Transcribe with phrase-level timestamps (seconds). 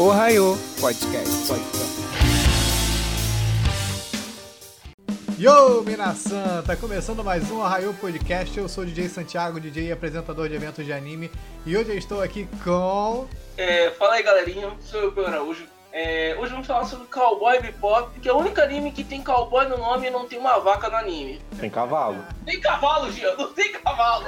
[0.00, 1.48] Ohio Podcast.
[1.48, 1.98] Podcast.
[5.36, 6.62] Yo, Minasan!
[6.64, 8.56] Tá começando mais um Arraio Podcast.
[8.56, 11.28] Eu sou o DJ Santiago, DJ e apresentador de eventos de anime.
[11.66, 13.26] E hoje eu estou aqui com.
[13.56, 14.70] É, fala aí, galerinha.
[14.82, 15.66] Sou eu, Pedro Araújo.
[15.90, 19.66] É, hoje vamos falar sobre Cowboy Bebop, que é o único anime que tem cowboy
[19.66, 21.40] no nome e não tem uma vaca no anime.
[21.58, 22.24] Tem cavalo.
[22.44, 24.26] Tem cavalo, Gia, não tem cavalo.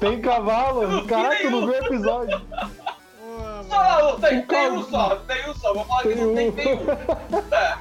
[0.00, 1.04] Tem cavalo?
[1.06, 2.40] Caraca, tu não viu o episódio.
[3.70, 5.72] Só não, tem, Tem um só, tem um só.
[5.72, 6.52] Vou falar que não tem, um.
[6.52, 6.90] tem um.
[7.54, 7.78] É.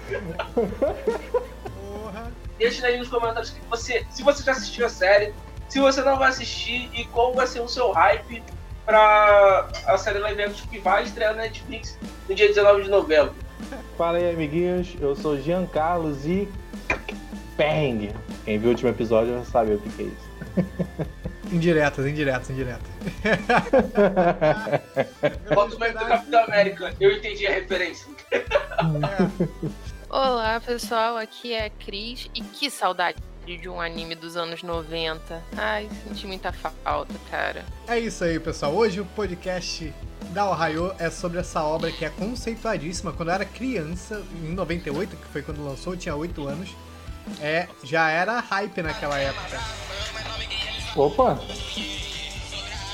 [2.60, 5.34] Deixa aí nos comentários que você, se você já assistiu a série,
[5.68, 8.44] se você não vai assistir e qual vai ser o seu hype
[8.86, 13.34] pra a série live action que vai estrear na Netflix no dia 19 de novembro.
[13.98, 14.96] Fala aí, amiguinhos.
[15.00, 16.48] Eu sou Jean Carlos e.
[17.58, 18.14] Bang!
[18.46, 20.30] Quem viu o último episódio já sabe o que é isso.
[21.52, 22.88] Indiretas, indiretas, indiretas.
[25.54, 28.08] Bota o do Capitão América, eu entendi a referência.
[30.10, 35.42] Olá pessoal, aqui é a Cris e que saudade de um anime dos anos 90.
[35.58, 37.66] Ai, senti muita falta, cara.
[37.88, 38.74] É isso aí, pessoal.
[38.74, 39.92] Hoje o podcast
[40.32, 43.12] da Ohio é sobre essa obra que é conceituadíssima.
[43.12, 46.70] Quando eu era criança, em 98, que foi quando lançou, eu tinha 8 anos.
[47.42, 49.60] É, já era hype naquela época.
[50.96, 51.40] Opa!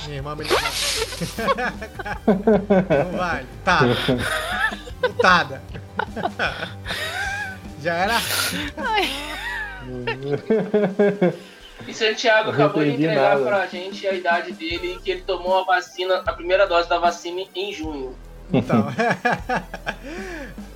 [0.05, 0.59] Minha irmã me ligou.
[3.03, 3.47] Não vale.
[3.63, 3.79] Tá.
[5.01, 5.61] Putada.
[7.81, 8.21] Já era.
[11.87, 13.43] E Santiago Eu acabou de entregar nada.
[13.45, 16.97] pra gente a idade dele e que ele tomou a vacina, a primeira dose da
[16.97, 18.15] vacina em junho.
[18.51, 18.87] Então.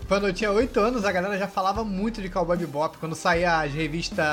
[0.07, 2.97] Quando eu tinha 8 anos, a galera já falava muito de Cowboy Bebop.
[2.97, 4.25] Quando saía as revistas.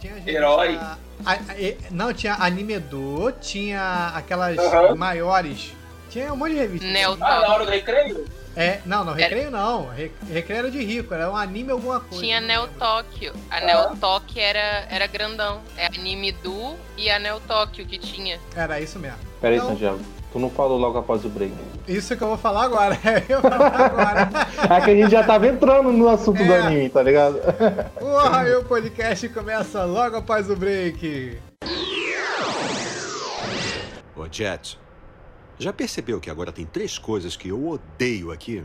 [0.00, 0.78] Tinha as revistas- Herói.
[1.26, 4.94] A- a- não, tinha Animedor, tinha aquelas Aham.
[4.94, 5.72] maiores.
[6.10, 6.86] Tinha um monte de revista.
[6.86, 8.26] Neo Ah, na hora do recreio?
[8.54, 9.88] É, não, não, recreio não.
[9.88, 12.22] Re- Recreio era de rico, era um anime alguma coisa.
[12.22, 12.68] Tinha Neo.
[12.78, 13.32] Tóquio.
[13.50, 13.60] A Ah.
[13.62, 15.62] Neo Tóquio era, era grandão.
[15.76, 18.38] É anime do e a Neo Tóquio que tinha.
[18.54, 19.16] Era isso mesmo.
[19.40, 20.00] Pera aí, Então- Santiago.
[20.32, 21.52] Tu não falou logo após o break.
[21.86, 22.98] Isso que eu vou falar agora.
[23.28, 24.30] Eu vou falar agora.
[24.74, 26.60] É que a gente já tava entrando no assunto do É.
[26.62, 27.38] anime, tá ligado?
[28.00, 31.38] O Arraio Podcast começa logo após o break.
[34.16, 34.78] Ô, Jet,
[35.58, 38.64] já percebeu que agora tem três coisas que eu odeio aqui?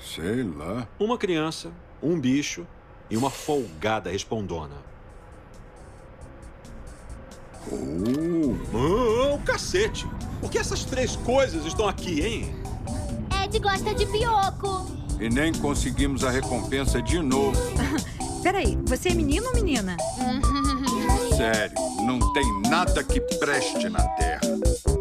[0.00, 0.88] Sei lá.
[0.98, 1.70] Uma criança,
[2.02, 2.66] um bicho
[3.08, 4.74] e uma folgada respondona.
[7.70, 10.06] Oh, Ah, o cacete!
[10.46, 12.54] Por que essas três coisas estão aqui, hein?
[13.42, 14.86] Ed gosta de pioco.
[15.18, 17.58] e nem conseguimos a recompensa de novo.
[18.44, 19.96] Peraí, você é menino ou menina?
[21.36, 21.74] Sério,
[22.06, 24.95] não tem nada que preste na Terra.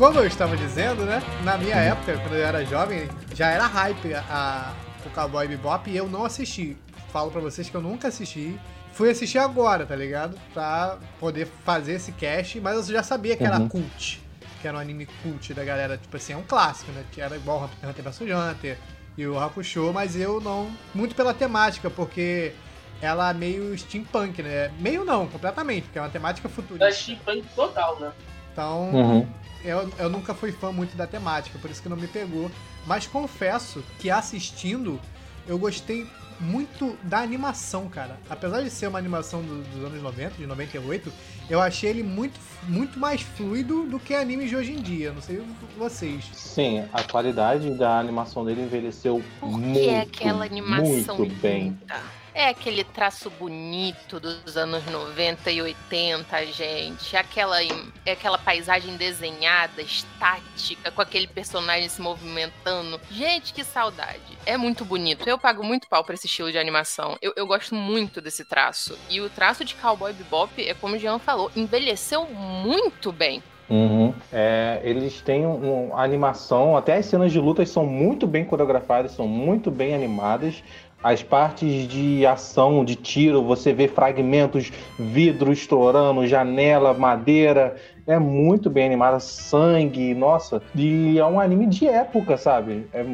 [0.00, 1.22] Como eu estava dizendo, né?
[1.44, 4.72] Na minha época, quando eu era jovem, já era hype a,
[5.04, 6.74] o Cowboy Bebop e eu não assisti.
[7.12, 8.58] Falo pra vocês que eu nunca assisti.
[8.94, 10.38] Fui assistir agora, tá ligado?
[10.54, 13.68] Pra poder fazer esse cast, mas eu já sabia que era Uhum.
[13.68, 14.22] cult.
[14.62, 17.04] Que era um anime cult da galera, tipo assim, é um clássico, né?
[17.12, 18.78] Que era igual Hunter vs Hunter
[19.18, 20.70] e o Hakusho, mas eu não.
[20.94, 22.54] Muito pela temática, porque
[23.02, 24.70] ela é meio steampunk, né?
[24.78, 26.90] Meio não, completamente, porque é uma temática Da futurista.
[26.90, 28.12] steampunk total, né?
[28.52, 29.28] Então, Uhum.
[29.64, 32.50] Eu, eu nunca fui fã muito da temática, por isso que não me pegou.
[32.86, 35.00] Mas confesso que assistindo,
[35.46, 36.06] eu gostei
[36.40, 38.18] muito da animação, cara.
[38.30, 41.12] Apesar de ser uma animação do- dos anos 90, de 98,
[41.50, 45.12] eu achei ele muito, muito mais fluido do que animes de hoje em dia.
[45.12, 45.42] Não sei
[45.76, 46.24] vocês.
[46.32, 51.64] Sim, a qualidade da animação dele envelheceu Por muito, que aquela animação muito bem.
[51.80, 52.00] linda?
[52.40, 57.14] É aquele traço bonito dos anos 90 e 80, gente.
[57.14, 62.98] Aquela, é aquela paisagem desenhada, estática, com aquele personagem se movimentando.
[63.10, 64.38] Gente, que saudade.
[64.46, 65.28] É muito bonito.
[65.28, 67.18] Eu pago muito pau pra esse estilo de animação.
[67.20, 68.98] Eu, eu gosto muito desse traço.
[69.10, 73.42] E o traço de Cowboy Bebop, é como o Jean falou, envelheceu muito bem.
[73.70, 74.12] Uhum.
[74.32, 79.12] É, eles têm um, uma animação, até as cenas de lutas são muito bem coreografadas,
[79.12, 80.60] são muito bem animadas.
[81.02, 87.76] As partes de ação, de tiro, você vê fragmentos, vidro estourando, janela, madeira.
[88.06, 90.60] É muito bem animada, sangue, nossa.
[90.74, 92.86] E é um anime de época, sabe?
[92.92, 93.06] É, É.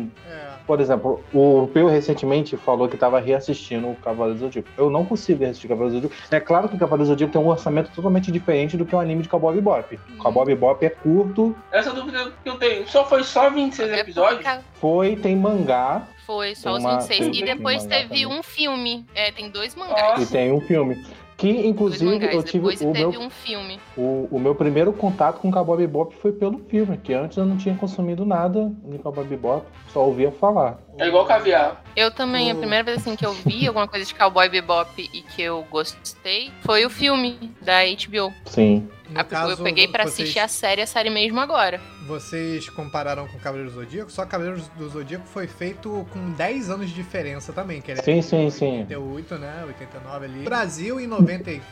[0.66, 4.68] por exemplo, o Peu recentemente falou que estava reassistindo o Cavaleiro do Zodíaco.
[4.76, 6.34] Eu não consigo reassistir Cavaleiro do Zodíaco.
[6.34, 9.00] É claro que o Cavaleiro do Zodíaco tem um orçamento totalmente diferente do que um
[9.00, 9.98] anime de Cowboy Bebop.
[10.14, 12.88] O Cowboy Bebop é curto, Essa dúvida que eu tenho.
[12.88, 14.44] Só foi só 26 É episódios?
[14.74, 17.20] foi, tem mangá Foi só Tem os uma- 26.
[17.30, 18.26] tem- E depois mangá teve também.
[18.26, 19.06] um filme.
[19.14, 20.20] É, tem dois mangás.
[20.28, 21.06] e tem um filme.
[21.36, 22.34] Que, inclusive, mangás.
[22.34, 23.78] eu tive o meu, um filme.
[23.96, 27.58] o, o meu primeiro contato com Cowboy Bebop foi pelo filme, que antes eu não
[27.58, 30.78] tinha consumido nada de Cowboy Bebop, só ouvia falar.
[30.98, 31.82] É igual caviar.
[31.94, 35.10] Eu também, a O- primeira vez assim que eu vi alguma coisa de Cowboy Bebop
[35.12, 38.32] e que eu gostei foi o filme da HBO.
[38.46, 38.88] Sim.
[39.10, 41.80] No Ah, caso, eu peguei pra vocês, assistir a série, a série mesmo agora.
[42.06, 46.88] Vocês compararam com Cavaleiros do Zodíaco, só Cavaleiros do Zodíaco foi feito com 10 anos
[46.88, 48.78] de diferença também, que ele é Sim, sim, sim.
[48.80, 49.64] 88, né?
[49.66, 50.44] 89 ali.
[50.44, 51.62] Brasil em 90, e-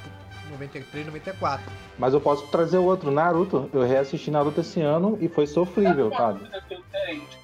[0.50, 1.64] 93, 94.
[1.98, 3.68] Mas eu posso trazer outro, Naruto.
[3.72, 6.40] Eu reassisti Naruto esse ano e foi sofrível, sabe?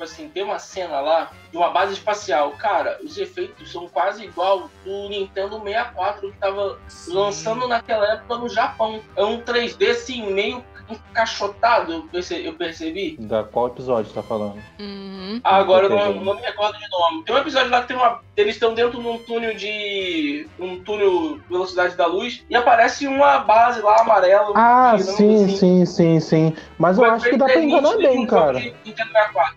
[0.01, 2.53] tipo assim, tem uma cena lá de uma base espacial.
[2.53, 8.49] Cara, os efeitos são quase igual do Nintendo 64 que tava lançando naquela época no
[8.49, 9.01] Japão.
[9.17, 10.65] É um 3D assim, meio
[10.95, 13.17] encaixotado, eu perce- eu percebi.
[13.19, 14.57] Da qual episódio você tá falando?
[14.79, 15.41] Uhum.
[15.45, 17.25] Ah, agora eu não, não me recordo de nome.
[17.25, 18.21] Tem um episódio lá que tem uma.
[18.37, 20.47] Eles estão dentro de um túnel de.
[20.59, 24.53] um túnel velocidade da luz e aparece uma base lá amarela.
[24.55, 25.57] Ah, sim, assim.
[25.57, 26.57] sim, sim, sim.
[26.79, 28.59] Mas eu O acho que dá pra enganar bem, cara.
[28.61, 29.57] de Nintendo 64.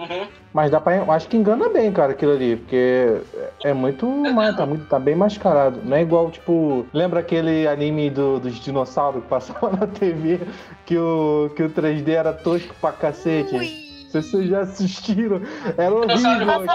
[0.00, 0.26] Uhum.
[0.52, 1.02] Mas dá pra.
[1.12, 2.56] Acho que engana bem, cara, aquilo ali.
[2.56, 3.20] Porque
[3.62, 4.06] é muito.
[4.06, 5.80] mais- Tá, muito tá bem mascarado.
[5.84, 6.86] Não é igual, tipo.
[6.92, 10.40] Lembra aquele anime do- dos dinossauros que passava na TV?
[10.86, 13.52] Que o, que o 3D era tosco pra cacete?
[13.52, 13.60] Não
[14.10, 15.40] sei se vocês já assistiram.
[15.76, 16.66] Era horrível.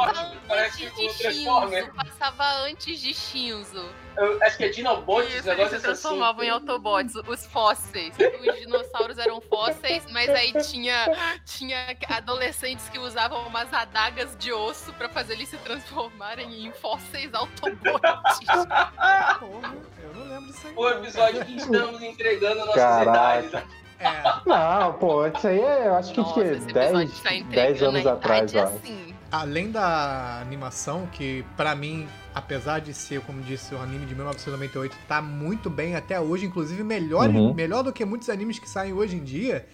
[0.47, 1.33] parece Antes de.
[1.33, 3.89] Shinzo, passava antes de Shinzo.
[4.17, 6.01] Eu acho que é Dinobots, Isso, esse eles negócio se é assim.
[6.01, 8.15] transformavam em Autobots, os fósseis.
[8.17, 11.05] Os dinossauros eram fósseis, mas aí tinha,
[11.45, 17.33] tinha adolescentes que usavam umas adagas de osso pra fazer eles se transformarem em fósseis
[17.33, 18.39] Autobots.
[19.39, 20.73] Porra, eu não lembro disso aí.
[20.77, 23.47] O episódio que estamos entregando a nossas Caraca.
[23.47, 23.84] idades.
[23.99, 24.23] É.
[24.45, 25.87] Não, pô, isso aí é.
[25.87, 28.63] Eu acho que Nossa, tinha esse episódio 10, tá 10 entregando anos atrás, ó.
[28.63, 29.15] assim.
[29.31, 34.95] Além da animação, que pra mim, apesar de ser, como disse, um anime de 1998,
[35.07, 37.53] tá muito bem até hoje, inclusive melhor, Uhum.
[37.53, 39.65] melhor do que muitos animes que saem hoje em dia.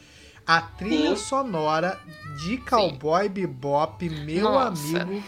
[0.48, 1.24] A trilha Sim.
[1.24, 2.00] sonora
[2.44, 5.02] de Cowboy Bebop, meu Nossa.
[5.02, 5.24] amigo.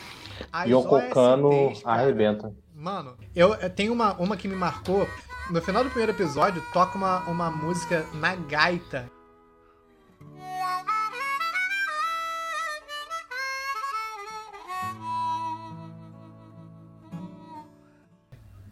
[0.68, 2.52] Yoko Kano arrebenta.
[2.84, 5.08] Mano, eu, eu tenho uma, uma que me marcou.
[5.50, 9.10] No final do primeiro episódio, toca uma, uma música na gaita.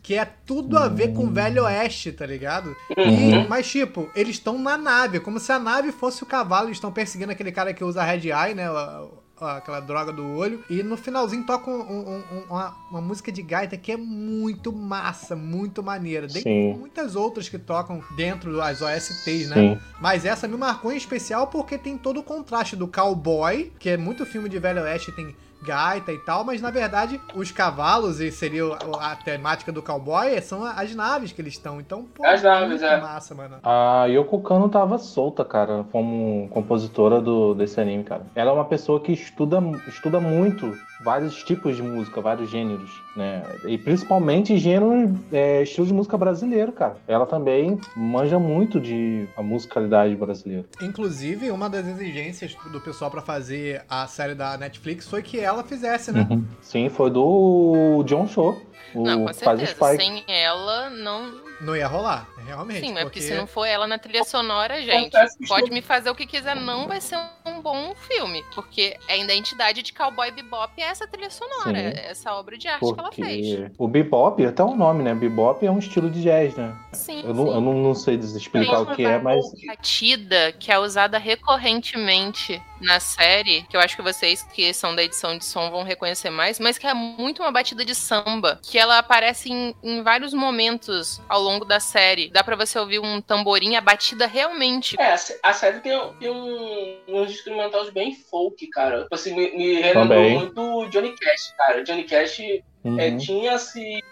[0.04, 2.76] Que é tudo a ver com o Velho Oeste, tá ligado?
[2.98, 6.78] E, mas, tipo, eles estão na nave, como se a nave fosse o cavalo, eles
[6.78, 8.68] estão perseguindo aquele cara que usa Red Eye, né?
[8.68, 9.08] a-
[9.42, 10.64] Aquela droga do olho.
[10.70, 14.72] E no finalzinho toca um- um- um- uma, uma música de gaita que é muito
[14.72, 16.28] massa, muito maneira.
[16.28, 16.44] Tem
[16.78, 19.56] muitas outras que tocam dentro das OSTs, né?
[19.56, 19.80] Sim.
[20.00, 23.98] Mas essa me marcou em especial porque tem todo o contraste do cowboy, que é
[23.98, 28.32] muito filme de Velho Oeste, tem gaita e tal, mas na verdade os cavalos, e
[28.32, 28.64] seria
[29.00, 31.80] a temática do cowboy, são as naves que eles estão.
[31.80, 33.00] Então, pô, As naves, é.
[33.00, 33.58] massa, mano.
[33.64, 38.24] A Yoko Kano tava solta, cara, como compositora do, desse anime, cara.
[38.36, 43.44] Ela é uma pessoa que estuda, estuda muito vários tipos de música, vários gêneros, né?
[43.66, 46.98] E principalmente gênero, é, estilo de música brasileiro, cara.
[47.08, 50.66] Ela também manja muito de a musicalidade brasileira.
[50.82, 55.64] Inclusive, uma das exigências do pessoal pra fazer a série da Netflix foi que ela
[55.64, 56.28] fizesse, né?
[56.30, 56.46] Uhum.
[56.62, 58.62] Sim, foi do John Cho,
[58.94, 59.72] o Não, com certeza.
[59.72, 60.04] Spike.
[60.04, 61.51] Sem ela, não.
[61.62, 62.82] Não ia rolar, realmente.
[62.82, 65.16] Sim, mas porque se não for ela na trilha sonora, gente,
[65.48, 68.44] pode me fazer o que quiser, não vai ser um bom filme.
[68.56, 71.86] Porque ainda a identidade de Cowboy Bebop é essa trilha sonora, Sim.
[71.86, 73.60] é essa obra de arte que ela fez.
[73.60, 75.14] Porque o bebop, até o nome, né?
[75.14, 76.76] Bebop é um estilo de jazz, né?
[76.94, 77.54] Sim, Eu não, sim.
[77.54, 82.62] eu não, não sei explicar Tem o que é, mas batida que é usada recorrentemente
[82.80, 86.32] na série, que eu acho que vocês que são da edição de som vão reconhecer
[86.32, 90.34] mais, mas que é muito uma batida de samba, que ela aparece em, em vários
[90.34, 92.30] momentos ao longo da série.
[92.32, 94.96] Dá pra você ouvir um tamborim, a batida realmente.
[95.00, 99.04] É, a sé- a série tem, tem um, uns instrumentais bem folk, cara.
[99.04, 101.84] Tipo Assim, me, me relembrou muito Johnny Cash, cara.
[101.84, 102.40] Johnny Cash
[102.84, 103.00] Uhum.
[103.00, 104.04] é, tinha esse,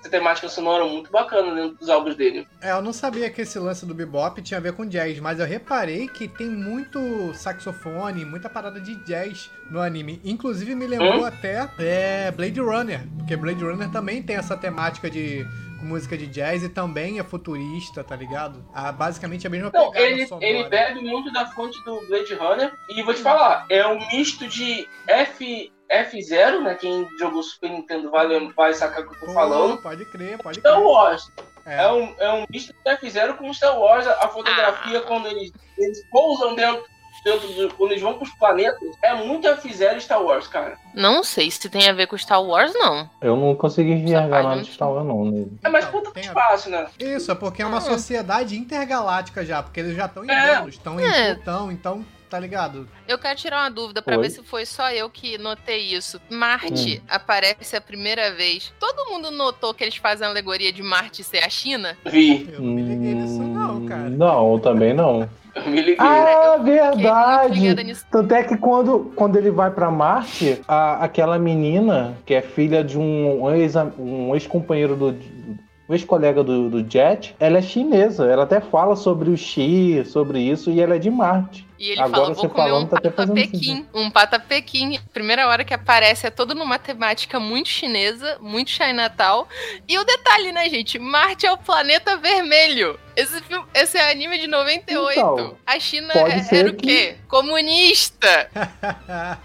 [0.00, 2.46] essa temática sonora muito bacana dentro dos álbuns dele.
[2.60, 5.40] É, eu não sabia que esse lance do bebop tinha a ver com jazz, mas
[5.40, 10.20] eu reparei que tem muito saxofone, muita parada de jazz no anime.
[10.22, 11.24] Inclusive me lembrou Hum?
[11.24, 15.46] até é, Blade Runner, porque Blade Runner também tem essa temática de
[15.78, 18.64] com música de jazz e também é futurista, tá ligado?
[18.74, 20.46] Ah, basicamente a mesma pegada ele, sonora.
[20.46, 22.72] ele bebe muito da fonte do Blade Runner.
[22.90, 26.74] E vou te falar, é um misto de F, F0, né?
[26.74, 29.80] Quem jogou Super Nintendo vai, vai sacar o que eu tô Pô, falando.
[29.80, 30.84] Pode crer, pode Star crer.
[30.86, 31.32] Wars.
[31.64, 31.82] É.
[31.84, 34.06] É um, é um misto de F0 com Star Wars.
[34.06, 35.02] A fotografia, Ah.
[35.02, 36.82] quando eles, eles pousam dentro,
[37.24, 37.74] dentro do.
[37.74, 40.76] Quando eles vão pros planetas, é muito F0 e Star Wars, cara.
[40.94, 43.08] Não sei se tem a ver com Star Wars, não.
[43.20, 45.24] Eu não consegui enxergar nada não de Star Wars, não.
[45.24, 45.52] Nele.
[45.62, 46.86] É mais Então, puta tem a- espaço, né?
[46.98, 47.82] Isso, é porque é uma Ah.
[47.82, 50.54] sociedade intergaláctica já, porque eles já estão em É.
[50.56, 51.34] Vênus, estão em É.
[51.34, 52.88] Plutão, então, tá ligado?
[53.06, 54.22] Eu quero tirar uma dúvida pra Oi?
[54.22, 56.20] ver se foi só eu que notei isso.
[56.30, 58.72] Marte aparece a primeira vez.
[58.78, 61.96] Todo mundo notou que eles fazem a alegoria de Marte ser a China?
[62.06, 62.48] Vi.
[62.52, 64.08] Eu não me liguei nisso não, Hum, cara.
[64.10, 65.28] Não, também não.
[65.98, 67.60] Ah, eu muito verdade!
[68.10, 72.82] Tanto é que quando, quando ele vai pra Marte, a- aquela menina, que é filha
[72.84, 75.16] de um ex- um ex-companheiro do.
[75.88, 78.26] Um ex-colega do, do Jet, ela é chinesa.
[78.26, 81.66] Ela até fala sobre o Xi, sobre isso, e ela é de Marte.
[81.78, 83.86] E ele Agora fala, você vou comer falando, um tá até pata fazendo pequim.
[83.94, 85.00] Um pata pequim.
[85.14, 89.46] Primeira hora que aparece é todo numa temática muito chinesa, muito Chinatown.
[89.88, 90.98] E o detalhe, né, gente?
[90.98, 92.98] Marte é o planeta vermelho.
[93.16, 95.12] Esse, filme, esse é anime de 98.
[95.18, 97.16] Então, a China é- era o que- quê?
[97.28, 98.50] Comunista.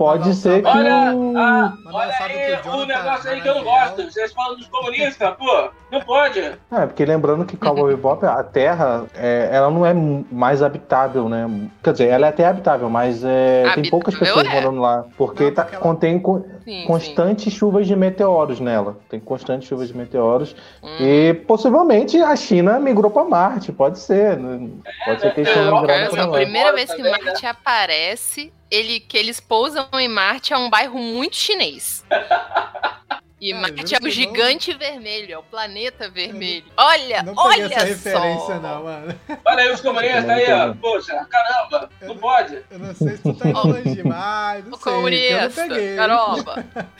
[0.00, 0.66] Pode ser que.
[0.68, 4.02] Olha, o- ah, um olha aí o negócio aí que eu não gosto.
[4.04, 5.68] Vocês falam dos comunistas, pô.
[5.92, 6.38] Não pode.
[6.40, 11.46] É, porque lembrando que Cowboy Bebop, a Terra, é, ela não é mais habitável, né?
[11.82, 14.48] Quer dizer, ela é até habitável, mas é, tem Habitável poucas pessoas é.
[14.48, 15.04] morando lá.
[15.18, 18.96] Porque, Não, tá- porque ela- contém co- Sim, constantes chuvas de meteoros nela.
[19.10, 20.50] Tem constantes chuvas de meteoros.
[20.50, 20.56] sim.
[20.82, 20.96] Hum.
[20.98, 24.38] E possivelmente a China migrou para Marte, pode ser.
[24.38, 24.66] né?
[25.04, 26.32] Pode ser que eles É, tenham eu- migrado Essa pra a lá.
[26.38, 27.18] primeira vez que Também, né?
[27.26, 32.04] Marte aparece, ele, que eles pousam em Marte é um bairro muito chinês.
[33.40, 34.10] E Ah, Marte é o não.
[34.10, 36.64] gigante vermelho, é o planeta vermelho.
[36.76, 37.86] Olha, Não olha essa só.
[37.86, 39.20] referência não, mano.
[39.46, 40.74] Olha aí os comunistas aí, ó.
[40.74, 42.58] Poxa, caramba, não pode.
[42.70, 45.96] Eu não sei se tu tá indo demais, não O sei, eu não comunista, peguei.
[45.96, 46.64] caramba.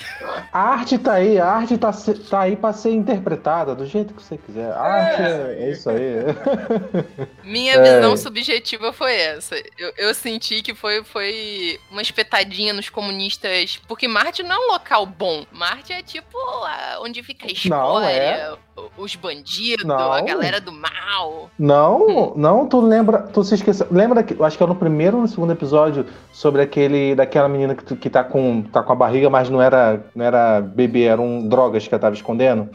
[0.52, 1.92] A arte tá aí, a arte tá,
[2.28, 4.72] tá aí para ser interpretada do jeito que você quiser.
[4.72, 6.00] A arte é, é isso aí.
[7.44, 7.82] Minha É.
[7.96, 9.56] visão subjetiva foi essa.
[9.78, 14.72] Eu, eu senti que foi, foi uma espetadinha nos comunistas, porque Marte não é um
[14.72, 15.44] local bom.
[15.52, 18.52] Marte é tipo a- onde fica a Não, história, é.
[18.76, 20.12] o- os bandidos, Não.
[20.12, 21.50] a galera do mal.
[21.58, 23.86] Não, não, tu lembra, tu se esqueceu.
[23.90, 27.48] Lembra que, eu acho que é no primeiro ou no segundo episódio sobre aquele, daquela
[27.48, 30.60] menina que, tu- que tá com, tá com a barriga, mas não era, não era
[30.60, 32.68] bebê, eram drogas que ela tava escondendo.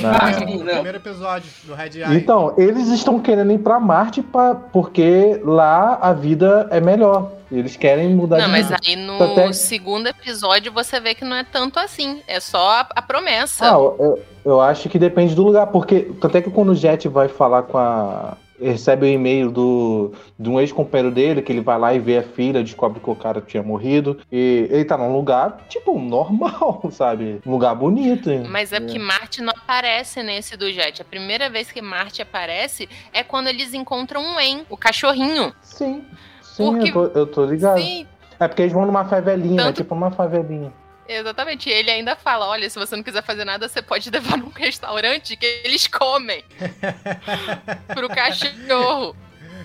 [0.00, 2.16] Na- Ah, No primeiro episódio do Red Eye.
[2.16, 7.32] Então, eles estão querendo ir pra Marte pra, porque lá a vida é melhor.
[7.50, 8.78] Eles querem mudar Não, de mas vida.
[8.86, 12.22] aí no Até- segundo episódio você vê que não é tanto assim.
[12.26, 13.66] É só a, a promessa.
[13.66, 17.28] Ah, eu, eu acho que depende do lugar, porque até que quando o Jet vai
[17.28, 18.36] falar com a.
[18.62, 22.22] Recebe o e-mail do, de um ex-companheiro dele, que ele vai lá e vê a
[22.22, 24.20] filha, descobre que o cara tinha morrido.
[24.30, 27.40] E ele tá num lugar, tipo, normal, sabe?
[27.46, 28.28] Um lugar bonito.
[28.50, 31.00] Mas é porque Marte não aparece nesse do Jet.
[31.00, 35.54] A primeira vez que Marte aparece é quando eles encontram um En, o cachorrinho.
[35.62, 36.04] Sim,
[36.60, 37.78] sim, Porque- eu, tô, eu tô ligado.
[37.80, 38.06] Sim,
[38.38, 40.72] É porque eles vão numa favelinha, Tanto- é tipo uma favelinha.
[41.08, 41.68] exatamente.
[41.68, 44.50] E ele ainda fala: olha, se você não quiser fazer nada, você pode levar num
[44.50, 46.42] restaurante que eles comem.
[47.94, 49.14] pro cachorro.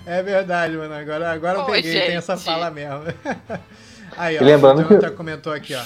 [0.06, 0.94] É verdade, mano.
[0.94, 2.44] Agora, agora eu Pô, peguei, tem essa gente.
[2.44, 3.02] fala mesmo.
[4.16, 5.82] Aí, ó, lembrando o Jonathan que- comentou aqui, ó.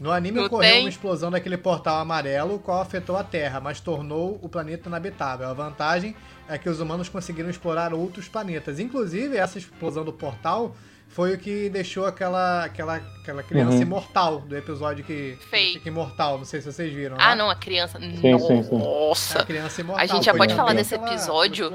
[0.00, 0.80] No anime Não ocorreu tem?
[0.80, 5.48] uma explosão daquele portal amarelo, o qual afetou a Terra, mas tornou o planeta inabitável.
[5.48, 6.16] A vantagem
[6.48, 8.78] é que os humanos conseguiram explorar outros planetas.
[8.80, 10.74] Inclusive, essa explosão do portal
[11.08, 13.82] foi o que deixou aquela, aquela, aquela criança Uhum.
[13.82, 15.72] imortal do episódio que que Fei.
[15.74, 16.38] fica imortal.
[16.38, 17.16] Não sei se vocês viram.
[17.18, 17.34] Ah, né?
[17.36, 17.98] não, a criança.
[18.00, 18.76] sim, sim.
[18.76, 19.44] A Nossa.
[19.44, 20.02] criança imortal.
[20.02, 21.70] A gente já pode falar desse episódio?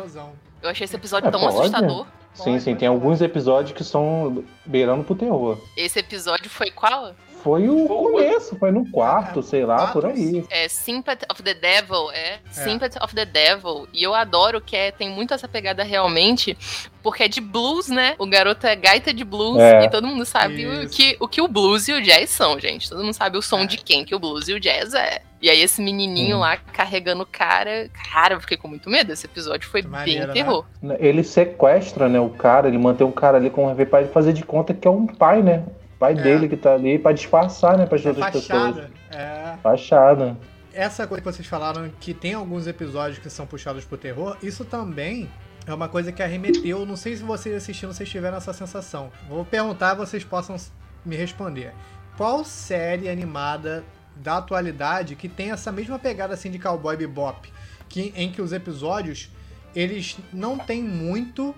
[0.61, 1.55] Eu achei esse episódio É, tão pode?
[1.55, 2.05] assustador.
[2.33, 5.57] Sim, Pode, sim, pode tem alguns episódios que são beirando pro terror.
[5.75, 7.15] Esse episódio foi qual?
[7.47, 10.43] Foi o Foi o- começo, foi no quarto, É, sei lá, quatro, por aí.
[10.49, 12.39] É Sympathy of the Devil, é.
[12.51, 13.87] Sympathy of the Devil.
[13.93, 16.57] E eu adoro que é, tem muito essa pegada realmente,
[17.01, 18.15] porque é de blues, né?
[18.19, 19.85] O garoto é gaita de blues É.
[19.85, 22.89] e todo mundo sabe o que, o que o blues e o jazz são, gente.
[22.89, 23.65] Todo mundo sabe o som É.
[23.65, 25.21] de quem que o blues e o jazz é.
[25.41, 26.39] E aí esse menininho Hum.
[26.39, 27.89] lá carregando o cara.
[28.11, 29.13] Cara, eu fiquei com muito medo.
[29.13, 30.33] Esse episódio foi Que bem maneiro, né?
[30.33, 30.65] terror.
[30.99, 34.43] Ele sequestra, né, o cara, ele mantém o cara ali como para ele fazer de
[34.43, 35.63] conta que é um pai, né?
[35.99, 36.15] Pai É.
[36.15, 38.47] dele que tá ali pra disfarçar, né, para as É outras pessoas.
[38.47, 38.91] fachada.
[39.09, 39.55] É.
[39.63, 40.37] Fachada.
[40.73, 44.63] essa coisa que vocês falaram que tem alguns episódios que são puxados pro terror, isso
[44.63, 45.27] também
[45.65, 46.85] é uma coisa que arremeteu.
[46.85, 49.11] Não sei se vocês assistindo vocês tiveram essa sensação.
[49.27, 50.55] Vou perguntar, vocês possam
[51.03, 51.73] me responder.
[52.15, 53.83] Qual série animada
[54.15, 57.51] da atualidade que tem essa mesma pegada assim de Cowboy Bebop,
[57.89, 59.31] que em que os episódios
[59.75, 61.55] eles não têm muito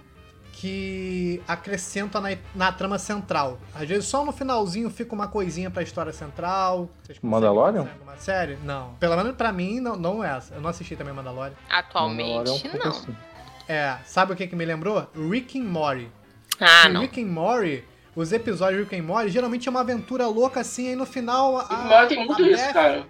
[0.59, 3.57] que acrescenta na, na trama central.
[3.73, 6.89] Às vezes só no finalzinho fica uma coisinha pra história central.
[7.01, 7.87] Vocês Mandalorian?
[7.93, 8.57] alguma série?
[8.65, 8.93] Não.
[8.99, 10.55] Pelo menos pra mim, não, não é essa.
[10.55, 11.53] Eu não assisti também Mandalorian.
[11.69, 12.89] Atualmente, Mandalorian é um não.
[12.91, 13.15] assim.
[13.69, 15.07] É, sabe o que que me lembrou?
[15.29, 16.11] Rick and Morty.
[16.59, 16.99] Ah, não.
[17.01, 20.89] Rick and Morty, os episódios de Rick and Morty geralmente é uma aventura louca assim,
[20.89, 23.05] aí no final a, Morty tem muito a isso, Beth- cara.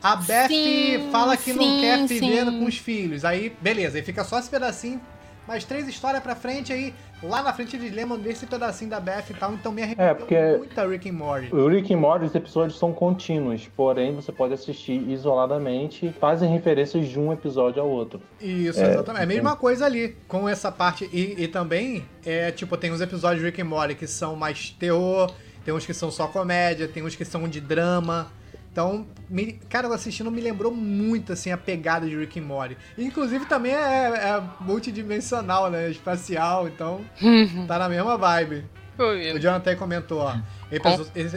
[0.00, 3.24] A Beth Sim, fala que não sim, quer viver com os filhos.
[3.24, 5.00] Aí, beleza, aí fica só esse pedacinho,
[5.46, 9.24] mais três histórias pra frente, aí lá na frente eles lembram desse pedacinho da Beth
[9.30, 11.54] e tal, então me arrependeu É, porque- muito a Rick and Morty.
[11.54, 17.08] O Rick and Morty, os episódios são contínuos, porém você pode assistir isoladamente, fazem referências
[17.08, 18.20] de um episódio ao outro.
[18.40, 19.20] Isso, É, exatamente.
[19.20, 21.08] É a mesma coisa ali, com essa parte.
[21.12, 24.70] E, e também, é tipo, tem os episódios de Rick and Morty que são mais
[24.70, 25.32] terror,
[25.64, 28.30] tem uns que são só comédia, tem uns que são de drama.
[28.72, 32.74] Então, me- cara, eu assistindo me lembrou muito, assim, a pegada de Rick and Morty.
[32.96, 35.90] Inclusive, também é, é multidimensional, né?
[35.90, 37.02] Espacial, então
[37.66, 38.64] tá na mesma vibe.
[39.36, 40.36] O Jonathan comentou, ó.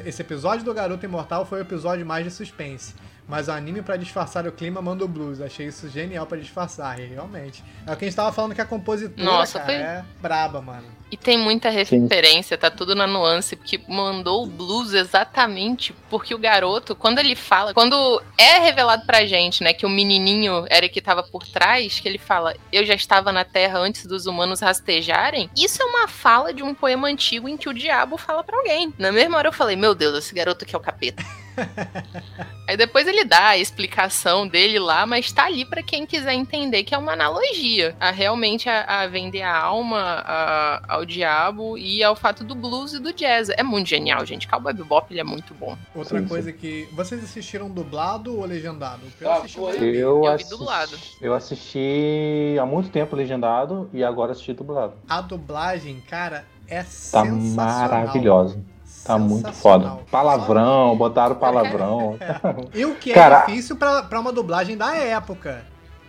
[0.05, 2.93] esse episódio do Garoto Imortal foi o episódio mais de suspense.
[3.27, 5.41] Mas o anime pra disfarçar o clima manda o blues.
[5.41, 7.63] Achei isso genial pra disfarçar, e realmente.
[7.87, 10.61] É o que a gente tava falando que a compositora, Nossa, cara, foi- é braba,
[10.61, 10.85] mano.
[11.11, 16.37] E tem muita referência, tá tudo na nuance, porque mandou o blues exatamente porque o
[16.37, 20.99] garoto, quando ele fala, quando é revelado pra gente, né, que o menininho era que
[21.01, 25.49] tava por trás, que ele fala, eu já estava na Terra antes dos humanos rastejarem,
[25.55, 28.91] isso é uma fala de um poema antigo em que o diabo fala pra alguém.
[28.97, 31.23] Na mesma hora eu falei, meu Deus, esse garoto aqui é o capeta.
[32.67, 36.83] Aí depois ele dá a explicação dele lá, mas tá ali pra quem quiser entender
[36.83, 42.03] que é uma analogia a realmente a, a vender a alma a- ao diabo e
[42.03, 43.49] ao fato do blues e do jazz.
[43.49, 44.47] É muito genial, gente.
[44.47, 45.77] Cowboy Bebop ele é muito bom.
[45.93, 46.29] Outra Sim, sim.
[46.29, 46.89] coisa que.
[46.91, 49.01] Vocês assistiram dublado ou legendado?
[49.21, 49.59] Eu Ah, assisti.
[49.59, 50.97] Eu, vi assis- dublado.
[51.21, 54.93] eu assisti há muito tempo legendado e agora assisti dublado.
[55.07, 57.55] A dublagem, cara, é Tá sensacional.
[57.55, 58.59] maravilhosa.
[59.05, 59.97] Tá muito foda.
[60.09, 62.17] Palavrão, botaram palavrão.
[62.73, 65.63] E o que é Cara- difícil pra, pra uma dublagem da época.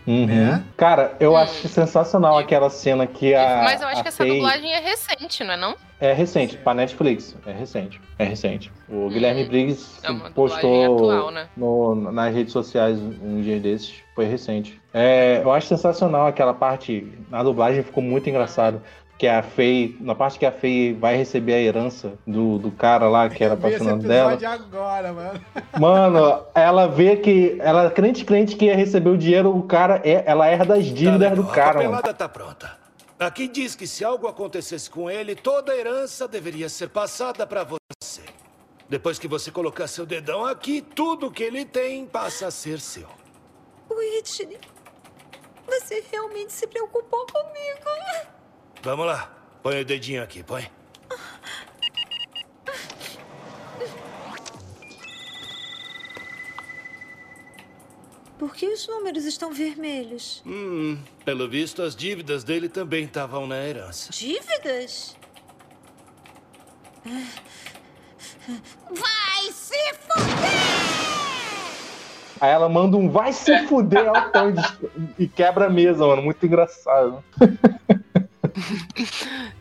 [0.06, 0.26] Uhum.
[0.26, 0.64] Né?
[0.76, 1.36] Cara, eu Hum.
[1.36, 3.62] acho sensacional aquela cena que a.
[3.64, 5.74] Mas eu acho a que essa Faye- dublagem é recente, não é não?
[6.00, 7.34] É recente, pra Netflix.
[7.44, 8.00] É recente.
[8.18, 8.70] É recente.
[8.88, 11.48] O Guilherme Briggs É postou atual, né?
[11.56, 13.94] no- nas redes sociais um dia desses.
[14.14, 14.80] Foi recente.
[14.94, 17.12] É, eu acho sensacional aquela parte.
[17.28, 18.80] Na dublagem ficou muito engraçado.
[19.18, 23.08] Que a Faye, na parte que a Faye vai receber a herança do, do cara
[23.08, 24.38] lá que era apaixonado dela.
[24.46, 25.40] agora, mano.
[25.80, 27.56] Mano, ela vê que.
[27.60, 30.22] Ela crente crente que ia receber o dinheiro, o cara é.
[30.26, 31.90] Ela herda as dívidas do A cara, mano.
[31.92, 32.78] papelada tá pronta.
[33.18, 37.64] Aqui diz que se algo acontecesse com ele, toda a herança deveria ser passada pra
[37.64, 38.20] você.
[38.86, 43.08] Depois que você colocar seu dedão aqui, tudo que ele tem passa a ser seu.
[43.90, 44.58] Whitney,
[45.66, 48.35] você realmente se preocupou comigo.
[48.82, 49.32] Vamos lá.
[49.62, 50.68] Põe o dedinho aqui, põe.
[58.38, 60.42] Por que os números estão vermelhos?
[60.46, 64.10] Hum, pelo visto, as dívidas dele também estavam na herança.
[64.12, 65.16] Dívidas?
[68.90, 70.86] Vai se fuder!
[72.40, 74.52] Aí ela manda um vai se fuder altão
[75.18, 76.22] e, e quebra a mesa, mano.
[76.22, 77.24] Muito engraçado.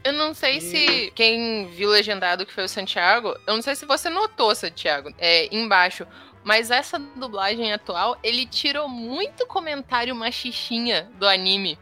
[0.03, 3.85] Eu não sei se quem viu legendado que foi o Santiago, eu não sei se
[3.85, 6.05] você notou, Santiago, é, embaixo.
[6.43, 11.77] Mas essa dublagem atual, ele tirou muito comentário machistinha do anime.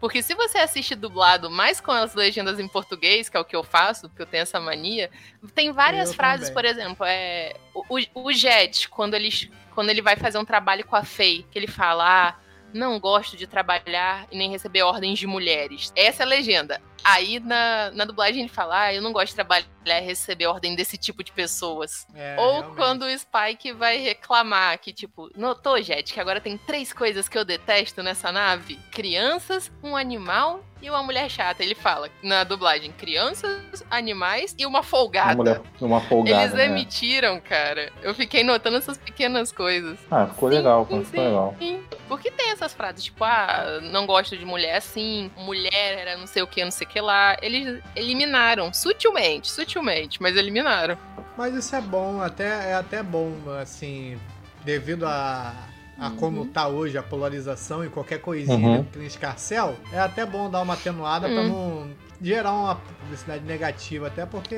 [0.00, 3.56] Porque se você assiste dublado, mais com as legendas em português, que é o que
[3.56, 5.10] eu faço, porque eu tenho essa mania,
[5.54, 6.54] tem várias Eu frases, também.
[6.54, 9.28] por exemplo, é, o, o- o Jet, quando ele,
[9.74, 12.34] quando ele vai fazer um trabalho com a Faye, que ele fala, ah,
[12.76, 15.92] não gosto de trabalhar e nem receber ordens de mulheres.
[15.96, 16.80] Essa é a legenda.
[17.02, 20.74] Aí na, na dublagem ele fala, ah, eu não gosto de trabalhar e receber ordem
[20.74, 22.06] desse tipo de pessoas.
[22.14, 22.76] É, Ou realmente.
[22.76, 27.38] quando o Spike vai reclamar que, tipo, notou, Jet, que agora tem três coisas que
[27.38, 31.62] eu detesto nessa nave: crianças, um animal e uma mulher chata.
[31.62, 35.34] Ele fala na dublagem: crianças, animais e uma folgada.
[35.34, 36.42] Uma mulher, uma folgada.
[36.42, 36.66] Eles né?
[36.66, 37.92] emitiram, cara.
[38.02, 39.98] Eu fiquei notando essas pequenas coisas.
[40.10, 41.56] Ah, ficou Sim, legal, sim, ficou legal.
[41.58, 41.82] Sim.
[42.08, 46.42] Porque tem essas frases, tipo, ah, não gosto de mulher assim, mulher era não sei
[46.42, 47.36] o que, não sei o que lá.
[47.42, 50.96] Eles eliminaram, sutilmente, sutilmente, mas eliminaram.
[51.36, 54.16] Mas isso é bom, até, é até bom, assim,
[54.64, 55.52] devido a,
[55.98, 56.16] a Uhum.
[56.16, 58.84] como tá hoje a polarização e qualquer coisinha Uhum.
[58.84, 61.48] que nem escarcel, é até bom dar uma atenuada pra Hum.
[61.48, 61.90] não
[62.22, 64.56] gerar uma publicidade negativa, até porque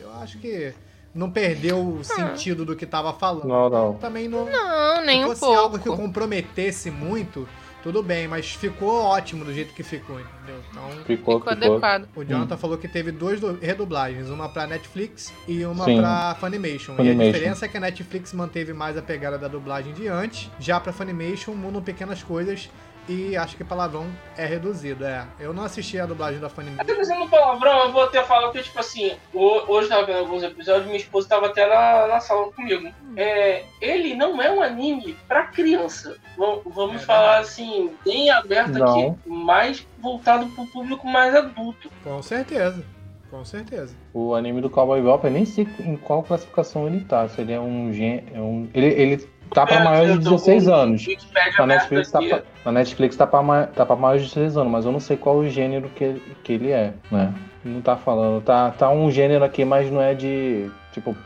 [0.00, 0.72] eu acho que
[1.14, 3.46] não perdeu o sentido do que tava falando.
[3.46, 3.94] Não, não.
[3.94, 6.02] Também não, Não, nem se um fosse algo que pouco.
[6.02, 7.46] comprometesse muito,
[7.84, 10.58] tudo bem, mas ficou ótimo do jeito que ficou, entendeu?
[10.70, 12.08] Então, Ficou, Ficou adequado.
[12.16, 15.98] o Jonathan falou que teve duas redublagens, uma pra Netflix e uma Sim.
[15.98, 16.92] pra Funimation.
[16.92, 17.32] E a Funimation.
[17.32, 20.94] diferença é que a Netflix manteve mais a pegada da dublagem de antes, já pra
[20.94, 22.70] Funimation mudam pequenas coisas
[23.08, 25.24] e acho que palavrão é reduzido, é.
[25.38, 26.80] Eu não assisti a dublagem da Funimation.
[26.82, 30.42] Até dizendo palavrão, eu vou até falar que, tipo assim, ho- hoje tava vendo alguns
[30.42, 32.88] episódios, minha esposa tava até na, na sala comigo.
[33.16, 36.16] É, ele não é um anime pra criança.
[36.36, 38.88] Vam- Vamos É falar assim, bem aberto Não.
[39.12, 41.90] aqui, mais voltado pro público mais adulto.
[42.02, 42.84] Com certeza,
[43.30, 43.94] com certeza.
[44.12, 47.28] O anime do Cowboy Bebop, eu nem sei em qual classificação ele tá.
[47.28, 48.24] Se ele é um gen...
[48.32, 51.06] é um- Ele, ele tá pra É, maiores eu de tô 16 com o anos.
[51.06, 54.56] Na aberto Netflix, tá pra, na Netflix tá pra, ma- tá pra maiores de 16
[54.56, 57.32] anos, mas eu não sei qual o gênero que, ele- que ele é, né?
[57.64, 58.42] Não tá falando.
[58.42, 61.16] Tá, tá um gênero aqui, mas não é de tipo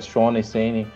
[0.00, 0.86] shonen, seinen.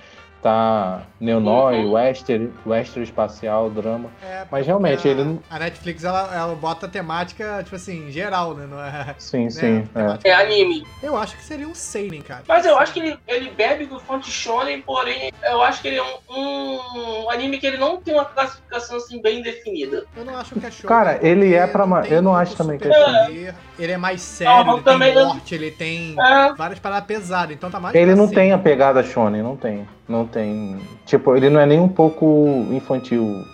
[0.47, 1.93] Tá neonoi, Uhum.
[1.95, 4.09] western, western espacial, drama.
[4.23, 8.55] É, Mas realmente, a, ele não- A Netflix, ela, ela bota temática, tipo assim, geral,
[8.55, 8.65] né?
[8.71, 9.89] Não é, Sim, né, sim.
[10.23, 10.29] É.
[10.31, 10.87] É anime.
[11.03, 12.45] Eu acho que seria um seinen, cara.
[12.47, 15.97] Mas eu acho que ele, ele bebe do fonte shonen, porém, eu acho que ele
[15.99, 20.05] é um, um anime que ele não tem uma classificação assim bem definida.
[20.17, 20.87] Eu não acho que é show.
[20.89, 24.65] Cara, ele é pra eu não acho também que é superpoder, Ele é mais sério,
[24.65, 26.53] Não, ele também tem não- morte, ele tem É.
[26.55, 29.89] várias paradas pesadas, então tá mais Ele não tem a pegada shonen, não tem.
[30.09, 30.36] Não tem.
[31.05, 33.45] Tipo, ele não é nem um pouco infantil,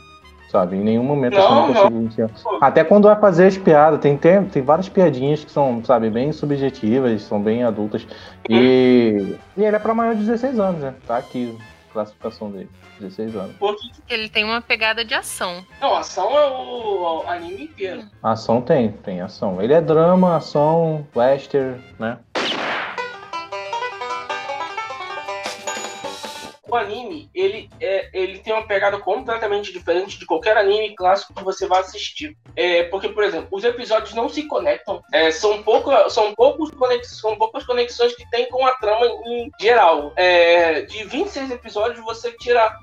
[0.51, 0.77] sabe?
[0.77, 1.67] Em nenhum momento Não, assim, não.
[1.75, 2.31] consigo iniciar.
[2.61, 6.33] Até quando vai fazer as piadas, tem, tem, tem várias piadinhas que são, sabe, bem
[6.33, 8.07] subjetivas, são bem adultas.
[8.49, 10.95] E, e ele é pra maior de 16 anos, né?
[11.07, 11.57] Tá aqui
[11.91, 12.69] a classificação dele.
[13.01, 13.57] 16 anos.
[13.59, 15.65] Porque, Ele tem uma pegada de ação.
[15.81, 18.03] não, ação é o, o anime inteiro.
[18.23, 19.61] Ação tem, tem ação.
[19.61, 22.19] Ele é drama, ação, western, né?
[26.73, 31.45] O anime, ele, é, ele tem uma pegada completamente diferente de qualquer anime clássico que
[31.45, 32.35] você vai assistir.
[32.57, 35.03] É, porque, por exemplo, os episódios não se conectam.
[35.13, 39.51] É, são, pouca, são, poucos conex, são poucas conexões que tem com a trama em
[39.61, 40.15] geral.
[40.17, 42.75] É, de 26 episódios, você tira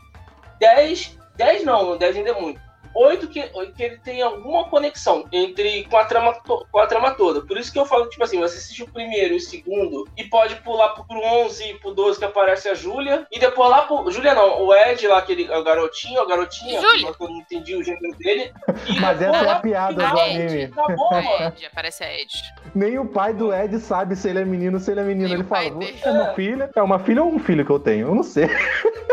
[0.60, 1.18] 10.
[1.36, 2.69] 10 não, 10 ainda é muito.
[2.94, 3.42] 8 que,
[3.76, 7.42] que ele tem alguma conexão entre com a, trama, to- com a trama toda.
[7.42, 10.24] Por isso que eu falo, tipo assim, você assiste o primeiro e o segundo e
[10.26, 13.26] pode pular pro, pro 11 e pro 12 que aparece a Júlia.
[13.32, 14.10] E depois lá pro...
[14.12, 17.14] Júlia não, o Ed lá, aquele o garotinho, a garotinha, Júlia.
[17.14, 18.52] que eu não entendi o gênero dele.
[18.88, 20.42] E Mas essa é lá a piada do Ed.
[20.42, 20.64] anime.
[20.66, 21.48] Acabou, A mano.
[21.56, 22.34] Ed, aparece a Ed.
[22.76, 25.28] Nem o pai do Ed sabe se ele é menino ou se ele é menino.
[25.30, 26.70] Nem ele fala, é uma filha?
[26.76, 28.08] É uma filha ou um filho que eu tenho?
[28.08, 28.48] Eu não sei.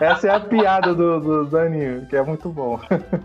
[0.00, 2.80] Essa é a piada do, do, do anime, que é muito bom.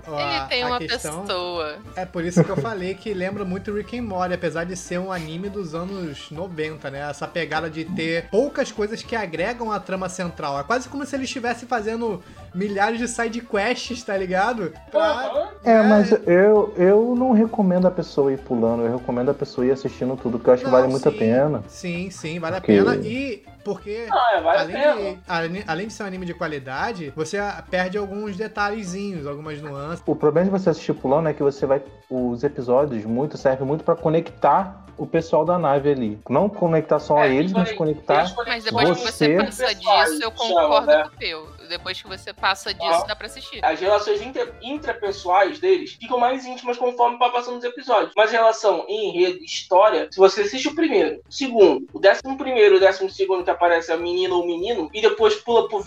[0.08, 1.76] Ó, Ele tem a uma questão pessoa.
[1.96, 5.00] É por isso que eu falei que lembra muito Rick and Morty, apesar de ser
[5.00, 7.10] um anime dos anos 90, né?
[7.10, 10.60] Essa pegada de ter poucas coisas que agregam a trama central.
[10.60, 14.74] É quase como se eles estivessem fazendo milhares de side quests, tá ligado?
[14.92, 15.50] Pra.
[15.64, 15.84] É, né?
[15.84, 20.16] mas eu, eu não recomendo a pessoa ir pulando, eu recomendo a pessoa ir assistindo
[20.18, 21.18] tudo, porque eu acho que Não, vale muito a sim.
[21.18, 21.64] pena.
[21.68, 22.96] Sim, sim, vale Porque- a pena.
[23.06, 24.96] E porque Ah, é, vale a além, pena.
[24.96, 27.38] de, além, além de ser um anime de qualidade, você
[27.70, 30.04] perde alguns detalhezinhos, algumas nuances.
[30.06, 31.82] O problema de você assistir pulando é que você vai.
[32.10, 36.20] Os episódios muito servem muito pra conectar o pessoal da nave ali.
[36.30, 38.22] Não conectar só a É, eles, mas conectar.
[38.22, 41.04] as Mas depois que você Você- passa disso, eu concordo né?
[41.04, 41.48] com o teu.
[41.72, 43.08] Depois que você passa disso, Ah.
[43.08, 43.64] dá pra assistir.
[43.64, 48.12] As relações inter, intrapessoais deles ficam mais íntimas conforme vai passando os episódios.
[48.16, 52.76] Mas em relação enredo, história, se você assiste o primeiro, o segundo, o décimo primeiro
[52.76, 55.82] o décimo segundo que aparece a menina ou menino, e depois pula pro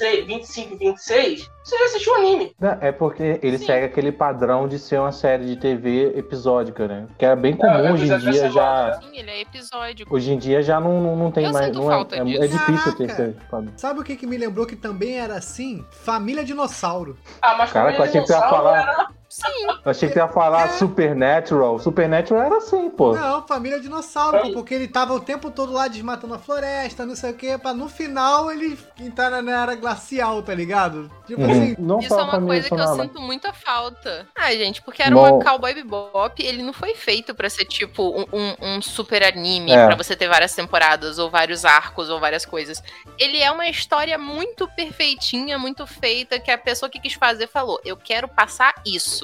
[0.00, 2.52] 26, 25 e 26, você já assistiu o anime.
[2.58, 3.66] Não, É porque ele Sim.
[3.66, 7.06] segue aquele padrão de ser uma série de TV episódica, né?
[7.18, 8.98] Que é bem comum é hoje em dia já.
[9.02, 10.06] Sim, ele é episódio.
[10.10, 11.66] Hoje em dia já não, não, não tem Eu mais.
[11.66, 12.42] sinto Não é, falta é, disso.
[12.42, 13.28] é difícil ter Caraca!
[13.30, 13.72] esse padrão.
[13.76, 15.84] Sabe o que, que me lembrou que também era assim?
[15.90, 17.18] Família Dinossauro.
[17.42, 19.66] Ah, mas Caraca, Família eu achei que você ia falar- era- Sim.
[19.84, 20.68] Eu achei que você ia falar É.
[20.70, 21.78] Supernatural.
[21.78, 23.14] Supernatural era assim, pô.
[23.14, 27.14] Não, família dinossauro, pô, porque ele tava o tempo todo lá desmatando a floresta, não
[27.14, 31.10] sei o que, pra no final ele entrar na- era glacial, tá ligado?
[31.26, 31.50] Tipo Uhum.
[31.50, 33.02] assim, Não Isso é uma coisa que eu sonora.
[33.02, 34.26] sinto muita falta.
[34.34, 38.02] Ah, gente, porque era Bom- uma Cowboy Bebop, ele não foi feito pra ser tipo
[38.10, 39.86] um, um- um super anime, É.
[39.86, 42.82] pra você ter várias temporadas, ou vários arcos, ou várias coisas.
[43.16, 47.80] Ele é uma história muito perfeitinha, muito feita, que a pessoa que quis fazer falou:
[47.84, 49.19] eu quero passar isso.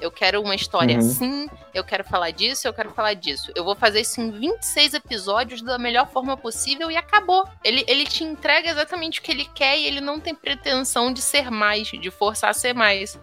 [0.00, 1.00] Eu quero uma história Uhum.
[1.00, 3.52] assim, eu quero falar disso, eu quero falar disso.
[3.54, 7.46] Eu vou fazer isso em 26 episódios da melhor forma possível e acabou.
[7.62, 11.20] Ele, ele te entrega exatamente o que ele quer e ele não tem pretensão de
[11.20, 13.18] ser mais, de forçar a ser mais.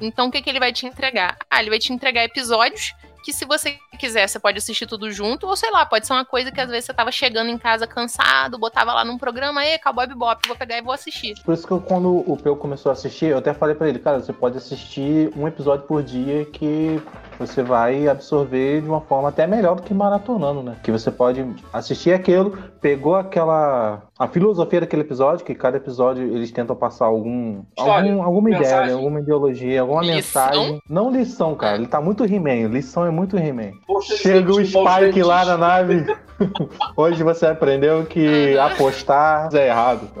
[0.00, 1.36] Então, o que, que ele vai te entregar?
[1.50, 2.92] Ah, ele vai te entregar episódios
[3.24, 6.24] que, se você quiser, você pode assistir tudo junto, ou sei lá, pode ser uma
[6.24, 9.78] coisa que às vezes você tava chegando em casa cansado, botava lá num programa, e
[9.78, 11.34] Cowboy Bebop, vou pegar e vou assistir.
[11.44, 13.98] Por isso que eu, quando o Peu começou a assistir, eu até falei pra ele,
[13.98, 17.00] cara, você pode assistir um episódio por dia que
[17.38, 20.76] você vai absorver de uma forma até melhor do que maratonando, né?
[20.82, 24.02] Que você pode assistir aquilo, pegou aquela.
[24.18, 27.62] a filosofia daquele episódio, que cada episódio eles tentam passar algum.
[27.76, 28.94] História, algum alguma ideia, mensagem.
[28.94, 30.16] alguma ideologia, alguma Lição?
[30.16, 30.82] mensagem.
[30.88, 31.76] Não lição, cara.
[31.76, 32.68] Ele tá muito He-Man.
[32.68, 33.72] Lição é muito He-Man.
[34.02, 36.04] Chega o Spike lá na nave.
[36.96, 40.08] Hoje você aprendeu que apostar é errado.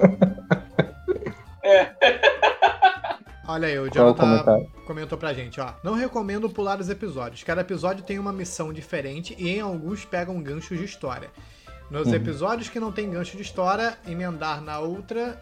[3.48, 4.66] Olha aí, o é Jonathan comentário?
[4.86, 5.72] comentou pra gente, ó.
[5.82, 7.42] Não recomendo pular os episódios.
[7.44, 11.28] Cada episódio tem uma missão diferente e em alguns pegam ganchos de história.
[11.90, 12.14] Nos Uhum.
[12.14, 15.40] episódios que não tem gancho de história, emendar na outra,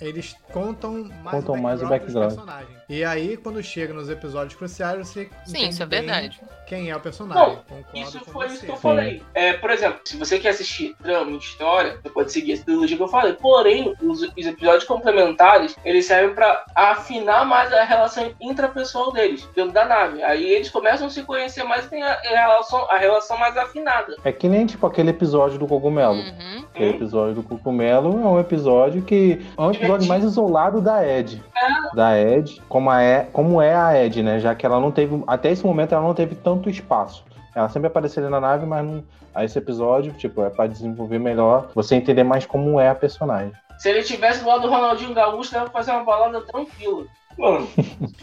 [0.00, 2.28] eles contam mais Contam o mais o background dos background.
[2.34, 2.79] personagens.
[2.90, 6.40] E aí, quando chega nos episódios cruciais, você Sim, isso é bem verdade.
[6.66, 7.46] quem é o personagem.
[7.46, 8.54] Não, Concordo Isso foi você.
[8.54, 9.22] isso que eu falei.
[9.32, 12.96] É, por exemplo, se você quer assistir trama e história, você pode seguir essa trilogia
[12.96, 13.34] que eu falei.
[13.34, 19.72] Porém, os, os episódios complementares, eles servem pra afinar mais a relação intrapessoal deles, dentro
[19.72, 20.20] da nave.
[20.24, 23.56] Aí eles começam a se conhecer mais e tem a, a relação, a relação mais
[23.56, 24.16] afinada.
[24.24, 26.14] É que nem tipo aquele episódio do cogumelo.
[26.14, 26.64] Uhum.
[26.74, 31.40] Aquele episódio do cogumelo é um episódio que é um episódio mais isolado da Ed.
[31.94, 34.38] Da Ed, como, a e, como é a Ed, né?
[34.38, 35.20] Já que ela não teve.
[35.26, 37.24] Até esse momento ela não teve tanto espaço.
[37.54, 39.02] Ela sempre aparecia ali na nave, mas não.
[39.42, 43.52] Esse episódio, tipo, é pra desenvolver melhor, você entender mais como é a personagem.
[43.78, 47.04] Se ele tivesse do lado do Ronaldinho Gaúcho, dava pra fazer uma balada tranquila.
[47.38, 47.66] Mano,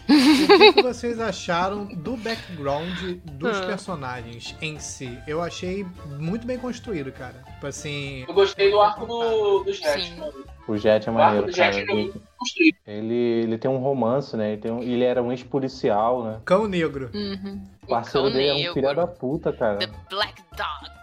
[0.08, 3.66] E o que que vocês acharam do background dos Ah.
[3.66, 5.18] personagens em si?
[5.26, 5.86] Eu achei
[6.20, 7.36] muito bem construído, cara.
[7.54, 8.26] Tipo assim.
[8.28, 10.02] eu gostei do arco do, do Jet.
[10.14, 10.22] Sim.
[10.68, 11.72] O Jet é O arco maneiro, do cara.
[11.72, 12.76] Jet é muito construído.
[12.86, 14.54] ele, ele tem um romance, né?
[14.54, 16.40] Ele, tem um- ele era um ex-policial, né?
[16.46, 17.10] Cão negro.
[17.14, 17.62] Uhum.
[17.84, 19.78] O parceiro dele é um filho da puta, cara.
[19.78, 20.98] The Black Dog.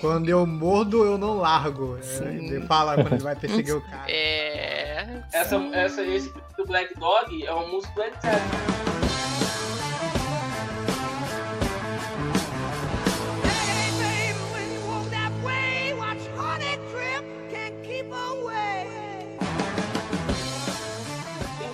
[0.00, 1.98] Quando eu mordo, eu não largo.
[2.22, 4.04] É, ele fala quando ele vai perseguir o cara.
[4.08, 5.22] É.
[5.32, 5.74] Essa, sim.
[5.74, 9.09] essa, esse do Black Dog é uma música do Led Zeppelin.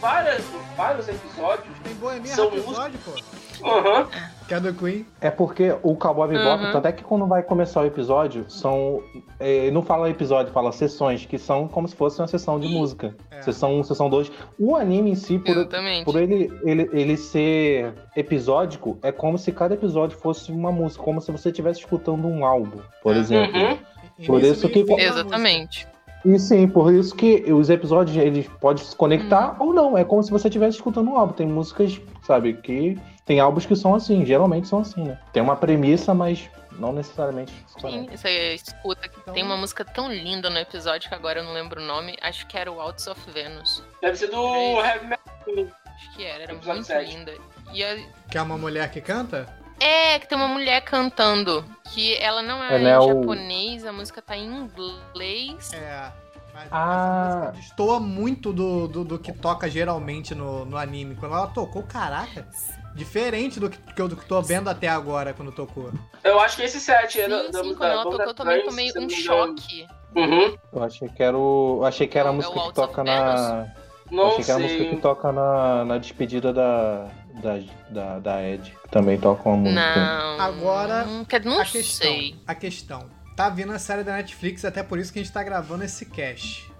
[0.06, 0.44] Várias,
[0.76, 1.78] vários episódios.
[1.82, 3.66] Tem Bohemian São Rhapsody, pô.
[3.68, 4.06] Aham.
[4.46, 5.06] Que é do Queen.
[5.20, 6.72] É porque o Cowboy Bebop, Uhum.
[6.72, 9.02] tanto é que quando vai começar o episódio, são.
[9.40, 13.16] é, não fala episódio, fala sessões, que são como se fosse uma sessão de música.
[13.30, 13.42] É.
[13.42, 14.30] Sessão 1, sessão 2.
[14.58, 16.04] O anime em si, por, Exatamente.
[16.04, 21.20] por ele, ele, ele ser episódico, é como se cada episódio fosse uma música, como
[21.20, 23.18] se você estivesse escutando um álbum, por É.
[23.18, 23.58] exemplo.
[23.60, 23.78] Uhum.
[24.26, 25.00] Por isso meio que- e.
[25.04, 25.88] Exatamente.
[26.24, 29.68] E sim, por isso que os episódios eles podem se conectar Uhum.
[29.68, 29.98] ou não.
[29.98, 31.32] É como se você estivesse escutando um álbum.
[31.32, 32.98] Tem músicas, sabe, que.
[33.24, 35.18] Tem álbuns que são assim, geralmente são assim, né?
[35.32, 36.48] Tem uma premissa, mas
[36.78, 37.52] não necessariamente.
[37.80, 39.08] Sim, você escuta.
[39.20, 42.16] Então- Tem uma música tão linda no episódio que agora eu não lembro o nome.
[42.22, 43.82] Acho que era o Outs of Venus.
[44.00, 45.66] Deve ser do Heavy Metal.
[45.96, 47.10] Acho que era, era muito sete.
[47.16, 47.32] linda.
[47.72, 47.96] E a-
[48.30, 49.46] Que é uma mulher que canta?
[49.78, 51.64] É, que tem uma mulher cantando.
[51.92, 55.72] Que ela não é Ela em é o- japonês, a música tá em inglês.
[55.72, 56.10] É.
[56.54, 57.26] Mas Ah.
[57.28, 61.14] essa música destoa muito do, do, do que toca geralmente no, no anime.
[61.14, 62.48] Quando ela tocou, caraca,
[62.94, 65.90] diferente do que, que eu tô vendo até agora quando tocou.
[66.24, 68.34] Eu acho que esse set é da, Sim, da, sim, da quando ela tocou eu
[68.34, 69.86] também tomei um choque.
[70.14, 70.56] Uhum.
[70.72, 71.78] Eu achei que era o.
[71.80, 73.66] eu achei que era a É o- é música o que toca na.
[74.10, 77.06] Não achei que era a música que toca na, na despedida da.
[77.42, 79.80] Da, da, da Ed, que também toca uma música.
[79.96, 80.40] Não.
[80.40, 82.34] Agora, Hum, quer- não a questão, sei.
[82.46, 83.04] a questão.
[83.36, 86.06] Tá vindo a série da Netflix, até por isso que a gente tá gravando esse
[86.06, 86.70] cast.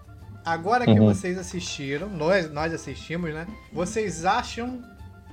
[0.45, 1.07] Agora que Uhum.
[1.12, 3.47] vocês assistiram, nós, nós assistimos, né?
[3.73, 4.83] Vocês acham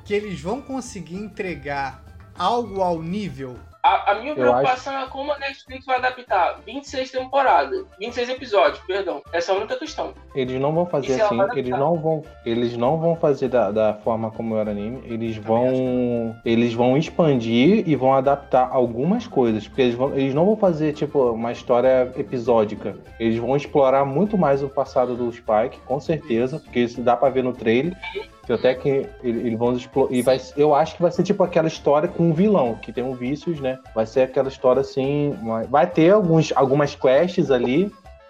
[0.04, 2.04] que eles vão conseguir entregar
[2.38, 3.56] algo ao nível?
[3.84, 8.80] A, a minha Eu preocupação é como a Netflix vai adaptar 26 temporadas, 26 episódios,
[8.88, 9.22] perdão.
[9.34, 10.13] Essa é a única questão.
[10.34, 14.32] Eles não vão fazer assim, eles não vão, eles não vão fazer da, da forma
[14.32, 19.82] como era o anime, eles vão, eles vão expandir e vão adaptar algumas coisas, porque
[19.82, 24.63] eles, vão, eles não vão fazer tipo uma história episódica, eles vão explorar muito mais
[24.63, 27.98] o passado do Spike, com certeza, porque isso dá pra ver no trailer.
[28.45, 28.89] Que Até que
[29.23, 30.12] ele- eles vão explorar.
[30.13, 33.03] E vai, eu acho que vai ser tipo aquela história com um vilão, que tem
[33.03, 33.79] um vícios, né?
[33.95, 35.34] Vai ser aquela história assim.
[35.41, 37.89] uma- Vai ter alguns, algumas quests ali,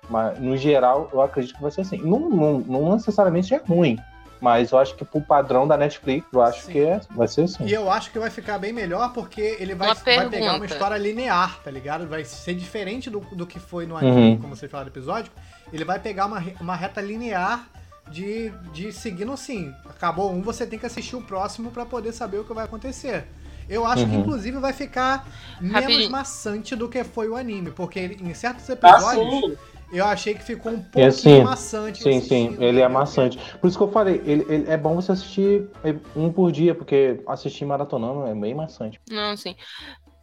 [0.10, 1.98] mas no geral, eu acredito que vai ser assim.
[1.98, 3.98] Não, não, não necessariamente é ruim,
[4.42, 7.64] Mas eu acho que pro padrão da Netflix, eu acho que é, vai ser assim.
[7.66, 10.66] E eu acho que vai ficar bem melhor porque ele vai, Uma vai pegar uma
[10.66, 12.06] história linear, tá ligado?
[12.10, 14.38] Vai ser diferente do, do que foi no anime, Uhum.
[14.40, 15.32] como vocês falaram do episódio.
[15.72, 17.66] Ele vai pegar uma, uma reta linear
[18.10, 19.74] de, de seguindo assim.
[19.90, 23.26] Acabou um, você tem que assistir o próximo pra poder saber o que vai acontecer.
[23.70, 24.22] Eu acho que, Uhum.
[24.22, 25.26] inclusive, vai ficar
[25.62, 26.12] menos Rapidinho.
[26.12, 27.72] maçante do que foi o anime.
[27.72, 29.58] Porque ele- em certos Ah, episódios, sim.
[29.94, 32.04] eu achei que ficou um É pouquinho sim, maçante.
[32.04, 33.38] sim, sim, ele é maçante.
[33.62, 35.70] Por isso que eu falei, ele, ele- é bom você assistir
[36.16, 39.00] um por dia, porque assistir maratonando é bem maçante.
[39.10, 39.56] Não, sim.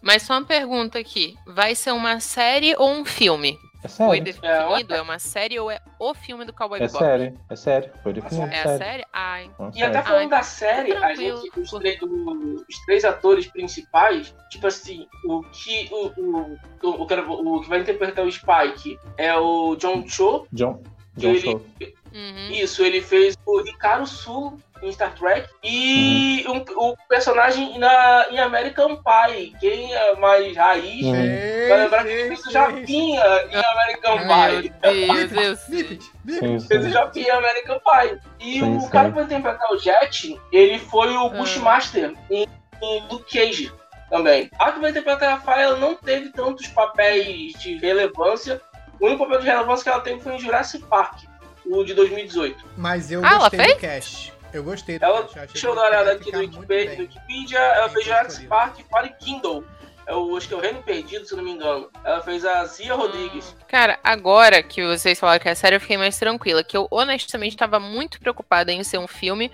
[0.03, 1.35] Mas só uma pergunta aqui.
[1.47, 3.59] Vai ser uma série ou um filme?
[3.83, 4.95] É Foi sério, definido?
[4.95, 6.99] É uma série ou é o filme do Cowboy é Bebop?
[7.03, 8.79] sério, é sério, foi definido, É a sério.
[8.79, 9.05] série?
[9.13, 9.67] Ah, então.
[9.75, 11.41] É E até falando Ah, da série, a tranquilo.
[11.41, 17.61] gente, os, três, os três atores principais, tipo assim, o que o, o, o, o,
[17.63, 20.47] que vai interpretar o Spike é o John Cho.
[20.53, 20.83] John,
[21.17, 21.67] John ele- Show.
[22.13, 22.51] Uhum.
[22.51, 26.57] Isso, ele fez o Ricardo Sul em Star Trek e Uhum.
[26.77, 29.55] um- o personagem na, em American Pie.
[29.61, 31.69] Quem é mais raiz Uhum.
[31.69, 34.69] vai lembrar que ele fez o Japinha em American Meu Pie.
[34.71, 35.61] Deus, eu sei.
[35.81, 36.67] Snippet, Sim, snippet.
[36.69, 36.91] Fez o sim.
[36.93, 38.19] Japinha em American Pie.
[38.41, 38.89] E Sim, o sim.
[38.91, 41.29] cara que vai interpretar o Jet, ele foi o Ah.
[41.31, 42.47] Bushmaster em,
[42.83, 43.73] em Luke Cage
[44.09, 44.51] também.
[44.59, 48.61] A que vai interpretar a Rafael não teve tantos papéis de relevância.
[48.99, 51.21] O único papel de relevância que ela teve foi em Jurassic Park,
[51.65, 52.65] o de 2018.
[52.77, 54.33] Mas eu Ah, ela gostei do cast.
[54.53, 56.97] Eu gostei Ela, eu achei deixa eu dar uma olhada aqui no Wikipedia, bem.
[56.97, 58.47] no Wikipedia, ela Bem fez Jurassic.
[58.47, 59.65] Park e Fire Kingdom.
[60.07, 61.89] É o, acho que é o Reino Perdido, se eu não me engano.
[62.03, 63.55] Ela fez a Zia Rodrigues.
[63.69, 66.65] Cara, agora que vocês falaram que é série, eu fiquei mais tranquila.
[66.65, 69.53] Que eu honestamente estava muito preocupada em ser um filme.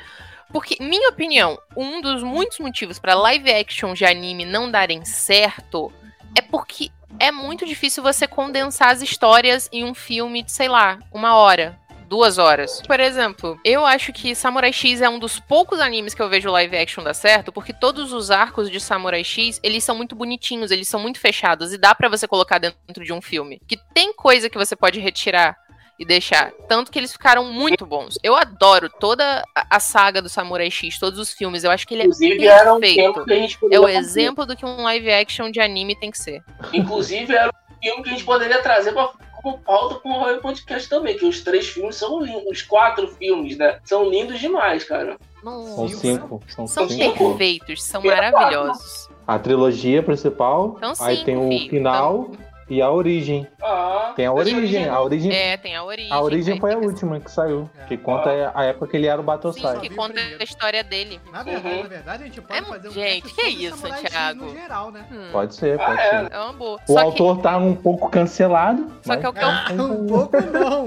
[0.51, 5.93] Porque, minha opinião, um dos muitos motivos para live action de anime não darem certo
[6.35, 10.99] é porque é muito difícil você condensar as histórias em um filme de, sei lá,
[11.13, 11.79] uma hora.
[12.09, 12.81] Duas horas.
[12.87, 16.51] Por exemplo, eu acho que Samurai X é um dos poucos animes que eu vejo
[16.51, 20.71] live action dar certo, porque todos os arcos de Samurai X, eles são muito bonitinhos,
[20.71, 23.61] eles são muito fechados e dá pra você colocar dentro de um filme.
[23.67, 25.57] Que tem coisa que você pode retirar
[25.99, 26.53] e deixar.
[26.69, 28.19] Tanto que eles ficaram muito bons.
[28.23, 31.65] Eu adoro toda a- saga do Samurai X, todos os filmes.
[31.65, 33.15] Eu acho que ele é Inclusive, era um perfeito.
[33.15, 33.97] tempo que a gente É o fazer.
[33.97, 36.43] exemplo do que um live action de anime tem que ser.
[36.73, 39.09] Inclusive, era um filme que a gente poderia trazer pra,
[39.47, 43.07] como pauta com o Royal Podcast também, que os três filmes são lindos, os quatro
[43.07, 43.79] filmes, né?
[43.85, 45.17] São lindos demais, cara.
[45.45, 47.31] São cinco, são, São cinco.
[47.31, 49.09] perfeitos, são maravilhosos.
[49.25, 52.31] A trilogia principal, Então, aí cinco, tem o final
[52.69, 53.47] e a origem.
[53.63, 56.13] Ah, Tem a origem, a origem, É, tem a origem.
[56.13, 57.85] a origem foi a que- última que saiu, É.
[57.85, 59.81] que conta a época que ele era o Sim, Battlestar.
[59.81, 61.21] que vi o conta a história dele.
[61.31, 61.83] Na verdade, Uhum.
[61.83, 64.45] na verdade, a gente pode É, fazer um gente, que sobre isso, Thiago?
[64.47, 65.07] no geral, né?
[65.13, 66.11] Hum, Pode ser, Ah, pode é.
[66.11, 66.33] ser.
[66.33, 66.81] é uma boa.
[66.89, 68.87] O Só que, autor tá um pouco cancelado.
[69.03, 70.87] só mas- que é o que eu, Ah, um pouco não.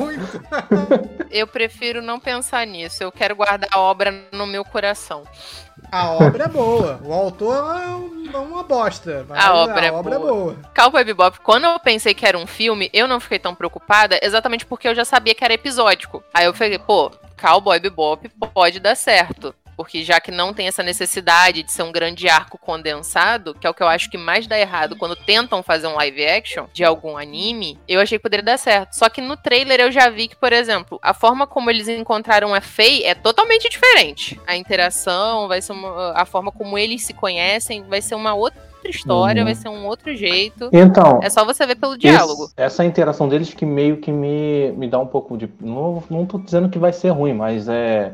[0.00, 0.42] Muito.
[1.30, 3.02] eu prefiro não pensar nisso.
[3.02, 5.22] Eu quero guardar a obra no meu coração.
[5.92, 6.98] A obra é boa.
[7.04, 9.26] O autor é é uma bosta.
[9.28, 10.32] A obra é a obra é boa.
[10.32, 10.56] boa.
[10.74, 14.64] Cowboy Bebop, quando eu pensei que era um filme, eu não fiquei tão preocupada, exatamente
[14.64, 16.24] porque eu já sabia que era episódico.
[16.32, 19.54] Aí eu falei, pô, Cowboy Bebop pode dar certo.
[19.76, 23.70] Porque já que não tem essa necessidade de ser um grande arco condensado, que é
[23.70, 26.84] o que eu acho que mais dá errado quando tentam fazer um live action de
[26.84, 28.92] algum anime, eu achei que poderia dar certo.
[28.94, 32.54] Só que no trailer eu já vi que, por exemplo, a forma como eles encontraram
[32.54, 34.40] a Faye é totalmente diferente.
[34.46, 38.60] A interação vai ser uma, a forma como eles se conhecem vai ser uma outra
[38.84, 39.46] história, Uhum.
[39.46, 40.68] vai ser um outro jeito.
[40.72, 42.44] Então, É só você ver pelo diálogo.
[42.46, 45.48] Esse- essa interação deles que meio que me, me dá um pouco de.
[45.60, 48.12] Não, não tô dizendo que vai ser ruim, mas é.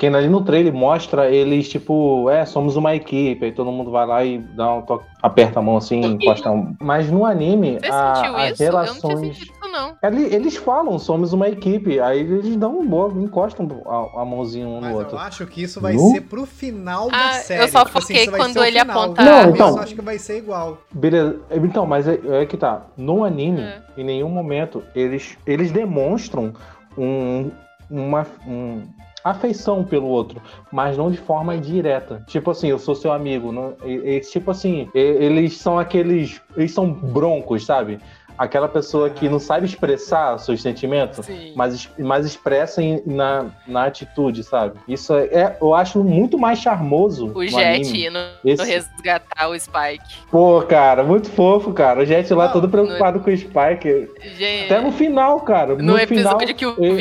[0.00, 4.06] Porque ali no trailer mostra eles, tipo, é, somos uma equipe, aí todo mundo vai
[4.06, 6.74] lá e dá um toque, aperta a mão assim, encosta a mão.
[6.80, 8.30] Mas no anime, Você a- as isso?
[8.32, 9.20] Eu não tinha relações.
[9.20, 9.94] sentido isso, não.
[10.02, 14.66] Ali- Eles falam, somos uma equipe, aí eles dão um boa, encostam a, a mãozinha
[14.66, 15.18] um Mas no eu outro.
[15.18, 16.12] acho que isso vai Nu?
[16.12, 17.62] ser pro final da Ah, série.
[17.64, 19.02] eu só Tipo assim, foquei isso vai quando ser o ele final.
[19.02, 19.72] aponta Não, Eu então.
[19.74, 20.78] só acho que vai ser igual.
[20.94, 21.40] Beleza.
[21.50, 22.86] Então, mas é, é que tá.
[22.96, 23.82] No anime, É.
[23.98, 26.54] em nenhum momento, eles, eles demonstram
[26.96, 27.50] um,
[27.90, 28.82] uma um-
[29.24, 30.40] afeição pelo outro,
[30.72, 32.22] mas não de forma direta.
[32.26, 33.52] Tipo assim, eu sou seu amigo.
[33.52, 36.40] Não, e- e- tipo assim, e- eles são aqueles.
[36.56, 37.98] Eles são broncos, sabe?
[38.38, 41.52] Aquela pessoa que não sabe expressar seus sentimentos, Sim.
[41.54, 44.80] mas, mas expressa em- na, na atitude, sabe?
[44.88, 47.26] Isso é, é- eu acho muito mais charmoso.
[47.26, 48.06] O no Jet anime.
[48.06, 50.16] indo Esse- resgatar o Spike.
[50.30, 52.00] Pô, cara, muito fofo, cara.
[52.00, 54.08] O Jet lá Não, todo preocupado com o Spike.
[54.38, 55.74] Gente, Até no final, cara.
[55.74, 56.96] no, No, episódio final, que o ele-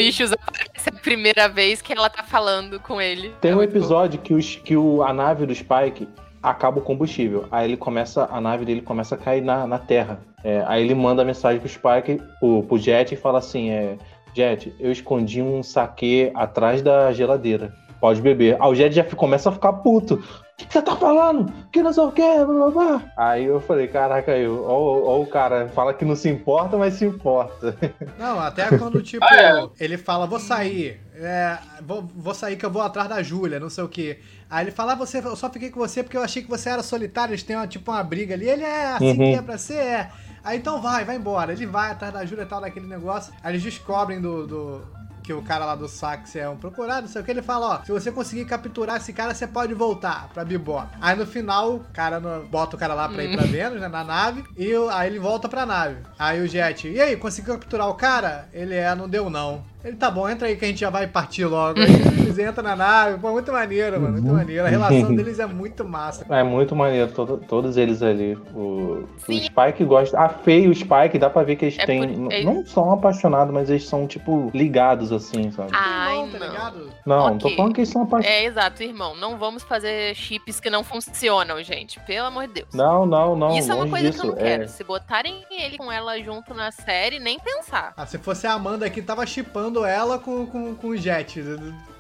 [0.79, 3.33] Vicious aparece a primeira vez que ela tá falando com ele.
[3.41, 6.07] Tem É um episódio que, os, que o, a nave do Spike
[6.41, 7.47] acaba o combustível.
[7.51, 10.19] Aí ele começa, a nave dele começa a cair na, na terra.
[10.43, 13.97] É, aí ele manda a mensagem pro Spike, pro, pro Jet e fala assim: é,
[14.33, 17.73] Jet, eu escondi um saque atrás da geladeira.
[17.99, 18.55] Pode beber.
[18.61, 20.23] Aí o Jet já começa a ficar puto.
[20.59, 21.53] O que, que você tá falando?
[21.71, 23.01] Que não sei o que, blá, blá, blá.
[23.15, 24.73] Aí eu falei, caraca, eu, ó,
[25.15, 27.77] ó o cara, fala que não se importa, mas se importa.
[28.19, 29.83] Não, até quando, tipo, Ah, é.
[29.83, 33.69] ele fala, vou sair, é, vou, vou sair que eu vou atrás da Júlia, não
[33.69, 34.19] sei o quê.
[34.49, 36.69] Aí ele fala, ah, você, eu só fiquei com você porque eu achei que você
[36.69, 38.49] era solitário, eles têm uma, tipo uma briga ali.
[38.49, 39.15] Ele é assim Uhum.
[39.15, 40.09] que é pra ser, é.
[40.43, 41.53] Aí então vai, vai embora.
[41.53, 43.33] Ele vai atrás da Júlia e tal, daquele negócio.
[43.41, 44.45] Aí eles descobrem do.
[44.45, 44.98] do-
[45.29, 47.67] que o cara lá do sax é um procurado, não sei o que, ele fala,
[47.81, 50.87] ó, se você conseguir capturar esse cara, você pode voltar pra Bebop.
[50.99, 53.87] Aí no final, o cara no- bota o cara lá pra ir pra Vênus, né,
[53.87, 55.97] na nave, e aí ele volta pra nave.
[56.17, 58.49] Aí o Jet, e aí, conseguiu capturar o cara?
[58.51, 59.63] Ele é, não deu não.
[59.83, 61.79] Ele, tá bom, entra aí que a gente já vai partir logo.
[62.19, 64.65] Eles entram na nave, pô, muito maneiro, mano, muito maneiro.
[64.65, 66.25] A relação deles é muito massa.
[66.29, 68.37] É muito maneiro, todo- todos eles ali.
[68.53, 70.19] O, o Spike gosta.
[70.19, 72.13] A Faye e o Spike, dá pra ver que eles É têm.
[72.25, 75.69] por- é- Não são apaixonados, mas eles são, tipo, ligados assim, sabe?
[75.73, 76.47] Ai, Irmão, tá não.
[76.47, 76.89] ligado?
[77.05, 77.55] Não, tô ok.
[77.57, 78.41] falando que eles são apaixonados.
[78.41, 79.15] É, exato, irmão.
[79.15, 81.99] Não vamos fazer chips que não funcionam, gente.
[82.01, 82.67] Pelo amor de Deus.
[82.73, 83.57] Não, não, não.
[83.57, 84.21] Isso é uma coisa disso.
[84.21, 84.41] que eu não é.
[84.43, 84.67] quero.
[84.67, 87.93] Se botarem ele com ela junto na série, nem pensar.
[87.95, 91.41] Ah, se fosse a Amanda aqui, tava chipando ela com, com, com o Jet.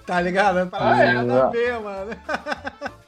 [0.09, 0.67] Tá ligado?
[0.71, 1.13] Parada Ah, é?
[1.13, 2.11] nada a ver, mano.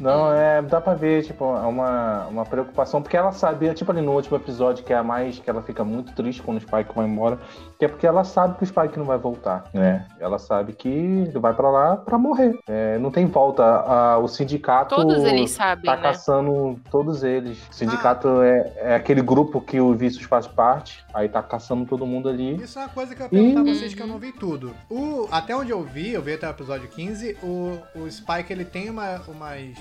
[0.00, 4.00] Não, é, dá pra ver, tipo, é uma, uma preocupação, porque ela sabia, tipo ali
[4.00, 6.94] no último episódio, que é a mais, que ela fica muito triste quando o Spike
[6.94, 7.38] vai embora,
[7.78, 10.06] que é porque ela sabe que o Spike não vai voltar, né?
[10.20, 12.56] Ela sabe que ele vai pra lá pra morrer.
[12.68, 13.64] É, não tem volta.
[13.64, 16.02] A- o sindicato Todos eles sabem, tá né?
[16.02, 17.58] caçando todos eles.
[17.70, 22.06] O sindicato é, é aquele grupo que o Vícios faz parte, aí tá caçando todo
[22.06, 22.56] mundo ali.
[22.56, 23.74] Isso é uma coisa que eu ia perguntar a Ih.
[23.74, 24.74] vocês que eu não vi tudo.
[24.90, 28.64] O, até onde eu vi, eu vi até o episódio 15, o, o Spike ele
[28.64, 29.76] tem uma, umas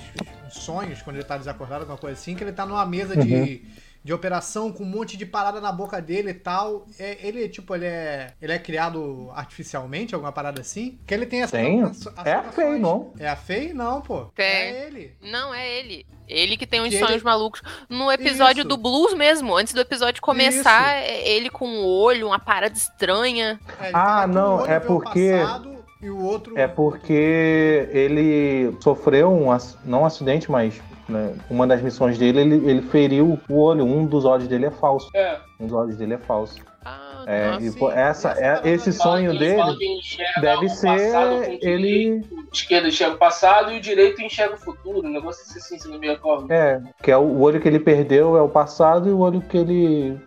[0.51, 3.61] sonhos quando ele tá desacordado, alguma coisa assim, que ele tá numa mesa de,
[4.03, 6.85] de operação com um monte de parada na boca dele e tal.
[6.97, 8.33] É, ele, tipo, ele é.
[8.41, 10.97] Ele é criado artificialmente, alguma parada assim?
[11.05, 11.57] Que ele tem essa.
[11.57, 11.81] Tem?
[11.83, 12.43] as- as É a.
[12.43, 13.13] Faye, não?
[13.19, 13.73] É a Fei?
[13.73, 14.25] Não, pô.
[14.35, 14.45] Tem.
[14.45, 15.15] É ele.
[15.21, 16.05] Não, é ele.
[16.29, 17.61] Ele que tem uns Que sonhos ele- malucos.
[17.89, 18.67] No episódio Isso.
[18.67, 23.57] do Blues mesmo, antes do episódio começar, é ele com o olho, uma parada estranha.
[23.79, 26.57] É, Ah, não, um é porque- passado E o outro.
[26.57, 30.79] É porque ele sofreu um, ac- não um acidente, mas
[31.09, 33.83] né, uma das missões dele, ele, ele feriu o olho.
[33.85, 35.09] Um dos olhos dele é falso.
[35.15, 35.37] É.
[35.59, 36.59] Um dos olhos dele é falso.
[36.85, 37.65] Ah, É, nossa.
[37.65, 39.61] e, pô, essa, essa é, esse sonho dele
[40.39, 40.87] deve o ser
[41.17, 41.59] o ele.
[41.59, 45.05] direito, O esquerdo enxerga o passado e o direito enxerga o futuro.
[45.05, 46.51] Um negócio assim, se não me recordo.
[46.53, 49.41] É, que é o, o olho que ele perdeu é o passado e o olho
[49.41, 50.17] que ele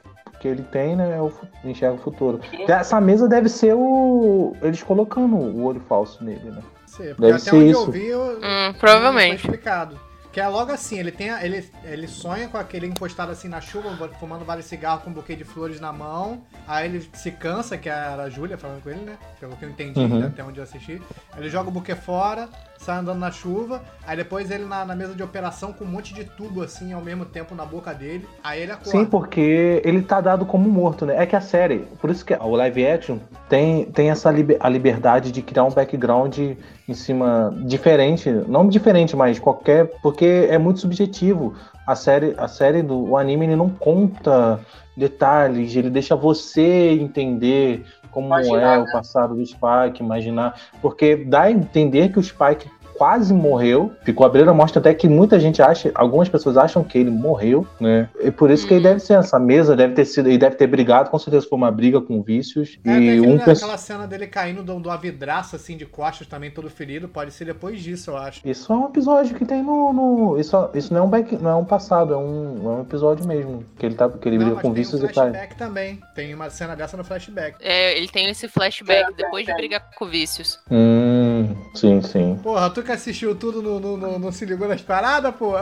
[0.40, 1.30] que ele tem, né, é o
[1.62, 2.40] enxerga o futuro.
[2.66, 6.62] Essa mesa deve ser o eles colocando o olho falso nele, né?
[6.86, 7.80] Porque Deve até ser onde isso.
[7.86, 9.28] eu vi, eu, Hum, provavelmente.
[9.42, 10.00] Foi explicado.
[10.32, 13.60] Que é logo assim, ele tem a- ele, ele sonha com aquele encostado assim na
[13.60, 16.42] chuva, fumando vários cigarros com um buquê de flores na mão.
[16.68, 19.16] Aí ele se cansa, que era a Júlia falando com ele, né?
[19.40, 20.20] Pelo que eu entendi Uhum.
[20.20, 21.02] né, até onde eu assisti.
[21.36, 22.48] Ele joga o buquê fora,
[22.80, 23.82] sai andando na chuva.
[24.06, 27.00] Aí depois ele na, na mesa de operação com um monte de tubo assim ao
[27.00, 28.26] mesmo tempo na boca dele.
[28.42, 28.90] Aí ele acorda.
[28.90, 31.22] Sim, porque ele tá dado como morto, né?
[31.22, 33.18] É que a série, por isso que o live action
[33.48, 39.14] tem, tem essa liber- a liberdade de criar um background em cima diferente, não diferente,
[39.14, 41.54] mas qualquer, porque é muito subjetivo.
[41.86, 44.60] A série, a série do o anime ele não conta
[44.96, 48.84] detalhes, ele deixa você entender como Imaginar, é né?
[48.84, 52.68] o passado do Spike, imaginar, porque dá a entender que o Spike
[53.00, 53.90] quase morreu.
[54.04, 57.66] Ficou abrindo a mostra até que muita gente acha, algumas pessoas acham que ele morreu,
[57.80, 58.10] né?
[58.22, 60.66] E por isso que ele deve ser essa mesa, deve ter sido, ele deve ter
[60.66, 62.78] brigado, com certeza foi uma briga com vícios.
[62.84, 66.26] É, e um né, pens- aquela cena dele caindo de uma vidraça assim de costas
[66.26, 67.08] também, todo ferido.
[67.08, 68.46] Pode ser depois disso, eu acho.
[68.46, 69.94] Isso é um episódio que tem no.
[69.94, 72.82] no- isso, isso não é um back, não é um passado, é um, é um
[72.82, 73.64] episódio mesmo.
[73.78, 74.10] Que ele tá.
[74.10, 75.14] Que ele Não, briga mas com vícios um e tá.
[75.22, 76.00] flashback também.
[76.14, 77.56] Tem uma cena dessa no flashback.
[77.62, 79.54] É, ele tem esse flashback É, depois de é.
[79.54, 80.58] brigar com vícios.
[80.70, 81.29] Hum,
[81.74, 82.38] sim, sim.
[82.42, 85.54] Porra, tu que assistiu tudo no, no, no- não se ligou nas paradas, pô?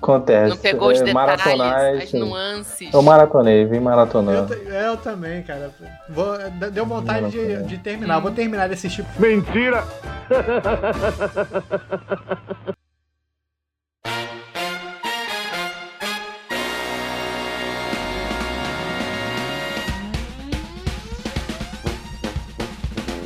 [0.00, 0.50] Acontece.
[0.50, 2.18] Não pegou os é, detalhes, maratonais, as sim.
[2.18, 2.92] nuances.
[2.92, 4.48] Eu maratonei, vim Eu, maratonando.
[4.48, 5.70] ta- eu também, cara.
[6.08, 6.36] Vou,
[6.72, 8.18] deu vontade de, de terminar.
[8.20, 9.04] Vou terminar de assistir.
[9.18, 9.84] Mentira!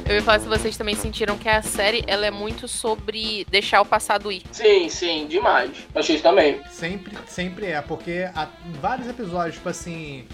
[0.08, 3.80] Eu ia falar se vocês também sentiram que a série ela é muito sobre deixar
[3.80, 4.42] o passado ir.
[4.52, 5.70] Sim, sim, demais.
[5.94, 6.60] Achei isso também.
[6.70, 8.48] Sempre, sempre é, porque há
[8.80, 10.24] vários episódios, tipo assim,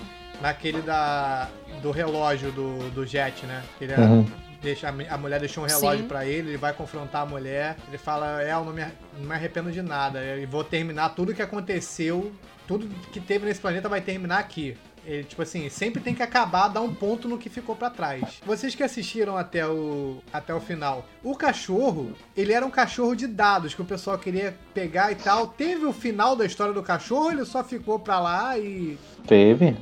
[0.43, 1.49] naquele da,
[1.81, 3.63] do relógio do, do Jet, né?
[3.79, 4.27] Que ele Uhum.
[4.61, 8.43] deixa, a, mulher deixou um relógio pra ele, ele vai confrontar a mulher, ele fala,
[8.43, 8.85] é, eu não me,
[9.19, 12.31] não me arrependo de nada, eu vou terminar tudo que aconteceu,
[12.69, 14.77] tudo que teve nesse planeta vai terminar aqui.
[15.05, 18.41] Ele, tipo assim, sempre tem que acabar, dar um ponto no que ficou pra trás.
[18.47, 23.27] Vocês que assistiram até o, até o final, o cachorro, ele era um cachorro de
[23.27, 25.49] dados que o pessoal queria pegar e tal.
[25.49, 28.97] Teve o final da história do cachorro, ou ele só ficou pra lá e.
[29.27, 29.77] Teve.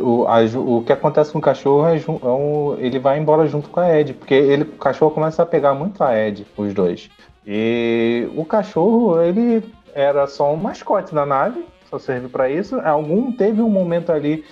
[0.00, 3.68] O, a o que acontece com o cachorro é, é um- ele vai embora junto
[3.68, 7.08] com a Ed, porque ele, o cachorro começa a pegar muito a Ed, os dois.
[7.46, 9.62] E o cachorro, ele
[9.94, 12.80] era só um mascote da nave, só serve pra isso.
[12.80, 14.44] Algum teve um momento ali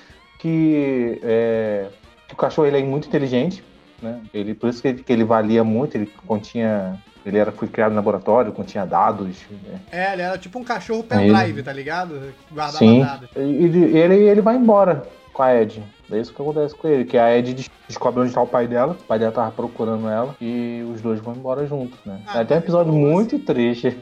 [0.42, 1.86] que, é,
[2.26, 3.62] que o cachorro ele é muito inteligente,
[4.02, 4.20] né?
[4.34, 7.90] Ele por isso que ele, que ele valia muito, ele continha, ele era foi criado
[7.90, 9.78] no laboratório, continha dados, né?
[9.92, 12.34] É, ele era tipo um cachorro pendrive, tá ligado?
[12.50, 13.00] Guardava Sim.
[13.00, 13.28] dados.
[13.36, 15.80] Ele, ele, ele vai embora com a Ed.
[16.10, 18.66] É isso que acontece com ele, que a Ed des- descobre onde tá o pai
[18.66, 22.18] dela, o pai dela tava procurando ela, e os dois vão embora juntos, né?
[22.26, 23.96] Ah, é até um episódio muito triste.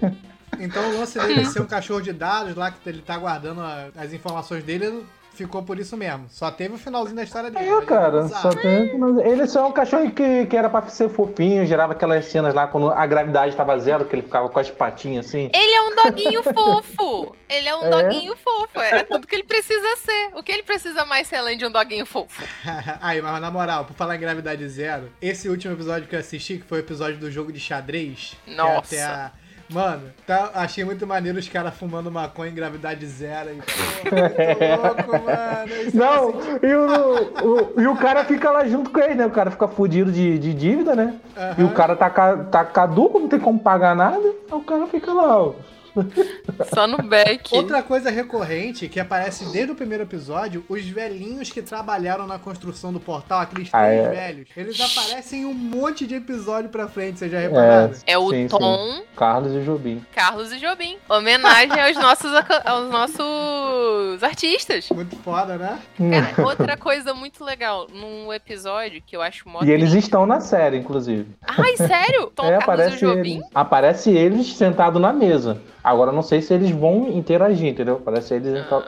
[0.58, 3.60] Então o lance dele ser um cachorro de dados lá, que ele tá guardando
[3.96, 5.04] as informações dele,
[5.44, 6.26] ficou por isso mesmo.
[6.28, 7.68] Só teve o finalzinho da história dele.
[7.68, 8.90] É, cara, ele só tem.
[9.24, 12.66] Ele só é um cachorro que, que era pra ser fofinho, gerava aquelas cenas lá
[12.66, 15.50] quando a gravidade tava zero, que ele ficava com as patinhas assim.
[15.54, 17.34] Ele é um doguinho fofo.
[17.48, 17.90] Ele é um É?
[17.90, 18.80] doguinho fofo.
[18.80, 20.30] É tudo que ele precisa ser.
[20.34, 22.42] O que ele precisa mais ser além de um doguinho fofo?
[23.00, 26.58] Aí, mas na moral, por falar em gravidade zero, esse último episódio que eu assisti,
[26.58, 28.36] que foi o episódio do jogo de xadrez.
[28.44, 28.78] que é Nossa.
[28.78, 29.32] até a-
[29.72, 33.50] Mano, tá, achei muito maneiro os caras fumando maconha em gravidade zero.
[33.50, 33.56] E,
[34.10, 35.82] pô, louco, mano.
[35.86, 39.14] Isso é Não, assim, e o, o- e o cara fica lá junto com ele,
[39.14, 39.26] né?
[39.26, 41.14] O cara fica fudido de, de dívida, né?
[41.56, 45.12] E o cara tá, tá caduco, não tem como pagar nada, aí o cara fica
[45.12, 45.52] lá, ó.
[46.74, 47.54] Só no back.
[47.54, 52.92] Outra coisa recorrente que aparece desde o primeiro episódio, os velhinhos que trabalharam na construção
[52.92, 54.10] do portal, aqueles Ah, três é.
[54.10, 57.92] velhos, eles aparecem em um monte de episódio pra frente, vocês já repararam?
[58.06, 58.58] É o sim, Tom,
[58.96, 59.02] sim.
[59.16, 60.04] Carlos e Jobim.
[60.14, 60.96] Carlos e Jobim.
[61.08, 62.30] Homenagem aos nossos,
[62.64, 64.88] aos nossos artistas.
[64.90, 65.78] Muito foda, né?
[65.98, 70.40] Cara, outra coisa muito legal, num episódio que eu acho mó E eles estão na
[70.40, 71.26] série, inclusive.
[71.46, 72.30] Ai, sério?
[72.34, 73.36] Tom, é, Carlos e aparece Jobim?
[73.36, 75.60] eles, aparece eles sentados na mesa.
[75.82, 77.96] Agora não sei se eles vão interagir, entendeu?
[77.96, 78.64] Aparece eles.
[78.66, 78.84] então-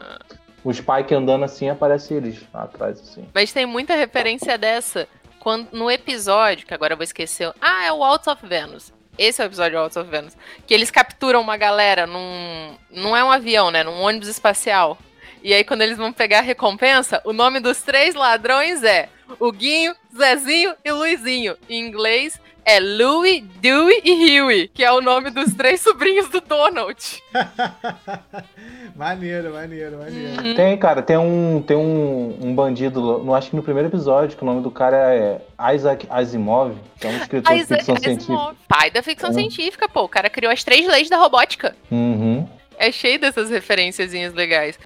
[0.65, 3.27] O Spike andando assim, aparece eles atrás, assim.
[3.35, 5.09] Mas tem muita referência dessa.
[5.41, 7.53] Quando, no episódio, que agora eu vou esquecer.
[7.61, 8.93] Ah, é o Waltz of Venus.
[9.19, 10.37] Esse é o episódio Waltz of Venus.
[10.67, 12.77] Que eles capturam uma galera num.
[12.91, 13.83] Não é um avião, né?
[13.83, 14.97] Num ônibus espacial.
[15.43, 19.09] E aí, quando eles vão pegar a recompensa, o nome dos três ladrões é
[19.39, 21.57] o Guinho, Zezinho e Luizinho.
[21.69, 26.41] Em inglês é Louie, Dewey e Huey, que é o nome dos três sobrinhos do
[26.41, 26.97] Donald.
[28.95, 30.43] maneiro, maneiro, maneiro.
[30.43, 30.55] Uhum.
[30.55, 34.43] Tem, cara, tem um, tem um, um bandido, não acho que no primeiro episódio, que
[34.43, 35.41] o nome do cara é
[35.75, 38.57] Isaac Asimov, que é um escritor de Isaac ficção Asimov, científica.
[38.69, 39.33] Pai da ficção É.
[39.33, 40.03] científica, pô.
[40.03, 41.75] O cara criou as três leis da robótica.
[41.91, 42.49] Uhum.
[42.79, 44.79] É cheio dessas referenciazinhas legais.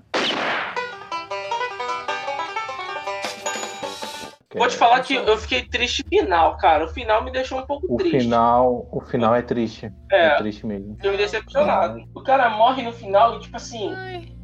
[4.56, 6.84] Vou te falar que eu fiquei triste no final, cara.
[6.84, 8.20] O final me deixou um pouco O triste.
[8.20, 9.92] final, o final é triste.
[10.10, 10.26] É.
[10.26, 10.96] É triste mesmo.
[11.02, 12.02] Eu me decepcionado.
[12.14, 13.94] O cara morre no final e, tipo assim.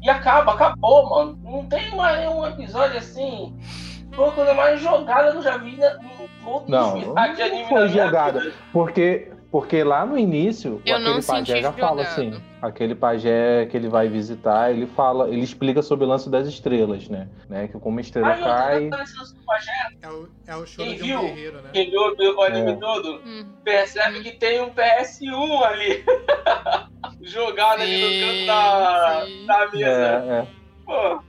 [0.01, 1.39] E acaba, acabou, mano.
[1.43, 3.55] Não tem mais nenhum episódio assim.
[4.13, 7.41] Foi a coisa mais jogada que eu já vi na, no todo Não, final de
[7.41, 8.39] anime não foi jogada.
[8.41, 8.53] vida.
[8.71, 12.41] Porque, porque lá no início, Eu aquele pajé já fala assim.
[12.59, 17.07] Aquele pajé que ele vai visitar, ele fala, ele explica sobre o lance das estrelas,
[17.07, 17.29] né?
[17.47, 17.67] né?
[17.67, 19.07] Que como a estrela Ai, eu tô cai.
[20.01, 21.21] É o, é o choro Quem de um viu?
[21.21, 21.69] guerreiro, né?
[21.71, 22.75] Quem viu o anime É.
[22.77, 23.45] todo Hum.
[23.63, 26.03] percebe que tem um PS1 ali.
[27.21, 29.45] Jogado ali no canto Sim, da, sim.
[29.45, 29.87] da mesa.
[29.91, 30.47] É, é.
[30.83, 31.19] Pô,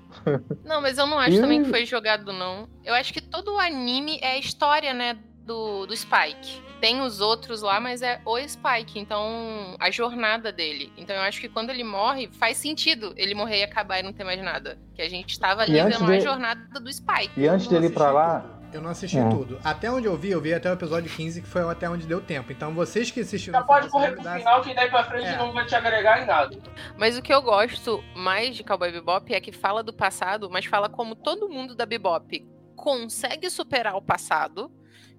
[0.64, 2.66] Não, mas eu não acho E- também que foi jogado, não.
[2.82, 6.62] Eu acho que todo o anime é a história, né, do, do Spike.
[6.84, 10.92] Tem os outros lá, mas é o Spike, então a jornada dele.
[10.98, 14.12] Então eu acho que quando ele morre, faz sentido ele morrer e acabar e não
[14.12, 14.78] ter mais nada.
[14.94, 17.30] Que a gente tava ali vendo a jornada do Spike.
[17.40, 18.54] E antes dele ir pra lá, tudo.
[18.74, 19.30] Eu não assisti Hum.
[19.30, 19.58] tudo.
[19.64, 22.20] Até onde eu vi, eu vi até o episódio 15, que foi até onde deu
[22.20, 22.52] tempo.
[22.52, 23.60] Então vocês que assistiram...
[23.60, 25.38] já pode correr você pro me final que daí pra frente É.
[25.38, 26.54] não vai te agregar em nada.
[26.98, 30.66] Mas o que eu gosto mais de Cowboy Bebop é que fala do passado, mas
[30.66, 32.44] fala como todo mundo da Bebop
[32.76, 34.70] consegue superar o passado.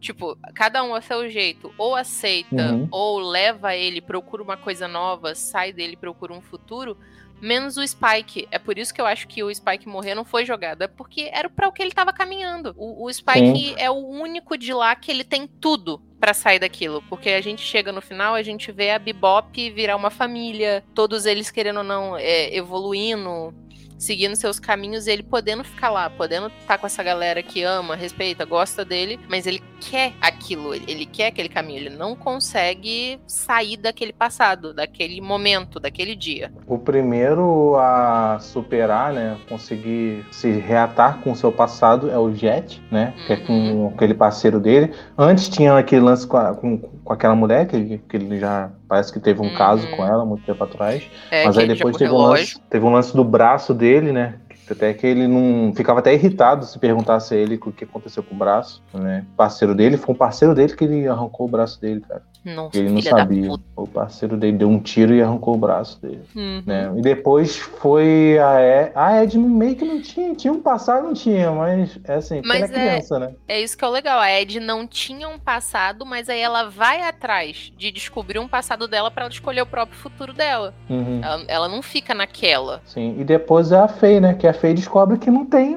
[0.05, 2.87] Tipo, cada um a seu jeito, ou aceita, Uhum.
[2.91, 6.95] ou leva ele, procura uma coisa nova, sai dele, procura um futuro,
[7.41, 8.47] menos o Spike.
[8.51, 11.27] É por isso que eu acho que o Spike morrer não foi jogado, é porque
[11.33, 12.75] era pra o que ele tava caminhando.
[12.77, 17.03] O, o Spike é o único de lá que ele tem tudo pra sair daquilo,
[17.09, 21.25] porque a gente chega no final, a gente vê a Bebop virar uma família, todos
[21.25, 23.53] eles querendo ou não é, evoluindo,
[23.97, 28.45] seguindo seus caminhos ele podendo ficar lá, podendo estar com essa galera que ama, respeita,
[28.45, 34.13] gosta dele, mas ele quer aquilo, ele, quer aquele caminho, ele não consegue sair daquele
[34.13, 36.51] passado, daquele momento, daquele dia.
[36.65, 42.81] O primeiro a superar, né, conseguir se reatar com o seu passado é o Jet,
[42.91, 44.93] né, que é com aquele parceiro dele.
[45.17, 48.71] Antes tinha aquele lance com, a- com, com aquela mulher, que ele, que ele já
[48.87, 51.03] parece que teve um caso com ela muito tempo atrás.
[51.31, 54.35] É, Mas aí depois teve um, lance, teve um lance do braço dele, né?
[54.69, 55.73] Até que ele não.
[55.75, 59.23] Ficava até irritado se perguntasse a ele o que aconteceu com o braço, né?
[59.37, 62.23] Parceiro dele, foi um parceiro dele que ele arrancou o braço dele, cara.
[62.45, 63.51] Nossa, Ele não sabia.
[63.75, 66.21] O parceiro dele deu um tiro e arrancou o braço dele.
[66.35, 66.61] Uhum.
[66.63, 66.93] Né?
[66.95, 68.91] E depois foi a Ed.
[68.93, 70.35] A Ed meio que não tinha.
[70.35, 73.31] Tinha um passado, não tinha, mas é assim, Mas ela é criança, né?
[73.47, 74.19] É isso que é o legal.
[74.19, 78.87] A Ed não tinha um passado, mas aí ela vai atrás de descobrir um passado
[78.87, 80.73] dela pra ela escolher o próprio futuro dela.
[80.87, 81.21] Uhum.
[81.23, 82.81] Ela, ela não fica naquela.
[82.85, 83.15] Sim.
[83.19, 84.35] E depois é a Faye, né?
[84.35, 85.75] Que a Faye descobre que não tem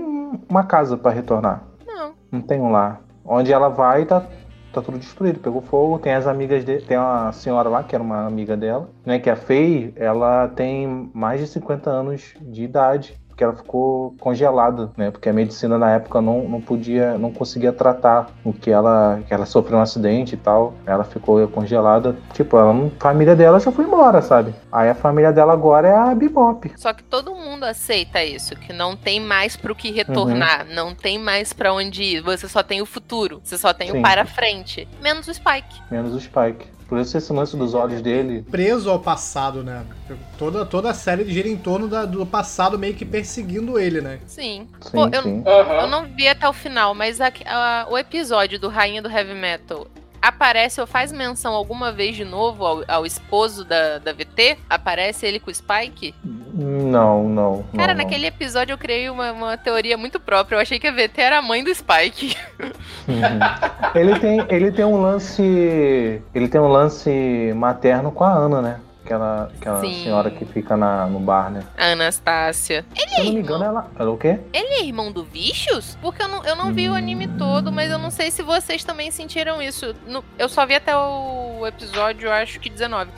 [0.49, 1.63] uma casa pra retornar.
[1.87, 2.13] Não.
[2.31, 3.01] Não tem um lar.
[3.25, 4.25] Onde ela vai, tá,
[4.73, 5.41] tá tudo destruído.
[5.41, 6.83] Pegou fogo, tem as amigas dele.
[6.83, 9.19] Tem uma senhora lá, que era uma amiga dela, né?
[9.19, 13.19] Que a Faye, ela tem mais de 50 anos de idade.
[13.39, 15.13] Porque ela ficou congelada, né?
[15.13, 19.33] Porque a medicina na época não, não podia, não conseguia tratar o que ela, que
[19.33, 20.75] ela sofreu um acidente e tal.
[20.85, 22.17] Ela ficou congelada.
[22.33, 24.53] Tipo, ela a família dela já foi embora, sabe?
[24.73, 26.73] Aí a família dela agora é a Bebop.
[26.77, 31.17] Só que todo mundo aceita isso, que não tem mais pro que retornar, não tem
[31.17, 32.23] mais pra onde ir.
[32.23, 34.01] Você só tem o futuro, você só tem Sim.
[34.01, 35.81] o para frente, menos o Spike.
[35.89, 36.67] Menos o Spike.
[36.89, 38.43] Por isso esse lance dos olhos dele.
[38.51, 39.85] Preso ao passado, né?
[40.39, 44.19] Toda, toda a série gira em torno da- do passado meio que perseguindo ele, né?
[44.27, 44.67] Sim.
[44.81, 45.43] Sim, Pô, eu, sim.
[45.45, 49.35] eu não vi até o final, mas a- a- o episódio do Rainha do Heavy
[49.35, 49.87] Metal
[50.29, 54.59] aparece ou faz menção alguma vez de novo ao, ao esposo da, da VT?
[54.69, 56.15] Aparece ele com o Spike?
[56.55, 57.65] Não, não.
[57.77, 58.05] Cara, não, não.
[58.05, 60.57] naquele episódio eu criei uma, uma teoria muito própria.
[60.57, 62.37] Eu achei que a VT era a mãe do Spike.
[63.09, 63.39] Uhum.
[63.95, 66.23] ele, tem, ele tem um lance.
[66.35, 68.81] Ele tem um lance materno com a Ana, né?
[69.09, 70.05] Aquela, aquela Sim.
[70.05, 71.65] senhora que fica na, no bar, né?
[71.79, 72.85] A Anastácia.
[72.95, 73.91] Ele Se é eu não me engano, ela.
[73.99, 74.39] Ela é o quê?
[74.53, 75.97] ele é irmão do Vicious?
[76.03, 78.85] Porque eu não, eu não vi o anime todo, mas eu não sei se vocês
[78.85, 79.95] também sentiram isso.
[80.39, 83.11] Eu só vi até o episódio, acho que 19.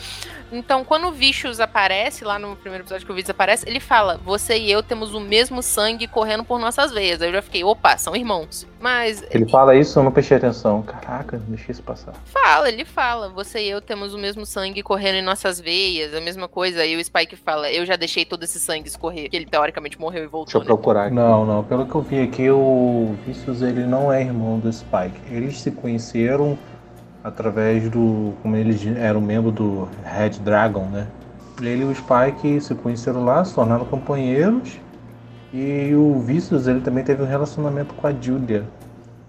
[0.53, 4.19] Então, quando o Vicious aparece, lá no primeiro episódio que o Vicious aparece, ele fala:
[4.25, 7.23] Você e eu temos o mesmo sangue correndo por nossas veias.
[7.23, 8.67] Aí eu já fiquei, opa, são irmãos.
[8.81, 10.81] Mas Ele fala isso, eu não prestei atenção.
[10.83, 12.15] Caraca, deixa isso passar.
[12.25, 16.21] fala, ele fala: Você e eu temos o mesmo sangue correndo em nossas veias, a
[16.21, 16.81] mesma coisa.
[16.81, 19.29] Aí o Spike fala: Eu já deixei todo esse sangue escorrer.
[19.29, 20.61] Que ele teoricamente morreu e Deixa voltou.
[20.63, 21.15] eu procurar aqui.
[21.15, 21.63] Não, não.
[21.63, 25.21] Pelo que eu vi aqui, o Vicious ele não é irmão do Spike.
[25.31, 26.59] Eles se conheceram
[27.23, 28.33] através do.
[28.43, 31.07] Como eles eram membro do Red Dragon, né?
[31.61, 34.79] Ele e o Spike se conheceram lá, se tornaram companheiros.
[35.53, 38.65] E o Vicious ele também teve um relacionamento com a Julia.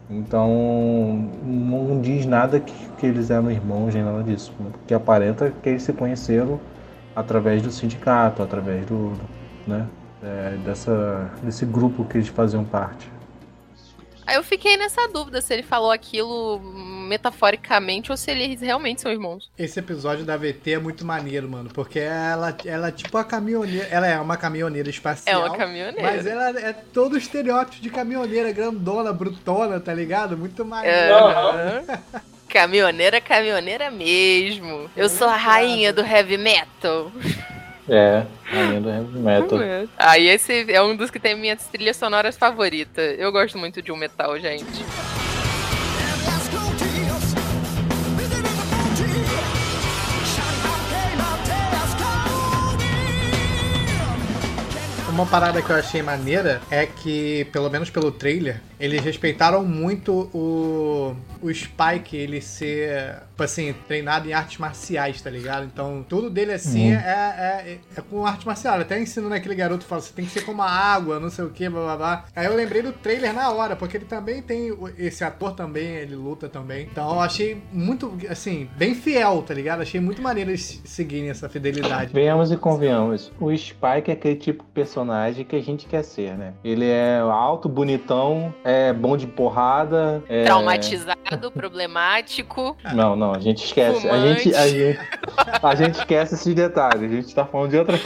[0.09, 4.53] Então não diz nada que, que eles eram irmãos nem nada disso.
[4.57, 6.59] Porque aparenta que eles se conheceram
[7.15, 9.13] através do sindicato, através do.
[9.67, 9.87] né?
[10.23, 13.09] é, dessa, desse grupo que eles faziam parte.
[14.25, 16.61] Aí eu fiquei nessa dúvida se ele falou aquilo
[17.11, 19.49] metaforicamente ou se eles realmente são irmãos.
[19.57, 23.87] Esse episódio da VT é muito maneiro, mano, porque ela, ela é tipo a caminhoneira.
[23.91, 25.45] Ela é uma caminhoneira É espacial.
[25.45, 26.01] uma caminhoneira.
[26.01, 30.37] Mas ela é todo estereótipo de caminhoneira, grandona, brutona, tá ligado?
[30.37, 30.95] Muito maneiro.
[30.97, 31.11] É.
[31.11, 31.83] Aham.
[32.51, 34.89] Caminhoneira, caminhoneira mesmo.
[34.97, 37.09] Eu sou a rainha do heavy metal.
[37.87, 39.57] É, rainha do heavy metal.
[39.97, 43.17] Aí esse é um dos que tem minhas trilhas sonoras favoritas.
[43.17, 44.65] Eu gosto muito de um metal, gente.
[55.11, 60.29] Uma parada que eu achei maneira é que, pelo menos pelo trailer, eles respeitaram muito
[60.33, 65.65] o, o Spike, ele ser, tipo assim, treinado em artes marciais, tá ligado?
[65.65, 66.99] Então, tudo dele, assim, Uhum.
[66.99, 68.79] é, é, é com arte marcial.
[68.79, 71.49] Até ensina naquele garoto, fala, você tem que ser como a água, não sei o
[71.49, 72.25] que, blá blá blá.
[72.35, 76.15] Aí eu lembrei do trailer na hora, porque ele também tem, esse ator também, ele
[76.15, 76.87] luta também.
[76.91, 79.81] Então, eu achei muito, assim, bem fiel, tá ligado?
[79.81, 82.11] Achei muito maneiro eles seguirem essa fidelidade.
[82.13, 83.31] Venhamos e convenhamos.
[83.39, 86.53] O Spike é aquele tipo de personagem que a gente quer ser, né?
[86.63, 90.23] Ele é alto, bonitão, é bom de porrada.
[90.27, 90.43] É...
[90.43, 92.75] Traumatizado, problemático.
[92.93, 94.07] Não, não, a gente esquece.
[94.09, 94.99] A gente, a, gente,
[95.61, 97.11] a gente esquece esses detalhes.
[97.11, 97.97] A gente tá falando de outra.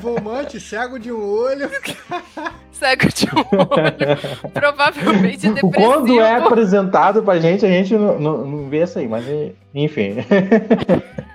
[0.00, 1.70] Fumante, cego de um olho.
[2.70, 4.52] Cego de um olho.
[4.52, 5.72] Provavelmente depressivo.
[5.72, 9.24] Quando é apresentado pra gente, a gente não, não, não vê isso aí, mas
[9.74, 10.16] enfim.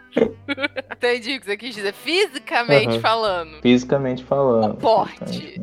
[0.91, 1.93] Entendi o que você quis dizer.
[1.93, 2.99] Fisicamente Aham.
[2.99, 3.61] falando.
[3.61, 4.73] Fisicamente falando.
[4.73, 5.59] O porte.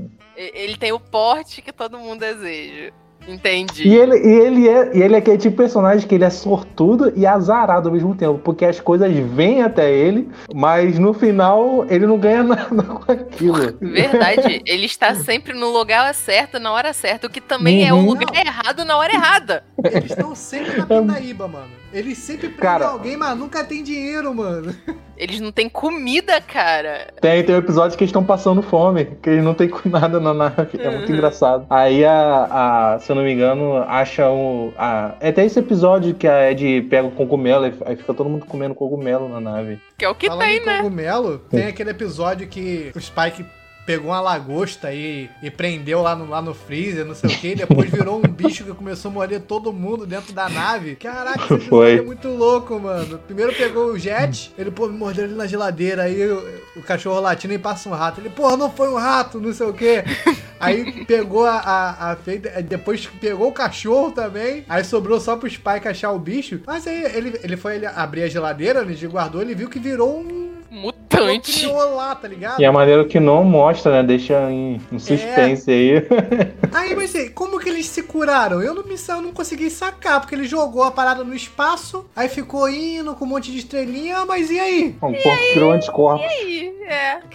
[0.54, 2.92] Ele tem o porte que todo mundo deseja.
[3.26, 3.86] Entendi.
[3.86, 6.30] E ele, e, ele é, e ele é aquele tipo de personagem que ele é
[6.30, 11.84] sortudo e azarado ao mesmo tempo, porque as coisas vêm até ele, mas no final
[11.90, 13.76] ele não ganha nada com aquilo.
[13.82, 17.96] Verdade, ele está sempre no lugar certo, na hora certa, o que também é o
[17.96, 18.06] Uhum.
[18.06, 19.64] lugar errado na hora errada.
[19.84, 21.68] Eles estão sempre na pindaíba, mano.
[21.92, 24.74] Eles sempre prendem Cara- alguém, mas nunca tem dinheiro, mano.
[25.18, 27.08] Eles não têm comida, cara.
[27.20, 30.32] Tem, tem um episódio que eles estão passando fome, que eles não com nada na
[30.32, 30.78] nave.
[30.78, 31.66] É muito engraçado.
[31.68, 34.72] Aí a, a- se eu não me engano, acha o.
[34.78, 38.30] A, é até esse episódio que a Ed pega o cogumelo, aí aí fica todo
[38.30, 39.80] mundo comendo cogumelo na nave.
[39.98, 40.76] Que é o que Falando tem, em né?
[40.78, 43.44] cogumelo, tem aquele episódio que o Spike
[43.88, 47.54] pegou uma lagosta e, e prendeu lá no, lá no freezer, não sei o que,
[47.54, 50.94] depois virou um bicho que começou a morder todo mundo dentro da nave.
[50.96, 51.96] Caraca, esse Foi.
[51.96, 53.18] é muito louco, mano.
[53.20, 57.18] Primeiro pegou o Jet, ele, pô, me mordeu ali na geladeira, aí o, o cachorro
[57.18, 58.20] latindo e passa um rato.
[58.20, 60.04] Ele, porra, não foi um rato, não sei o que.
[60.60, 65.48] Aí pegou a, a, a feita, depois pegou o cachorro também, aí sobrou só pro
[65.48, 66.60] Spike achar o bicho.
[66.66, 70.18] Mas aí ele, ele foi ele abrir a geladeira, ele guardou, ele viu que virou
[70.18, 71.66] um Mutante.
[71.66, 72.60] lá, tá ligado?
[72.60, 74.02] E a maneira que não mostra, né?
[74.02, 76.06] Deixa em, em suspense aí.
[76.72, 78.62] Aí, mas aí, como que eles se curaram?
[78.62, 82.28] Eu não, me, eu não consegui sacar, porque ele jogou a parada no espaço, aí
[82.28, 84.96] ficou indo com um monte de estrelinha, mas e aí?
[85.00, 86.26] O corpo criou anticorpos.
[86.26, 87.18] Aí, é.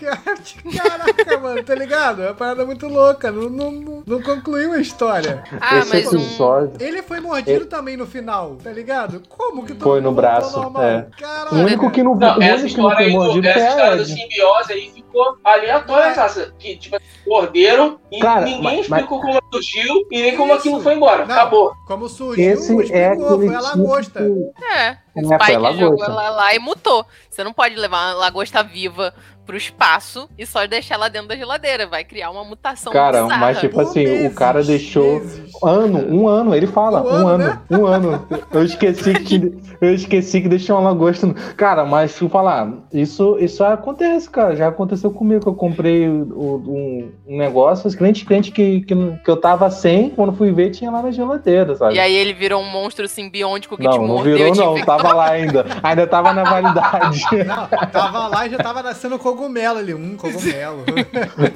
[0.78, 2.22] Caraca, mano, tá ligado?
[2.22, 5.44] É uma parada muito louca, não, não, não, concluiu a história.
[5.60, 6.18] Ah, Esse mas um.
[6.18, 6.74] episódio.
[6.80, 9.22] Ele foi mordido também no final, tá ligado?
[9.28, 11.06] Como que Foi no braço, é.
[11.52, 13.68] O único que não, Não, o essa único que não foi aí, do, mordido essa
[13.70, 16.54] história da simbiose aí ficou aleatória, cara.
[16.60, 16.98] Que, tipo,
[17.28, 20.60] morderam e Cara, ninguém mas- explicou como surgiu e nem como Isso.
[20.60, 21.26] aquilo foi embora.
[21.26, 21.74] Não, Acabou.
[21.88, 23.16] Como surgiu, Esse explicou, é
[23.48, 24.20] foi a lagosta.
[24.22, 24.98] tipo- É.
[25.16, 25.80] O É, Spike lagosta.
[25.80, 27.06] jogou ela lá e mutou.
[27.30, 29.14] Você não pode levar uma lagosta viva
[29.46, 31.86] pro espaço e só deixar ela dentro da geladeira.
[31.86, 33.42] Vai criar uma mutação Cara, bizarra.
[33.42, 35.52] mas tipo assim, meses, o cara deixou meses.
[35.62, 37.78] ano, um ano, ele fala, Um um, ano, ano, né?
[37.78, 38.28] um ano.
[38.54, 41.28] Eu esqueci que eu esqueci que deixou uma lagosta.
[41.28, 44.56] no- Cara, mas deixa eu falar, isso isso acontece, cara.
[44.56, 48.96] Já aconteceu comigo que eu comprei o- um, um negócio, os clientes cliente que, que,
[48.96, 51.96] que eu tava sem, quando fui ver tinha lá na geladeira, sabe?
[51.96, 54.58] E aí ele virou um monstro simbiótico que te não, não mordeu virou e te
[54.60, 54.96] não, infectou.
[55.04, 55.66] Tava lá ainda.
[55.84, 57.22] Ainda tava na validade.
[57.46, 60.84] Não, tava lá e já tava nascendo cogumelo ali, um cogumelo.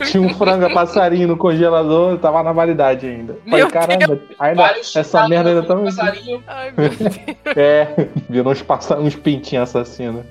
[0.10, 3.38] Tinha um franga passarinho no congelador, tava na validade ainda.
[3.45, 5.76] Falei, Meu caramba, ainda, Vários essa merda ainda no tá.
[5.76, 6.43] passarinho.
[6.48, 7.16] Ai, meu Deus.
[7.56, 10.24] É, virou uns, passa- uns pintinhos assassinos.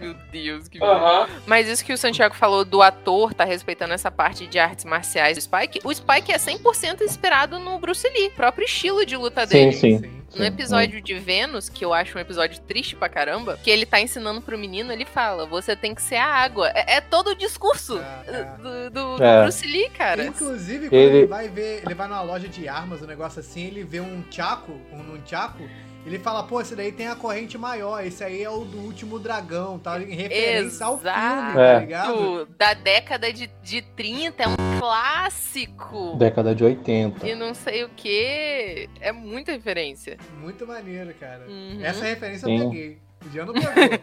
[0.00, 1.26] Meu Deus, que Aham.
[1.46, 5.36] Mas isso que o Santiago falou do ator, tá respeitando essa parte de artes marciais
[5.36, 5.80] do Spike.
[5.82, 9.72] O Spike é 100% inspirado no Bruce Lee, próprio estilo de luta Sim, dele.
[9.72, 10.02] sim.
[10.38, 14.00] No episódio de Vênus, que eu acho um episódio triste pra caramba, que ele tá
[14.00, 16.68] ensinando pro menino, ele fala: você tem que ser a água.
[16.74, 18.44] É, é todo o discurso É, é.
[18.56, 19.42] do, do- do É.
[19.42, 20.24] Bruce Lee, cara.
[20.26, 21.26] Inclusive, quando Ele- ele...
[21.26, 24.72] vai ver, ele vai numa loja de armas, um negócio assim, ele vê um tchaco,
[24.92, 25.62] um, um tchaco,
[26.06, 29.18] ele fala, pô, esse daí tem a corrente maior, esse aí é o do último
[29.18, 30.00] dragão, tá?
[30.00, 31.54] Em referência ao filme, Exato.
[31.54, 31.78] tá É.
[31.80, 32.48] ligado?
[32.58, 36.14] Da década de, de 30, é um clássico.
[36.16, 37.26] Década de 80.
[37.26, 38.88] E não sei o que.
[39.00, 40.16] É muita referência.
[40.40, 41.44] Muito maneiro, cara.
[41.48, 41.78] Uhum.
[41.82, 42.58] Essa referência Sim.
[42.62, 42.98] eu peguei.
[43.26, 43.98] O Jean não pegou.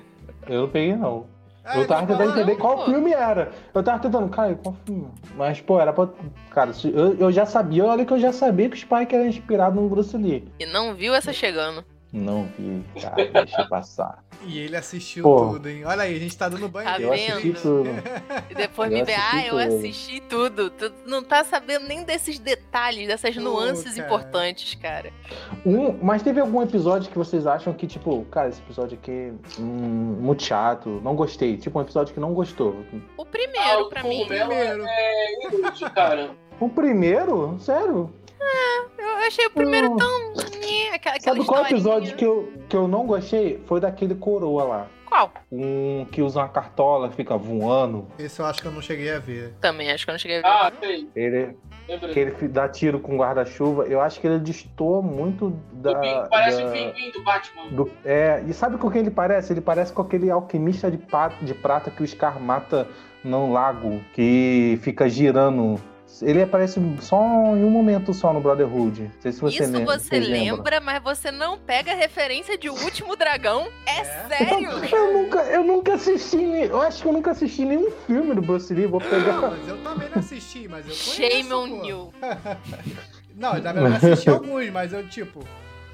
[0.50, 1.26] Eu não peguei, não.
[1.66, 2.86] Ah, Eu tava tentando falando, entender qual pô.
[2.92, 3.54] filme era.
[3.74, 5.08] Eu tava tentando, cara, qual filme?
[5.38, 6.10] Mas, pô, era pra.
[6.52, 9.80] Cara, eu, eu já sabia, olha que eu já sabia que o Spike era inspirado
[9.80, 10.46] no Bruce Lee.
[10.60, 11.86] E não viu essa chegando.
[12.14, 14.24] Não vi, cara, deixa passar.
[14.46, 15.54] E ele assistiu Pô.
[15.54, 15.84] tudo, hein?
[15.84, 17.10] Olha aí, a gente tá dando banho Tá dele.
[17.10, 17.62] Eu assisti vendo?
[17.62, 17.90] tudo.
[18.52, 20.70] E depois Eu me vê, ah, eu assisti tudo.
[20.70, 24.06] Tu não tá sabendo nem desses detalhes, dessas nuances cara.
[24.08, 25.12] importantes, cara.
[25.66, 30.18] Um, mas teve algum episódio que vocês acham que, tipo, cara, esse episódio aqui, hum,
[30.20, 31.58] muito chato, não gostei.
[31.58, 32.76] Tipo, um episódio que não gostou.
[33.18, 34.20] O Ah, primeiro, o pra mim.
[34.20, 34.84] cogumelo Primeiro.
[34.86, 36.30] é inútil, cara.
[36.60, 37.58] O primeiro?
[37.60, 38.14] Sério?
[38.98, 39.98] Eu achei o primeiro Não.
[39.98, 40.34] tão.
[40.94, 43.62] Aquela, aquela Sabe qual episódio que eu, que eu não gostei?
[43.66, 44.88] Foi daquele coroa lá.
[45.08, 45.32] Qual?
[45.52, 48.08] Um que usa uma cartola, fica voando.
[48.18, 49.54] Esse eu acho que eu não cheguei a ver.
[49.62, 50.48] Também, acho que eu não cheguei a ver.
[50.48, 51.10] Ah, sei.
[51.16, 51.56] Ele,
[51.88, 52.14] Lembrei.
[52.14, 53.84] que ele dá tiro com guarda-chuva.
[53.86, 55.96] Eu acho que ele destoa muito da.
[55.96, 57.68] Pinguim, parece da- o pinguim do Batman.
[57.70, 59.54] do- é, e sabe com quem ele parece?
[59.54, 62.88] Ele parece com aquele alquimista de, pa- de prata que o Scar mata
[63.24, 65.80] no lago, que fica girando.
[66.22, 67.18] Ele aparece só
[67.56, 69.04] em um momento só no Brotherhood.
[69.04, 72.74] Não sei se você Isso você lembra, mas você não pega a referência de O
[72.74, 73.68] Último Dragão?
[73.86, 74.04] É, É?
[74.28, 74.70] sério?
[74.70, 78.74] Eu nunca, eu nunca assisti, eu acho que eu nunca assisti nenhum filme do Bruce
[78.74, 78.86] Lee.
[78.86, 79.42] Vou Não, pegar.
[79.42, 81.86] mas eu também não assisti, mas eu conheço, Shame on pô.
[81.86, 82.14] you.
[83.36, 85.40] Não, eu assisti alguns, mas eu, tipo,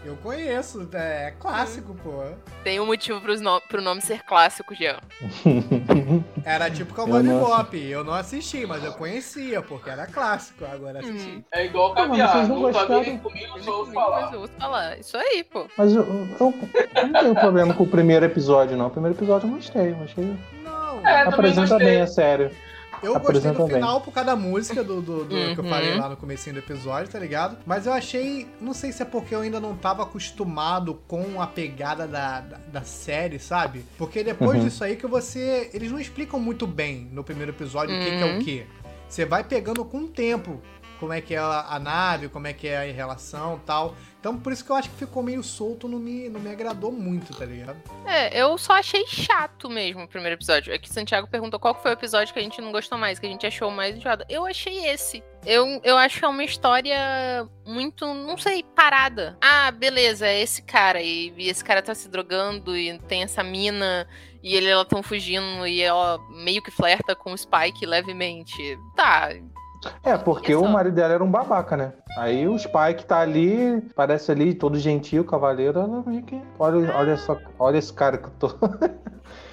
[0.05, 2.23] Eu conheço, é clássico, pô.
[2.63, 3.59] Tem um motivo pros no...
[3.61, 4.97] pro nome ser clássico, Jean.
[6.45, 7.77] Era tipo Cowboy Eu Bebop.
[7.77, 10.63] Eu não assisti, mas eu conhecia, porque era clássico.
[10.65, 11.43] Agora assisti.
[11.51, 12.31] É igual mas caviar.
[12.31, 13.17] vocês não Nunca gostaram?
[13.19, 14.33] comigo, só ouço Mas falar.
[14.33, 14.99] eu ouço falar.
[14.99, 15.67] Isso aí, pô.
[15.77, 16.53] Mas eu, eu-
[16.95, 18.87] eu não tenho problema com o primeiro episódio, não.
[18.87, 19.91] O primeiro episódio eu gostei.
[19.91, 20.37] Eu achei.
[20.63, 21.87] Não, É, Apresenta gostei.
[21.87, 22.51] bem a sério.
[23.03, 23.75] Eu gostei do bem.
[23.75, 25.69] final por causa da música do, do, do que eu Uhum.
[25.69, 27.57] falei lá no comecinho do episódio, tá ligado?
[27.65, 31.47] Mas eu achei, não sei se é porque eu ainda não tava acostumado com a
[31.47, 33.85] pegada da, da, da série, sabe?
[33.97, 34.65] Porque depois Uhum.
[34.65, 35.69] disso aí que você.
[35.73, 38.39] Eles não explicam muito bem no primeiro episódio o que, que é o Uhum.
[38.39, 38.65] que.
[39.07, 40.61] Você vai pegando com o tempo
[40.99, 43.95] como é que é a, a nave, como é que é a relação tal.
[44.19, 46.91] Então por isso que eu acho que ficou meio solto, não me, não me agradou
[46.91, 47.77] muito, tá ligado?
[48.05, 50.73] É, eu só achei chato mesmo o primeiro episódio.
[50.73, 53.25] É que Santiago perguntou qual foi o episódio que a gente não gostou mais, que
[53.25, 54.25] a gente achou mais enjoado.
[54.27, 55.23] Eu achei esse.
[55.45, 59.37] Eu, eu acho que é uma história muito, não sei, parada.
[59.41, 61.01] Ah, beleza, é esse cara.
[61.01, 64.05] E, e esse cara tá se drogando e tem essa mina.
[64.43, 68.77] E ele e ela tão fugindo e ela meio que flerta com o Spike levemente.
[68.95, 69.29] Tá,
[70.03, 71.93] É, porque o marido dela era um babaca, né?
[72.15, 76.03] Aí o Spike tá ali, parece ali, todo gentil, cavaleiro, ela.
[76.57, 78.47] Olha, olha só, olha esse cara que eu tô.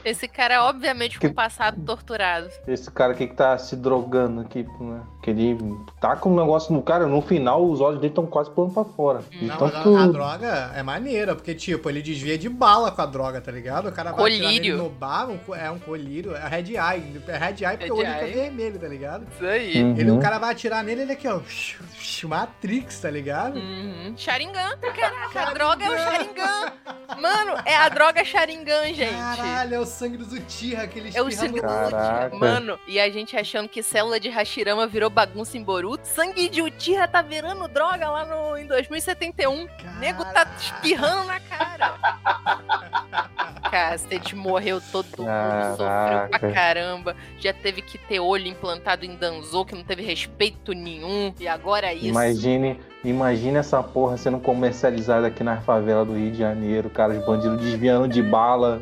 [0.08, 2.48] esse cara é obviamente com Que- um passado torturado.
[2.66, 5.00] Esse cara aqui que tá se drogando aqui, né?
[5.22, 5.58] Que ele
[6.00, 8.84] tá com um negócio no cara, no final os olhos dele estão quase pulando pra
[8.84, 9.20] fora.
[9.42, 13.06] Não, Então mas a, droga é maneira, porque, tipo, ele desvia de bala com a
[13.06, 13.88] droga, tá ligado?
[13.88, 14.76] O cara vai atirar nele Colírio.
[14.78, 17.22] no bar, um é um colírio, é red eye.
[17.26, 18.26] É red eye porque Red o olho eye.
[18.26, 19.26] fica vermelho, tá ligado?
[19.34, 19.82] Isso aí.
[19.82, 19.96] Uhum.
[19.98, 21.40] Ele, o cara vai atirar nele, ele aqui, ó,
[22.24, 23.56] Matrix, tá ligado?
[23.58, 24.14] Uhum.
[24.16, 26.72] Sharingan, caraca, a droga é o Sharingan.
[27.20, 29.14] Mano, é a droga Sharingan, gente.
[29.14, 32.26] Caralho, é o sangue do Uchiha, aquele É o sangue do Caraca.
[32.26, 32.38] Uchiha.
[32.38, 36.06] Mano, e a gente achando que célula de Hashirama virou bagunça em Boruto.
[36.06, 39.64] Sangue de Uchiha tá virando droga lá no, em 2071.
[39.64, 39.68] O
[39.98, 41.94] nego tá espirrando na cara.
[43.70, 46.52] Cacete, morreu todo mundo, sofreu pra Caraca.
[46.52, 47.16] caramba.
[47.38, 51.34] Já teve que ter olho implantado em Danzo, que não teve respeito nenhum.
[51.40, 52.06] E agora é isso.
[52.06, 57.26] Imagine, imagine essa porra sendo comercializada aqui na favela do Rio de Janeiro, cara, os
[57.26, 58.80] bandidos desviando de bala.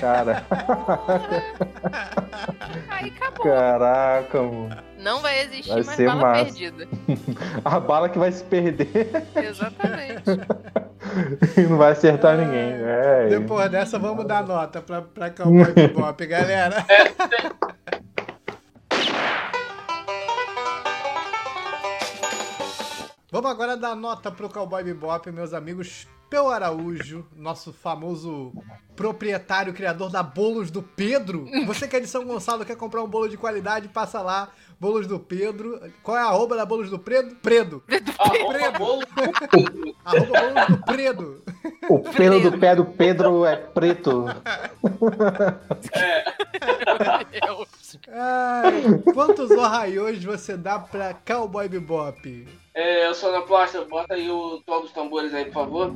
[0.00, 0.44] Cara,
[2.88, 3.44] Aí acabou.
[3.44, 4.76] caraca, mano.
[4.98, 6.44] Não vai existir Vai mais ser bala massa.
[6.44, 6.88] perdida.
[7.64, 8.88] A bala que vai se perder
[9.36, 10.22] Exatamente.
[11.56, 12.72] e não vai acertar ninguém.
[12.82, 13.26] É.
[13.28, 16.84] Depois dessa, vamos dar nota pra, pra Cowboy Bebop, galera.
[23.30, 26.06] Vamos agora dar nota pro Cowboy Bebop, meus amigos.
[26.30, 28.52] Peu Araújo, nosso famoso
[28.94, 31.44] proprietário, criador da Bolos do Pedro.
[31.66, 34.48] Você que é de São Gonçalo, quer comprar um bolo de qualidade, passa lá.
[34.78, 35.80] Bolos do Pedro.
[36.02, 37.34] Qual é a arroba da Bolos do Predo?
[37.36, 37.82] Predo.
[38.18, 38.78] Arroba Predo.
[38.78, 39.02] bolo.
[40.04, 41.42] Arroba Bolos do Predo.
[41.88, 44.24] O pelo do pé do Pedro é preto.
[48.08, 52.46] Ai, quantos Ohaios você dá pra Cowboy Bebop?
[52.76, 55.94] É, eu sou na plástica, bota aí o tom dos tambores aí, por favor.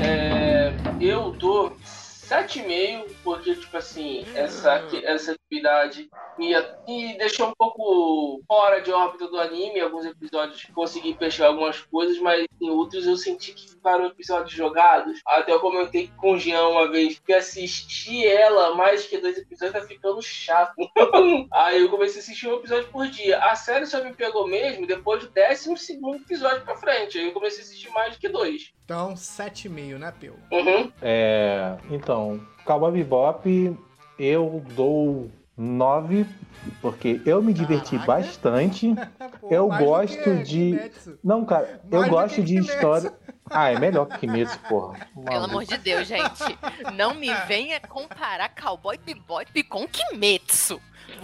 [0.00, 6.08] É, eu dou 7,5, porque, tipo assim, essa, essa atividade
[6.38, 6.54] me,
[6.86, 9.80] me deixou um pouco fora de órbita do anime.
[9.80, 15.18] Alguns episódios consegui fechar algumas coisas, mas em outros eu senti que ficaram episódios jogados.
[15.26, 19.82] Até eu comentei com o Jean uma vez que assistir ela mais que dois episódios
[19.82, 20.76] tá ficando chato.
[21.52, 23.40] Aí eu comecei a assistir um episódio por dia.
[23.40, 27.18] A série só me pegou mesmo depois do 12 segundo episódio pra frente.
[27.18, 28.72] Aí eu comecei a assistir mais do que dois.
[28.84, 30.34] Então, 7,5, né, Peu?
[30.52, 30.92] Uhum.
[31.02, 33.78] É, então, Cowboy Bebop,
[34.18, 36.26] eu dou 9,
[36.82, 38.06] porque eu me diverti Caraca.
[38.22, 38.94] bastante.
[39.40, 41.18] Pô, Eu gosto que de- Kimetsu.
[41.22, 42.72] Não, cara, eu Mais do gosto que de Kimetsu.
[42.74, 43.14] história.
[43.48, 44.98] Ah, é melhor que Kimetsu, porra.
[45.14, 45.44] Pelo Maluco.
[45.50, 46.58] amor de Deus, gente.
[46.96, 50.80] Não me venha comparar Cowboy Bebop com Kimetsu.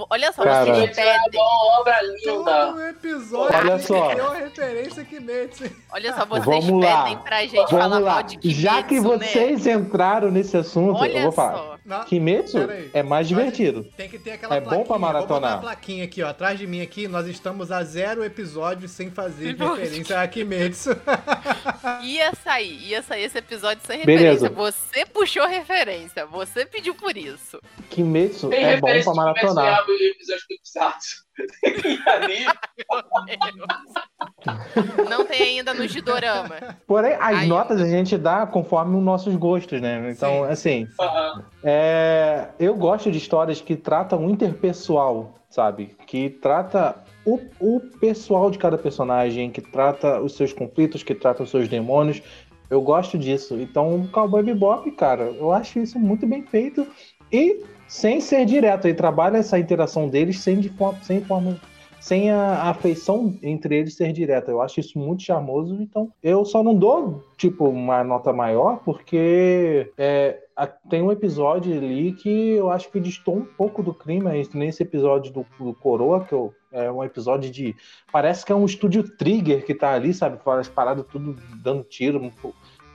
[0.09, 0.65] Olha só, Cara.
[0.75, 1.41] vocês é pedem.
[1.41, 2.67] uma obra linda.
[2.67, 4.09] Todo episódio Olha só.
[4.09, 5.65] tem uma referência a Kimetsu.
[5.93, 7.03] Olha só, vocês Vamos lá.
[7.05, 8.13] pedem pra gente falar Vamos lá.
[8.15, 9.01] mal de Kimetsu, Já que né?
[9.01, 11.53] vocês entraram nesse assunto, Olha eu vou falar.
[11.59, 11.72] só.
[11.85, 12.59] Não, Kimetsu
[12.93, 13.85] é mais divertido.
[13.97, 14.85] Tem que ter aquela É bom plaquinha.
[14.87, 15.55] pra Vou botar maratonar.
[15.55, 16.29] a plaquinha aqui, ó.
[16.29, 19.81] Atrás de mim aqui, nós estamos a zero episódios sem fazer Nossa.
[19.81, 20.91] referência a Kimetsu.
[22.03, 24.47] Ia sair, ia sair esse episódio sem Beleza.
[24.47, 24.51] referência.
[24.51, 27.61] Você puxou referência, você pediu por isso.
[27.91, 29.65] Kimetsu Tem é bom pra de Kimetsu maratonar.
[29.67, 31.25] Yaiba e episódios fixados.
[35.09, 36.77] Não tem ainda no Gidorama.
[36.87, 40.11] Porém, as Aí- notas a gente dá conforme os nossos gostos, né?
[40.11, 40.51] Então, Sim.
[40.51, 40.89] assim,
[41.63, 45.97] é, eu gosto de histórias que tratam o interpessoal, sabe?
[46.07, 51.43] Que trata o, o pessoal de cada personagem, que trata os seus conflitos, que trata
[51.43, 52.23] os seus demônios.
[52.69, 53.61] Eu gosto disso.
[53.61, 56.87] Então, Cowboy Bebop, cara, eu acho isso muito bem feito
[57.31, 57.63] e
[57.93, 58.87] sem ser direto.
[58.87, 61.61] Ele trabalha essa interação deles sem, de forma, sem forma
[62.01, 64.51] sem a, afeição entre eles ser direta.
[64.51, 69.93] Eu acho isso muito charmoso, então eu só não dou, tipo, uma nota maior, porque
[69.97, 70.37] é,
[70.91, 74.83] tem um episódio ali que eu acho que distou um pouco do clima, esse- nesse
[74.83, 77.77] episódio do, do Coroa, que eu, é um episódio de.
[78.11, 80.39] Parece que é um estúdio Trigger que tá ali, sabe?
[80.45, 82.19] As paradas tudo dando tiro,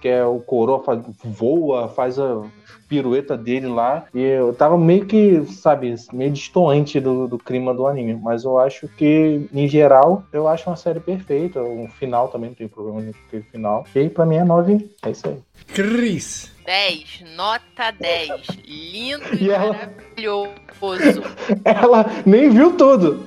[0.01, 2.43] que é o Coroa faz- voa, faz a
[2.87, 4.05] pirueta dele lá.
[4.13, 8.15] E eu tava meio que, sabe, meio distoante do, do clima do anime.
[8.15, 11.61] Mas eu acho que, em geral, eu acho uma série perfeita.
[11.61, 13.85] O final também não tem problema nenhum com aquele final.
[13.95, 14.89] E pra mim é 9.
[15.03, 15.37] É isso aí.
[15.73, 16.51] Cris.
[16.65, 18.29] 10, nota 10.
[18.65, 21.21] Lindo e, E ela- maravilhoso.
[21.63, 23.25] Ela nem viu tudo.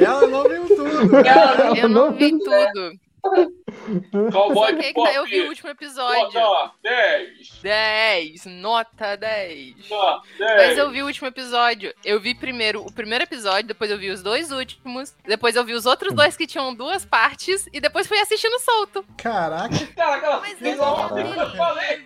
[0.00, 1.16] Ela não viu tudo.
[1.76, 2.92] Eu não vi tudo.
[3.22, 5.14] Cowboy Só que aí que Bebop.
[5.14, 6.40] eu vi o último episódio.
[6.40, 7.60] Nota 10.
[7.62, 9.88] 10, nota 10.
[9.88, 10.56] Nota 10.
[10.68, 11.94] Mas eu vi o último episódio.
[12.04, 15.72] Eu vi primeiro o primeiro episódio, depois eu vi os dois últimos, depois eu vi
[15.72, 19.04] os outros dois que tinham duas partes e depois fui assistindo solto.
[19.16, 20.76] Caraca, Caraca, Mas eu
[21.56, 22.04] falei.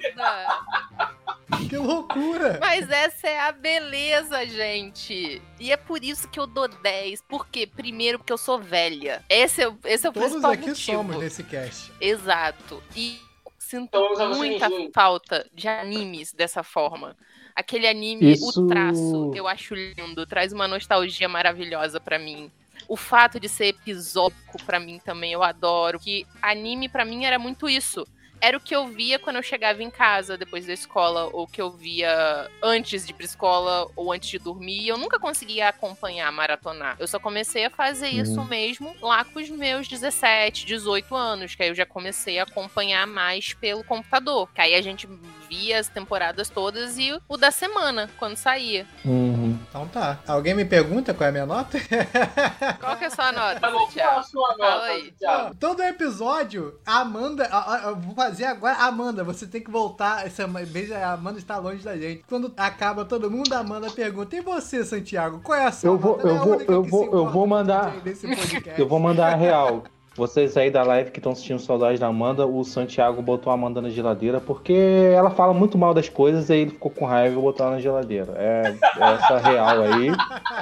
[1.69, 2.59] que loucura.
[2.61, 5.41] Mas essa é a beleza, gente.
[5.61, 7.23] E é por isso que eu dou 10.
[7.23, 7.67] Por quê?
[7.67, 9.25] Primeiro, porque eu sou velha.
[9.29, 10.99] Esse é, o- esse é o Todos principal aqui motivo.
[10.99, 11.93] somos nesse cast.
[12.01, 12.83] Exato.
[12.97, 13.21] E
[13.59, 17.17] sinto Então, muita falta de animes dessa forma.
[17.55, 22.51] Aquele anime, Isso- o traço, eu acho lindo, traz uma nostalgia maravilhosa pra mim.
[22.89, 25.99] O fato de ser episódico pra mim também eu adoro.
[25.99, 28.07] Que anime pra mim era muito isso.
[28.41, 31.61] Era o que eu via quando eu chegava em casa depois da escola, ou que
[31.61, 34.81] eu via antes de ir pra escola, ou antes de dormir.
[34.83, 36.97] E eu nunca conseguia acompanhar, maratonar.
[36.99, 41.63] Eu só comecei a fazer isso mesmo lá com os meus 17, 18 anos, que
[41.63, 44.49] aí eu já comecei a acompanhar mais pelo computador.
[44.55, 45.09] Que aí a gente
[45.49, 48.85] via as temporadas todas e o da semana, quando saía.
[49.05, 49.59] Uhum.
[49.69, 50.19] Então tá.
[50.27, 51.79] Alguém me pergunta qual é a minha nota?
[52.81, 54.25] Qual que é a sua nota, Tá qual a Thiago?
[54.25, 55.55] sua Fala nota, aí.
[55.59, 57.45] Todo episódio, a Amanda.
[57.51, 58.77] a- a- vou fazer agora.
[58.77, 60.27] Amanda, você tem que voltar.
[60.27, 62.25] Essa, veja, a Amanda está longe da gente.
[62.29, 65.41] Quando acaba todo mundo, a Amanda pergunta: E você, Santiago?
[65.43, 67.95] Qual é a sua Eu vou, é eu vou, eu vou, eu vou mandar.
[68.77, 69.85] Eu vou mandar a real.
[70.17, 73.83] Vocês aí da live que estão assistindo Saudades da Amanda, o Santiago botou a Amanda
[73.83, 74.73] na geladeira porque
[75.15, 77.77] ela fala muito mal das coisas e aí ele ficou com raiva e botou ela
[77.77, 78.33] na geladeira.
[78.37, 80.11] É, é essa real aí.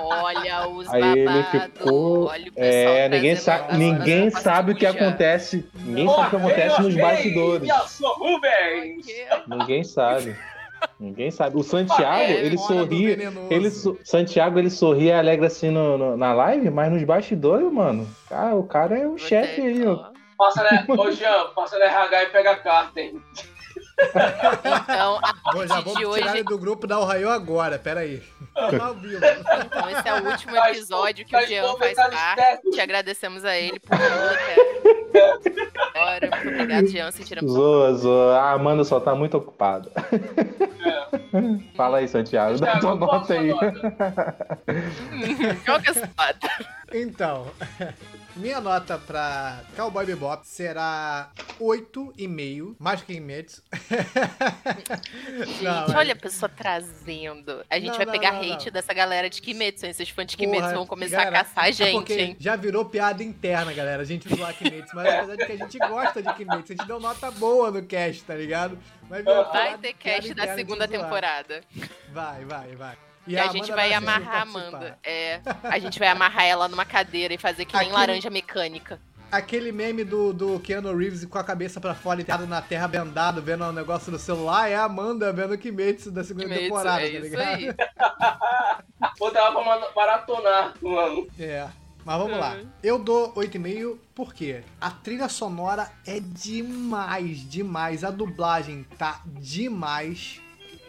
[0.02, 1.50] Olha os Aí ele babados.
[1.50, 2.26] ficou.
[2.26, 5.64] Olha o pessoal É, ninguém, sa ninguém sabe o que acontece.
[5.84, 7.68] Ninguém sabe o que acontece nos bastidores.
[7.68, 9.06] Eu sou Rubens.
[9.46, 10.36] Ninguém sabe.
[10.98, 11.56] Ninguém sabe.
[11.58, 13.04] O Santiago, É, ele sorri.
[13.50, 13.70] Ele,
[14.04, 18.08] Santiago, ele sorri e alegra assim no- no- na live, mas nos bastidores, mano.
[18.28, 20.10] Cara, o cara é o chefe aí, ó.
[20.36, 20.84] Passa, né?
[20.88, 23.22] Ô, Jean, passa no RH e pega a carta, hein?
[24.02, 28.22] Então, a Vou, já tirar hoje, ele do grupo da Ohio agora, peraí.
[28.54, 32.70] Tá então esse é o último Tá episódio que tá o Jean faz explicado parte.
[32.70, 35.03] Te agradecemos a ele por tudo até
[35.94, 36.30] agora.
[36.30, 37.10] Muito obrigado, Jean.
[37.10, 38.38] Sentiremos Zoa, zoa.
[38.38, 39.90] A Amanda só tá muito ocupada.
[41.76, 42.58] Fala aí, Santiago.
[42.58, 43.48] Dá tua nota aí.
[43.48, 43.72] nota?
[45.64, 46.48] Qual que é a sua nota?
[46.96, 47.50] Então,
[48.36, 51.28] minha nota pra Cowboy Bebop será
[51.58, 53.14] 8,5, mais que.
[55.44, 57.66] Gente, Não, olha a pessoa trazendo.
[57.68, 59.86] A gente Não, vai não, pegar hate dessa galera de Kimetsu.
[59.86, 59.90] hein?
[59.90, 62.36] Esses fãs de Porra, Kimetsu vão começar galera, a caçar a é gente, porque hein?
[62.38, 64.02] Já virou piada interna, galera.
[64.02, 66.86] A gente zoar Kimetsu, mas apesar de que a gente gosta de Kimetsu, a gente
[66.86, 68.78] deu nota boa no cast, tá ligado?
[69.10, 71.60] Mas Vai ter cast da segunda temporada.
[72.12, 72.96] Vai, vai, vai.
[73.26, 74.42] E, a, gente vai amarrar a.
[74.42, 74.98] Amanda.
[75.02, 79.00] É, a gente vai amarrar ela numa cadeira e fazer que nem Aquele- laranja mecânica.
[79.32, 83.42] Aquele meme do, do Keanu Reeves com a cabeça pra fora enterrado na terra, bendado,
[83.42, 87.10] vendo o negócio no celular, é a Amanda vendo Kimetsu da segunda Kimetsu, temporada, é
[87.10, 87.48] tá isso ligado?
[87.48, 87.74] aí.
[89.18, 91.26] Pô, tava pra ma- maratonar, mano.
[91.38, 91.66] É.
[92.04, 92.52] Mas vamos lá.
[92.54, 92.68] Uhum.
[92.82, 98.04] Eu dou 8,5 porque a trilha sonora é demais, demais.
[98.04, 100.38] A dublagem tá demais,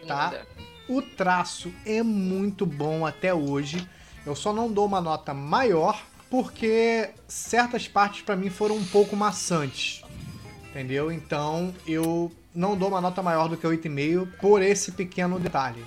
[0.05, 0.25] tá?
[0.25, 0.47] Linda.
[0.87, 3.87] O traço é muito bom até hoje.
[4.25, 9.15] Eu só não dou uma nota maior porque certas partes pra mim foram um pouco
[9.15, 10.03] maçantes.
[10.69, 11.11] Entendeu?
[11.11, 15.83] Então eu não dou uma nota maior do que 8,5 por esse pequeno detalhe.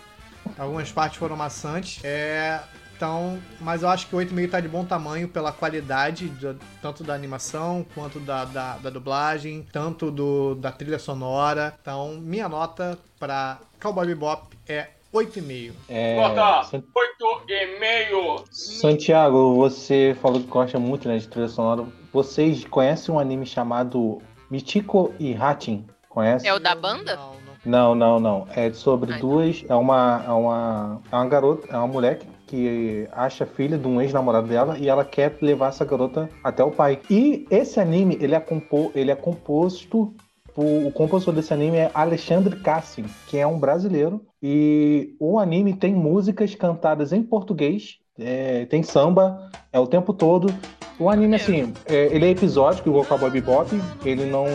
[0.58, 2.00] Algumas partes foram maçantes.
[2.02, 2.60] É,
[2.96, 7.04] então, mas eu acho que o 8,5 tá de bom tamanho pela qualidade, da- tanto
[7.04, 11.76] da animação quanto da, da, da dublagem, tanto do, da trilha sonora.
[11.80, 15.72] Então, minha nota pra Cowboy Bebop é 8,5.
[15.88, 18.44] É, Nota San- 8,5.
[18.52, 21.84] Santiago, você falou que gosta muito né, de trilha sonora.
[22.12, 25.86] Vocês conhecem um anime chamado Michiko e Hatin?
[26.08, 26.46] Conhece?
[26.46, 27.18] É o da banda?
[27.64, 28.46] Não, não, não.
[28.54, 29.64] É sobre Ai, duas.
[29.68, 33.86] É uma, é uma, é uma garota, é uma mulher que, que acha filha de
[33.86, 37.00] um ex-namorado dela e ela quer levar essa garota até o pai.
[37.10, 40.14] E esse anime, ele é, compo, ele é composto.
[40.58, 44.20] Por- O compositor desse anime é Alexandre Cassim, que é um brasileiro.
[44.42, 50.52] E o anime tem músicas cantadas em português, é, tem samba, é o tempo todo.
[50.98, 53.70] O anime, assim, é, ele é episódico, igual Cowboy Bebop.
[54.04, 54.46] Ele não.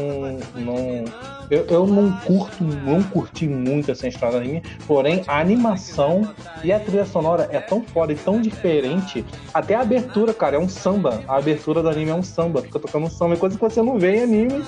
[0.56, 1.06] não
[1.54, 4.64] eu, eu não curto, não curti muito essa história do anime.
[4.88, 6.34] Porém, a animação
[6.64, 9.24] e a trilha sonora é tão foda e tão diferente.
[9.54, 11.24] Até a abertura, cara, é um samba.
[11.28, 12.62] A abertura do anime é um samba.
[12.62, 14.64] Fica tocando um samba, é coisa que você não vê em anime.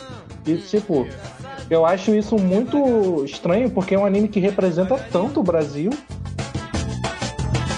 [0.46, 1.08] E, tipo,
[1.70, 5.90] eu acho isso muito estranho, porque é um anime que representa tanto o Brasil.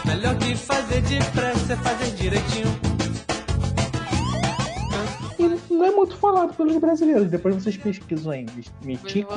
[0.05, 2.76] Melhor que fazer depressa é fazer direitinho.
[5.97, 7.29] Muito falado pelos brasileiros.
[7.29, 8.45] Depois vocês pesquisam aí.
[8.83, 9.33] Mitico.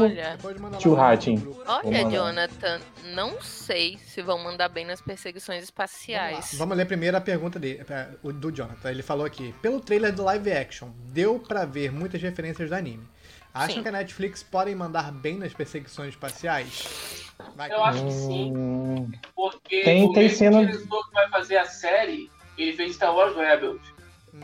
[0.79, 1.43] Tio Hatin.
[1.67, 2.81] Olha, Jonathan,
[3.15, 6.55] não sei se vão mandar bem nas perseguições espaciais.
[6.59, 8.91] Vamos ler primeiro a pergunta dele, é, do Jonathan.
[8.91, 13.07] Ele falou aqui: pelo trailer do live action, deu pra ver muitas referências do anime.
[13.53, 13.83] Acham Sim.
[13.83, 17.27] que a Netflix podem mandar bem nas perseguições espaciais?
[17.57, 18.53] Vai, Eu acho que sim.
[18.57, 22.95] Hum, Porque Tem- o tem mesmo cena- diretor que vai fazer a série, ele fez
[22.95, 23.81] Star Wars Rebels.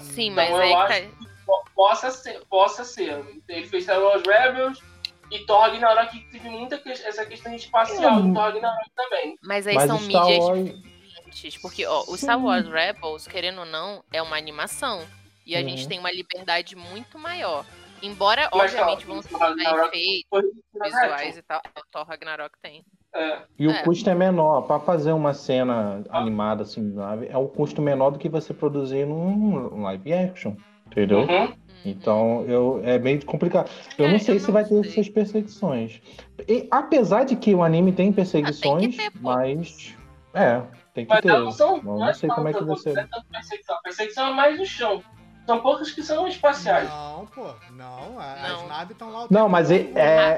[0.00, 1.26] Sim, mas Então aí eu que acho tá-
[1.74, 3.24] possa ser, possa ser.
[3.48, 4.82] Ele fez Star Wars Rebels
[5.30, 8.28] e Thor Ragnarok que teve muita que- essa questão espacial Hum.
[8.28, 9.36] do Thor Ragnarok também.
[9.42, 11.56] Mas aí Mas são Star mídias Wars- diferentes.
[11.60, 15.02] Porque, ó, o Star Wars Rebels, querendo ou não, é uma animação.
[15.44, 15.68] E a Uhum.
[15.68, 17.64] gente tem uma liberdade muito maior.
[18.02, 21.60] Embora, Mas, obviamente, ó, vão Ragnarok efeitos visuais e tal.
[21.78, 22.84] O Thor Ragnarok tem.
[23.14, 23.42] É.
[23.58, 23.82] E o É.
[23.82, 24.62] custo é menor.
[24.62, 26.94] Pra fazer uma cena animada assim,
[27.30, 30.54] é um custo menor do que você produzir num live action.
[30.86, 31.20] Entendeu?
[31.20, 31.52] Uhum.
[31.84, 33.70] Então, eu, é meio complicado.
[33.96, 34.90] Eu É, não sei eu se não vai ter sei.
[34.90, 36.00] essas perseguições.
[36.48, 39.18] E, apesar de que o anime tem perseguições, ter, pô.
[39.22, 39.94] mas.
[40.34, 40.62] É,
[40.92, 41.28] tem que Mas ter.
[41.32, 41.76] não são.
[41.76, 42.94] Eu Não, não é sei como é que tanto- vai ser.
[42.94, 43.76] não é perseguição.
[43.76, 45.02] A perseguição é mais no chão.
[45.46, 46.88] São poucas que são espaciais.
[46.88, 48.18] Não, pô, não.
[48.18, 48.62] a- Não.
[48.62, 49.84] As naves estão lá Não, mas é,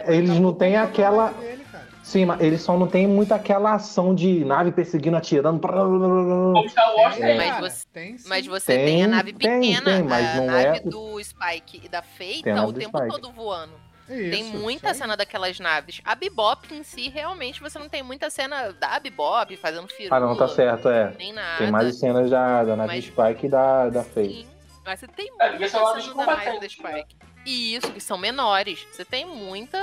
[0.04, 1.30] tá eles não têm aquela.
[1.30, 1.64] dele.
[2.08, 5.60] Sim, mas eles só não tem muito aquela ação de nave perseguindo, atirando.
[5.60, 7.36] Como Star Wars Tem, tem.
[7.36, 8.28] Mas você- tem sim.
[8.30, 11.82] Mas você Tem, tem, a nave tem, pequena, tem, mas a nave é- do Spike
[11.84, 13.12] e da Faye Tem a nave o tempo Spike.
[13.12, 13.74] todo voando.
[14.08, 16.00] Isso, tem muita cena daquelas naves.
[16.02, 20.16] A Bebop em si, realmente, você não tem muita cena da Bebop fazendo firula.
[20.16, 21.12] Ah, não, tá certo, é.
[21.18, 21.58] Nem nada.
[21.58, 24.28] Tem mais cenas da, da nave Mas- Spike e da, da Faye.
[24.30, 24.46] Sim,
[24.82, 26.68] mas você tem É, muita naves cena da nave da né?
[26.70, 27.16] Spike.
[27.44, 28.86] E isso, que são menores.
[28.90, 29.78] Você tem muita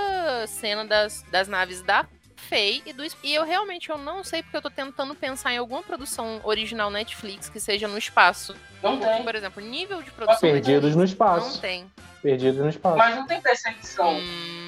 [0.48, 2.04] cena das, das naves da
[2.46, 5.58] Faye e do E eu realmente eu não sei porque eu tô tentando pensar em
[5.58, 8.56] alguma produção original Netflix que seja no espaço.
[8.84, 9.24] Não Porque, tem.
[9.24, 11.50] por exemplo, nível de produção Perdidos no espaço.
[11.54, 11.92] não tem.
[12.22, 12.98] Perdidos no espaço.
[12.98, 14.14] Mas não tem perseguição.
[14.18, 14.65] Hum,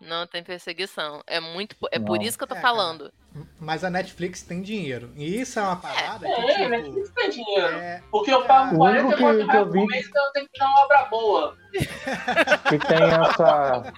[0.00, 1.22] não tem perseguição.
[1.26, 1.74] É muito.
[1.90, 2.24] É por Não.
[2.24, 2.68] isso que eu tô É, cara.
[2.74, 3.12] falando.
[3.60, 5.10] Mas a Netflix tem dinheiro.
[5.14, 6.98] E isso é uma parada que, É, mas tipo.
[6.98, 7.66] não tem dinheiro.
[7.76, 10.06] É, Porque eu pago O 40 único que- quanto que eu reais vi- por mês,
[10.08, 11.56] então eu tenho que dar uma obra boa.
[12.70, 13.92] Que tem essa.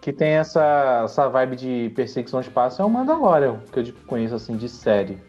[0.00, 4.34] Que tem essa, essa vibe de perseguição no espaço é o Mandalorian, que eu conheço
[4.34, 5.22] assim de série.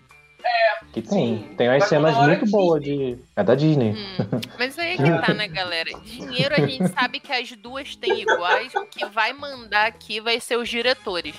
[0.45, 0.85] É.
[0.93, 1.09] Que tem.
[1.09, 1.55] sim.
[1.57, 3.17] Tem umas Mas cenas muito boas de.
[3.35, 3.91] É da Disney.
[3.91, 5.89] Hum, mas aí é que tá, né, galera?
[6.03, 8.73] Dinheiro a gente sabe que as duas têm iguais.
[8.75, 11.35] O que vai mandar aqui vai ser os diretores.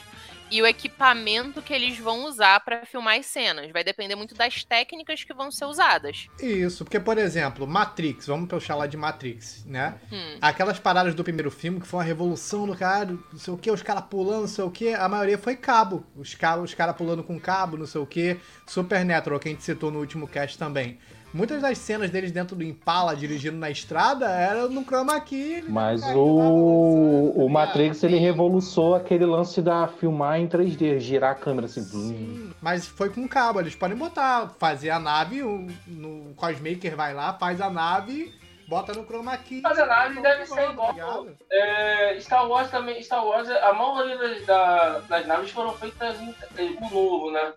[0.51, 3.71] E o equipamento que eles vão usar pra filmar as cenas.
[3.73, 6.29] Vai depender muito das técnicas que vão ser usadas.
[6.41, 9.95] Isso, porque, por exemplo, Matrix, vamos puxar lá de Matrix, né?
[10.13, 10.39] Hum.
[10.41, 13.71] Aquelas paradas do primeiro filme, que foi uma revolução do cara, não sei o que,
[13.71, 16.05] os caras pulando, não sei o que, a maioria foi cabo.
[16.17, 18.39] Os caras os cara pulando com cabo, não sei o que.
[18.67, 20.99] Supernatural, que a gente citou no último cast também.
[21.35, 25.63] Muitas das cenas deles dentro do Impala, dirigindo na estrada, era no chroma key.
[25.69, 31.67] Mas o, o Matrix ele revolucionou aquele lance da filmar em 3D, girar a câmera
[31.67, 31.83] assim.
[31.83, 33.61] Sim, mas foi com cabo.
[33.61, 38.33] Eles podem botar, fazer a nave, o, no Cosmaker vai lá, faz a nave,
[38.67, 39.61] bota no chroma key.
[39.63, 41.27] Mas a nave deve ser Tá igual.
[41.53, 46.35] É, Star Wars também, Star Wars, a maioria das, da- das naves foram feitas em,
[46.81, 47.53] o novo, né?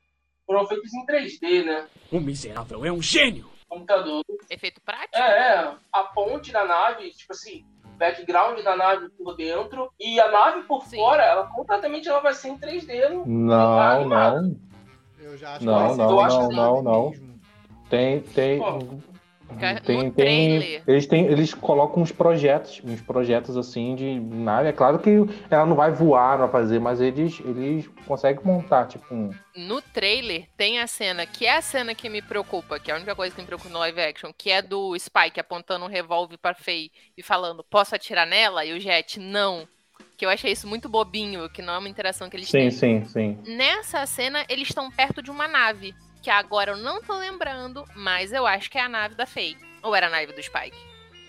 [0.46, 1.86] Foram feitas em 3D, né?
[2.12, 3.48] O miserável é um gênio!
[3.70, 4.24] Computador.
[4.50, 5.16] Efeito prático?
[5.16, 5.22] É,
[5.64, 7.64] é, a ponte da nave, tipo assim,
[7.98, 10.98] background da nave por dentro e a nave por Sim.
[10.98, 13.10] fora, ela completamente ela vai ser em 3D.
[13.10, 14.56] no- Não, não.
[15.20, 17.10] Eu já acho Não, que não, não, não, não.
[17.12, 17.40] mesmo.
[17.90, 18.60] Tem, tem.
[18.60, 18.80] Pô.
[19.58, 20.84] Tem, no tem, trailer.
[20.88, 24.70] eles, têm, eles colocam uns projetos, uns projetos assim de nave.
[24.70, 28.88] É claro que ela não vai voar, não vai fazer, mas eles, eles conseguem montar,
[28.88, 29.32] tipo, um.
[29.56, 32.98] No trailer tem a cena, que é a cena que me preocupa, que é a
[32.98, 36.38] única coisa que me preocupa no live action, que é do Spike apontando um revólver
[36.38, 38.64] pra Faye e falando, posso atirar nela?
[38.66, 39.68] E o Jet, não.
[40.18, 42.72] Que eu achei isso muito bobinho, que não é uma interação que eles Sim, têm.
[42.72, 43.38] sim, sim.
[43.46, 45.96] Nessa cena, eles estão perto de uma nave.
[46.22, 49.58] Que agora eu não tô lembrando, mas eu acho que é a nave da Faye.
[49.82, 50.78] Ou era a nave do Spike.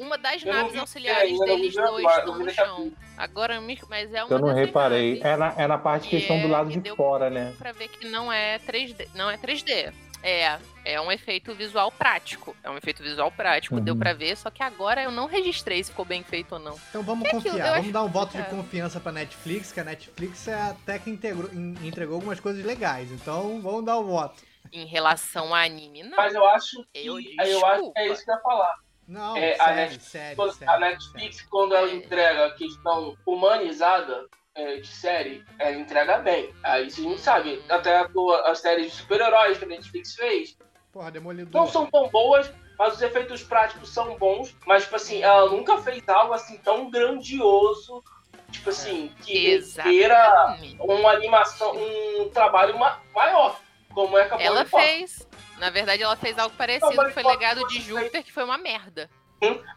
[0.00, 2.92] Uma das Eu naves vi- auxiliares é, deles agora, dois estão no chão.
[3.16, 5.20] Agora, me- mas é uma Eu não reparei.
[5.22, 7.54] É na, é na parte que eles estão do lado que de fora, né?
[7.58, 9.08] Pra ver que não é 3D.
[9.14, 9.92] Não é 3D.
[10.22, 12.56] É, é um efeito visual prático.
[12.64, 13.80] É um efeito visual prático, Uhum.
[13.82, 16.76] deu pra ver, só que agora eu não registrei se ficou bem feito ou não.
[16.90, 19.84] Então vamos aquilo, confiar, vamos acho- dar um voto de confiança pra Netflix, que a
[19.84, 23.10] Netflix é até que integrou- en- entregou algumas coisas legais.
[23.12, 24.42] Então vamos dar o voto.
[24.72, 26.16] Em relação a anime, não.
[26.16, 28.74] Mas eu acho que, Eu eu acho que é isso que eu ia falar.
[29.08, 33.16] Não, É, a sério, Netflix, sério, quando- sério, a Netflix, quando ela entrega a questão
[33.26, 36.54] humanizada é, de série, ela entrega bem.
[36.62, 37.62] Aí isso a gente sabe.
[37.68, 38.08] Até a
[38.46, 40.56] as séries de super-heróis que a Netflix fez
[40.92, 41.60] Porra, Demolidor.
[41.60, 44.54] não são tão boas, mas os efeitos práticos são bons.
[44.66, 48.02] Mas, tipo assim, ela nunca fez algo assim tão grandioso.
[48.50, 53.56] Tipo assim, que requeira uma animação, um trabalho ma- maior.
[53.94, 55.26] Como é que a Ela fez.
[55.58, 59.10] Na verdade, ela fez algo parecido, foi legado de Júpiter, que foi uma merda.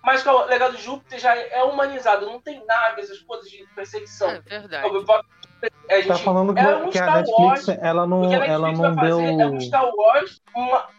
[0.03, 4.29] Mas o legado de Júpiter já é humanizado, não tem naves, essas coisas de perseguição.
[4.29, 4.87] É verdade.
[5.89, 8.33] A gente, Tá falando que, é um que a Star Netflix, Wars, ela não, a
[8.45, 9.19] ela Netflix não deu.
[9.21, 10.41] é um Star Wars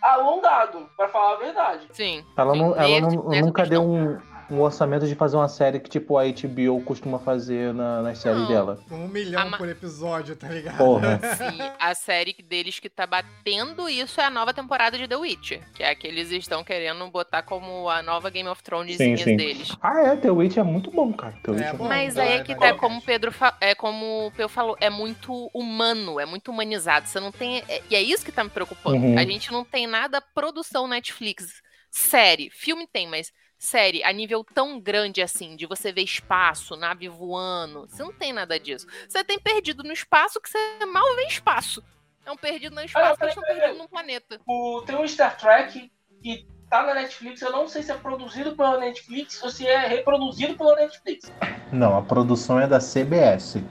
[0.00, 1.86] alongado, pra falar a verdade.
[1.92, 2.24] Sim.
[2.36, 4.18] Ela, não, ela não- nesse- nunca deu um,
[4.54, 8.40] um orçamento de fazer uma série que tipo a HBO costuma fazer na- nas séries
[8.42, 8.48] Não.
[8.48, 8.78] dela.
[8.90, 10.76] Um milhão por episódio, tá ligado?
[10.78, 11.18] Porra.
[11.36, 15.60] Sim, a série deles que tá batendo isso é a nova temporada de The Witcher,
[15.74, 19.16] que é a que eles estão querendo botar como a nova Game of Thrones Sim,
[19.16, 19.36] sim.
[19.36, 19.76] deles.
[19.82, 21.34] Ah, é, The Witch é muito bom, cara.
[21.42, 21.88] The Witch é, bom.
[21.88, 24.76] Mas aí é que tá, é como o Pedro fa- é como o Peu falou,
[24.80, 27.06] é muito humano, é muito humanizado.
[27.08, 27.62] Você não tem.
[27.68, 28.96] é- e é isso que tá me preocupando.
[29.04, 29.18] Uhum.
[29.18, 31.62] A gente não tem nada produção Netflix.
[31.90, 33.30] Série, filme tem, mas
[33.64, 37.86] série a nível tão grande assim, de você ver espaço, nave voando.
[37.88, 38.86] Você não tem nada disso.
[39.08, 41.82] Você tem perdido no espaço que você mal vê espaço.
[42.26, 44.40] É um perdido no espaço que eles estão perdidos num planeta.
[44.46, 45.90] O, tem um Star Trek
[46.22, 49.86] que tá na Netflix, eu não sei se é produzido pela Netflix ou se é
[49.86, 51.30] reproduzido pela Netflix.
[51.72, 53.62] Não, a produção é da CBS.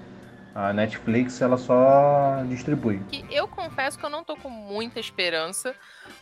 [0.56, 3.02] A Netflix ela só distribui.
[3.32, 5.76] eu confesso que eu não tô com muita esperança,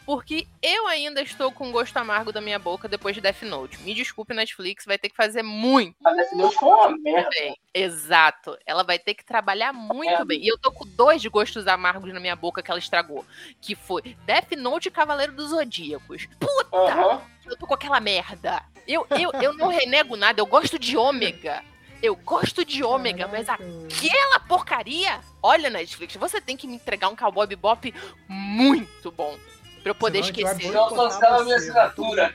[0.05, 3.79] porque eu ainda estou com gosto amargo da minha boca depois de Death Note.
[3.81, 5.95] Me desculpe, Netflix, vai ter que fazer muito.
[6.05, 7.29] A Death Note foi uma merda.
[7.29, 7.55] bem.
[7.73, 8.57] Exato.
[8.65, 10.25] Ela vai ter que trabalhar muito É.
[10.25, 10.41] bem.
[10.43, 13.25] E eu tô com dois de gostos amargos na minha boca que ela estragou.
[13.61, 16.27] Que foi Death Note e Cavaleiro dos Zodíacos.
[16.39, 17.21] Puta!
[17.45, 18.63] Eu tô com aquela merda.
[18.87, 21.63] Eu, eu, eu não renego nada, eu gosto de ômega.
[22.01, 25.21] Eu gosto de ômega, mas aquela porcaria.
[25.41, 27.93] Olha, Netflix, você tem que me entregar um cowboy bebop
[28.27, 29.37] muito bom.
[29.81, 30.71] Pra eu poder Senão esquecer.
[30.71, 32.33] boicotar cancela a minha você, assinatura.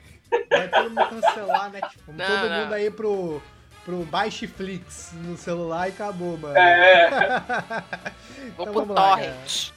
[0.51, 1.81] Vai todo mundo cancelar, né?
[1.83, 2.61] Tipo, Não, todo não.
[2.63, 3.43] mundo aí pro,
[3.85, 6.57] pro Baixiflix no celular e acabou, mano.
[6.59, 7.09] É.
[8.57, 9.71] Vou Então pro vamos lá, torrent.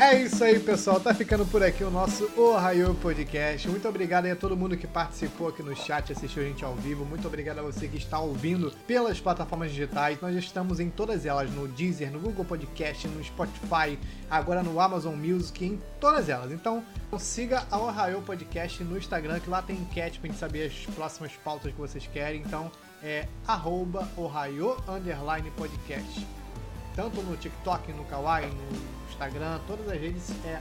[0.00, 0.98] É isso aí, pessoal.
[0.98, 3.68] Tá ficando por aqui o nosso Ohio Podcast.
[3.68, 6.74] Muito obrigado aí a todo mundo que participou aqui no chat, assistiu a gente ao
[6.74, 7.04] vivo.
[7.04, 10.18] Muito obrigado a você que está ouvindo pelas plataformas digitais.
[10.20, 13.98] Nós estamos em todas elas, no Deezer, no Google Podcast, no Spotify,
[14.30, 16.50] agora no Amazon Music, em todas elas.
[16.50, 16.82] Então,
[17.18, 21.32] siga a Ohio Podcast no Instagram, que lá tem enquete pra gente saber as próximas
[21.44, 22.40] pautas que vocês querem.
[22.40, 22.72] Então,
[23.02, 24.76] é arroba Ohio
[25.56, 26.26] Podcast
[26.96, 30.58] tanto no TikTok, no Kawaii, no Instagram, todas as redes é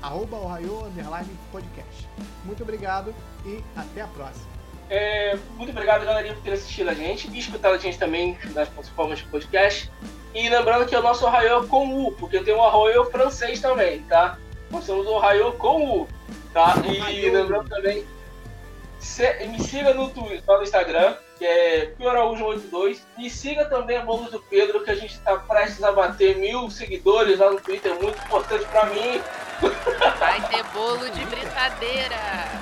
[0.00, 2.08] arroba Ohio Underline Podcast.
[2.44, 3.12] Muito obrigado
[3.44, 4.46] e até a próxima.
[4.88, 8.68] É, muito obrigado, galerinha, por ter assistido a gente e escutado a gente também nas
[8.68, 9.90] plataformas de podcast.
[10.32, 14.02] E lembrando que o nosso Ohio é com U, porque tem um Ohio francês também,
[14.04, 14.38] tá?
[14.70, 16.08] Nós temos o Ohio com U,
[16.54, 16.74] tá?
[16.86, 18.06] E lembrando também,
[19.00, 22.98] se- me siga no Twitter, no Instagram, que é PioRaújo82.
[23.16, 26.70] Me siga também a Bolos do Pedro, que a gente tá prestes a bater mil
[26.70, 29.20] seguidores lá no Twitter, muito importante pra mim.
[30.18, 32.16] Vai ter bolo de britadeira.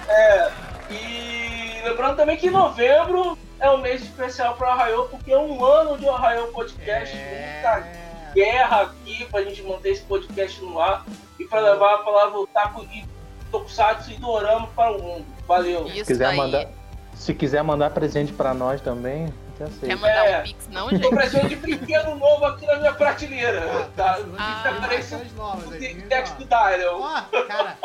[0.08, 0.52] É,
[0.90, 5.98] e lembrando também que novembro é um mês especial para Arraiô, porque é um ano
[5.98, 11.06] de Arraiô Podcast, muita guerra aqui pra gente manter esse podcast no ar
[11.38, 13.04] e para levar a palavra Otaku e
[13.50, 15.26] Tokusatsu e Dorama para o mundo.
[15.46, 15.88] Valeu.
[15.88, 16.68] Se quiser mandar,
[17.16, 19.86] se quiser mandar presente pra nós também, até aceito.
[19.86, 20.38] Quer mandar É.
[20.38, 21.08] um pix, não, Tô gente?
[21.10, 23.88] presente de brinquedo novo aqui na minha prateleira.
[23.96, 24.18] Tá?
[24.38, 27.00] Ah, Parece novas, o Tex do Daniel.
[27.00, 27.76] Ó, cara,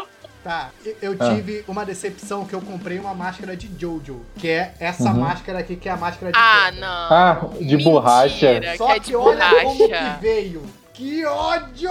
[0.43, 0.71] Tá,
[1.03, 1.35] eu- Ah.
[1.35, 5.19] tive uma decepção que eu comprei uma máscara de Jojo, que é essa Uhum.
[5.19, 6.81] máscara aqui, que é a máscara de Ah, pedra.
[6.81, 6.87] não.
[7.15, 8.53] Ah, de borracha.
[8.53, 10.15] Mentira, Só que é que de olha como borracha.
[10.15, 10.63] que veio.
[11.01, 11.89] Que ódio!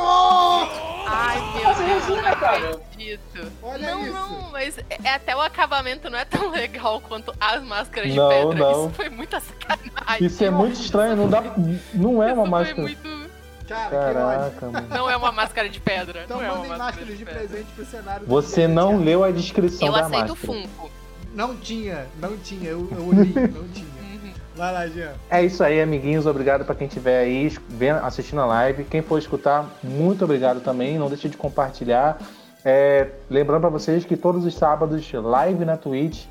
[1.05, 2.71] Ai, meu Deus, resumo, não cara.
[2.71, 3.53] acredito.
[3.61, 4.13] Olha não, isso.
[4.13, 8.35] não, mas é, até o acabamento não é tão legal quanto as máscaras Não, de
[8.37, 8.55] pedra.
[8.73, 8.87] não.
[8.87, 10.25] Isso foi muita sacanagem.
[10.29, 11.43] Isso é muito estranho, não dá.
[11.93, 12.83] Não é uma Foi máscara.
[12.83, 13.31] muito...
[13.67, 14.15] Cara, que ódio.
[14.15, 14.89] Caraca, mano.
[14.89, 16.23] Não é uma máscara de pedra.
[16.25, 17.41] Então não é uma mandem máscara máscaras de pedra.
[17.41, 18.21] presente pro cenário.
[18.27, 20.47] do Você não leu a descrição Eu da aceito máscara.
[20.63, 20.91] Funko.
[21.35, 22.71] Não tinha, não tinha.
[22.71, 23.90] Eu, eu li, não tinha.
[24.61, 25.13] Vai lá, Jean.
[25.31, 26.27] É isso aí, amiguinhos.
[26.27, 27.51] Obrigado pra quem estiver aí
[28.03, 28.85] assistindo a live.
[28.85, 30.99] Quem for escutar, muito obrigado também.
[30.99, 32.19] Não deixe de compartilhar.
[32.63, 36.27] É, lembrando pra vocês que todos os sábados, live na Twitch.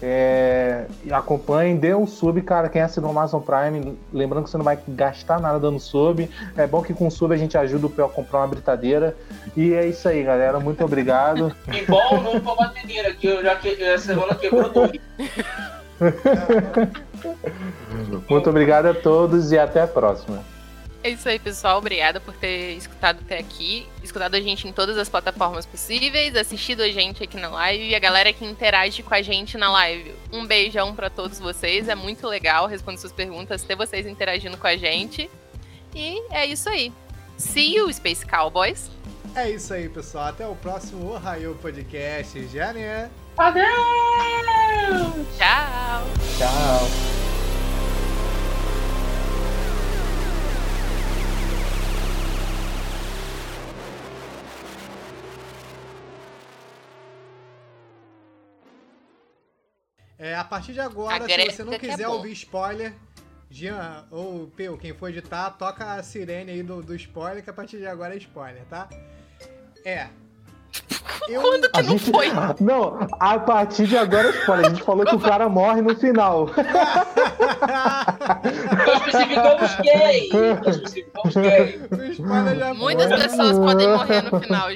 [0.00, 2.70] É, acompanhem, dê um sub, cara.
[2.70, 6.30] Quem assinou o Amazon Prime, lembrando que você não vai gastar nada dando sub.
[6.56, 9.14] É bom que com sub a gente ajuda o Pel a comprar uma britadeira.
[9.54, 10.58] E é isso aí, galera.
[10.58, 11.54] Muito obrigado.
[11.70, 14.98] E bom não pra batedeira, que eu já que, essa semana quebrou dois.
[18.28, 20.42] Muito obrigado a todos e até a próxima.
[21.02, 21.78] É isso aí, pessoal.
[21.78, 23.88] Obrigada por ter escutado até aqui.
[24.02, 27.94] Escutado a gente em todas as plataformas possíveis, assistido a gente aqui na live e
[27.94, 30.14] a galera que interage com a gente na live.
[30.30, 31.88] Um beijão pra todos vocês.
[31.88, 35.30] É muito legal responder suas perguntas, ter vocês interagindo com a gente.
[35.94, 36.92] E é isso aí.
[37.38, 38.90] See you, Space Cowboys.
[39.34, 40.26] É isso aí, pessoal.
[40.26, 42.46] Até o próximo Ohio Podcast.
[42.48, 43.08] Já, né?
[43.40, 43.64] Adeus!
[45.38, 46.04] Tchau.
[46.36, 47.10] Tchau.
[60.18, 62.92] É, a partir de agora, se você não é quiser ouvir spoiler,
[63.48, 67.54] Jean ou Peu, quem for editar, toca a sirene aí do, do spoiler, que a
[67.54, 68.86] partir de agora é spoiler, tá?
[69.82, 70.10] É.
[71.28, 72.10] Eu, Quando que A não gente...
[72.10, 72.28] foi?
[72.60, 74.66] Não, a partir de agora spoiler.
[74.66, 76.48] A gente falou que o cara morre no final.
[78.96, 80.28] Especificamos quem?
[80.66, 82.72] Especificamos quem?
[82.72, 84.68] o Muitas pessoas podem morrer no final.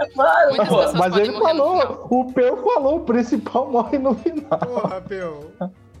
[0.00, 4.58] É claro, Muitas Mas ele falou, o Peu falou, o principal morre no final.
[4.58, 5.52] Porra, Peu.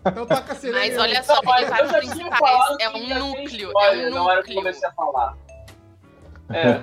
[0.06, 0.56] Então toca.
[0.72, 4.42] Mas olha só, Não, eu tinha principais é que um núcleo, é um na hora
[4.42, 4.56] que eu núcleo.
[4.56, 5.36] comecei a falar.
[6.50, 6.80] É,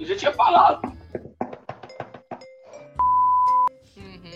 [0.00, 0.95] eu já tinha falado.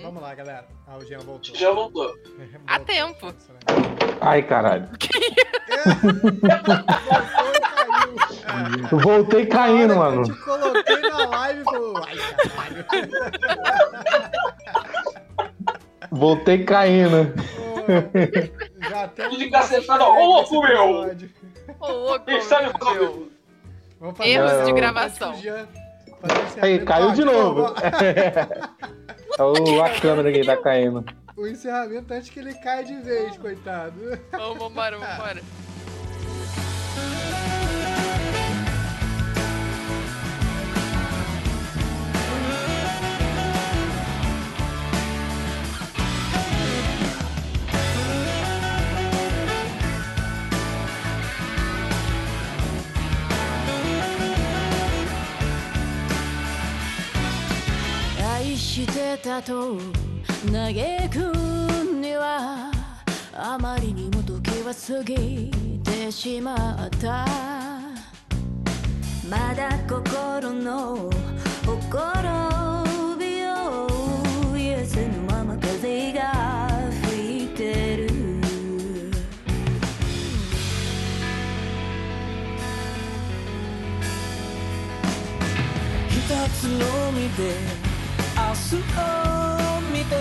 [0.02, 0.66] Vamos lá, galera.
[0.86, 1.54] Ah, o Jean voltou.
[1.54, 2.14] Já voltou.
[2.66, 2.94] Há Voltou.
[2.94, 3.34] tempo.
[4.20, 4.88] Ai, caralho.
[8.10, 8.92] E.
[8.92, 8.96] É.
[8.96, 10.22] Voltei caindo, hora mano.
[10.22, 11.94] Eu te coloquei na live, pô.
[12.06, 12.16] Ai,
[12.84, 12.86] caralho.
[16.10, 17.32] Voltei caindo.
[17.32, 20.04] Pô, Já até Tudo encacetada.
[20.04, 21.14] Ô, louco, meu!
[21.78, 22.24] Ô, louco,
[22.94, 23.30] meu.
[24.20, 25.34] Erros de gravação.
[26.60, 27.72] Aí, caiu de novo.
[29.44, 31.04] ó, É o, a câmera que tá caindo.
[31.36, 33.94] O encerramento antes que ele caia de vez, coitado.
[34.32, 35.69] Vamos, vambora, vambora.「
[58.80, 59.76] してたと
[60.50, 60.74] 嘆
[61.10, 61.16] く
[62.00, 62.70] には
[63.34, 65.50] あまりにも時は過ぎ
[65.84, 66.54] てしま
[66.86, 67.26] った」
[69.28, 71.10] 「まだ心の
[71.66, 73.86] ほころびを
[74.56, 76.70] 癒せぬまま風が
[77.02, 78.08] 吹いてる」
[86.08, 86.16] 一
[86.58, 87.79] つのみで
[88.70, 88.78] スを
[89.90, 90.14] 見て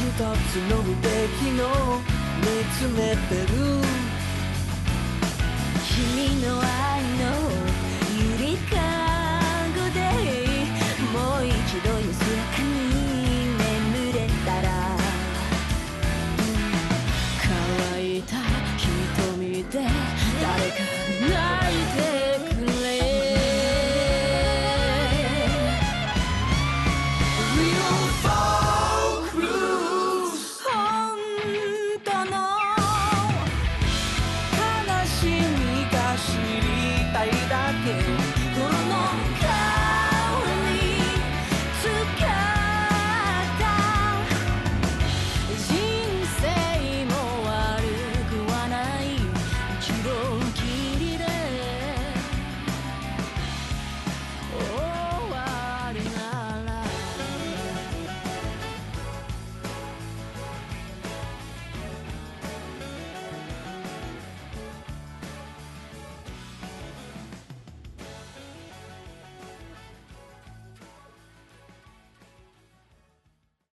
[0.00, 1.10] 一つの無敵
[1.52, 2.00] の
[2.40, 3.54] 見つめてる。
[5.84, 7.65] 君の愛の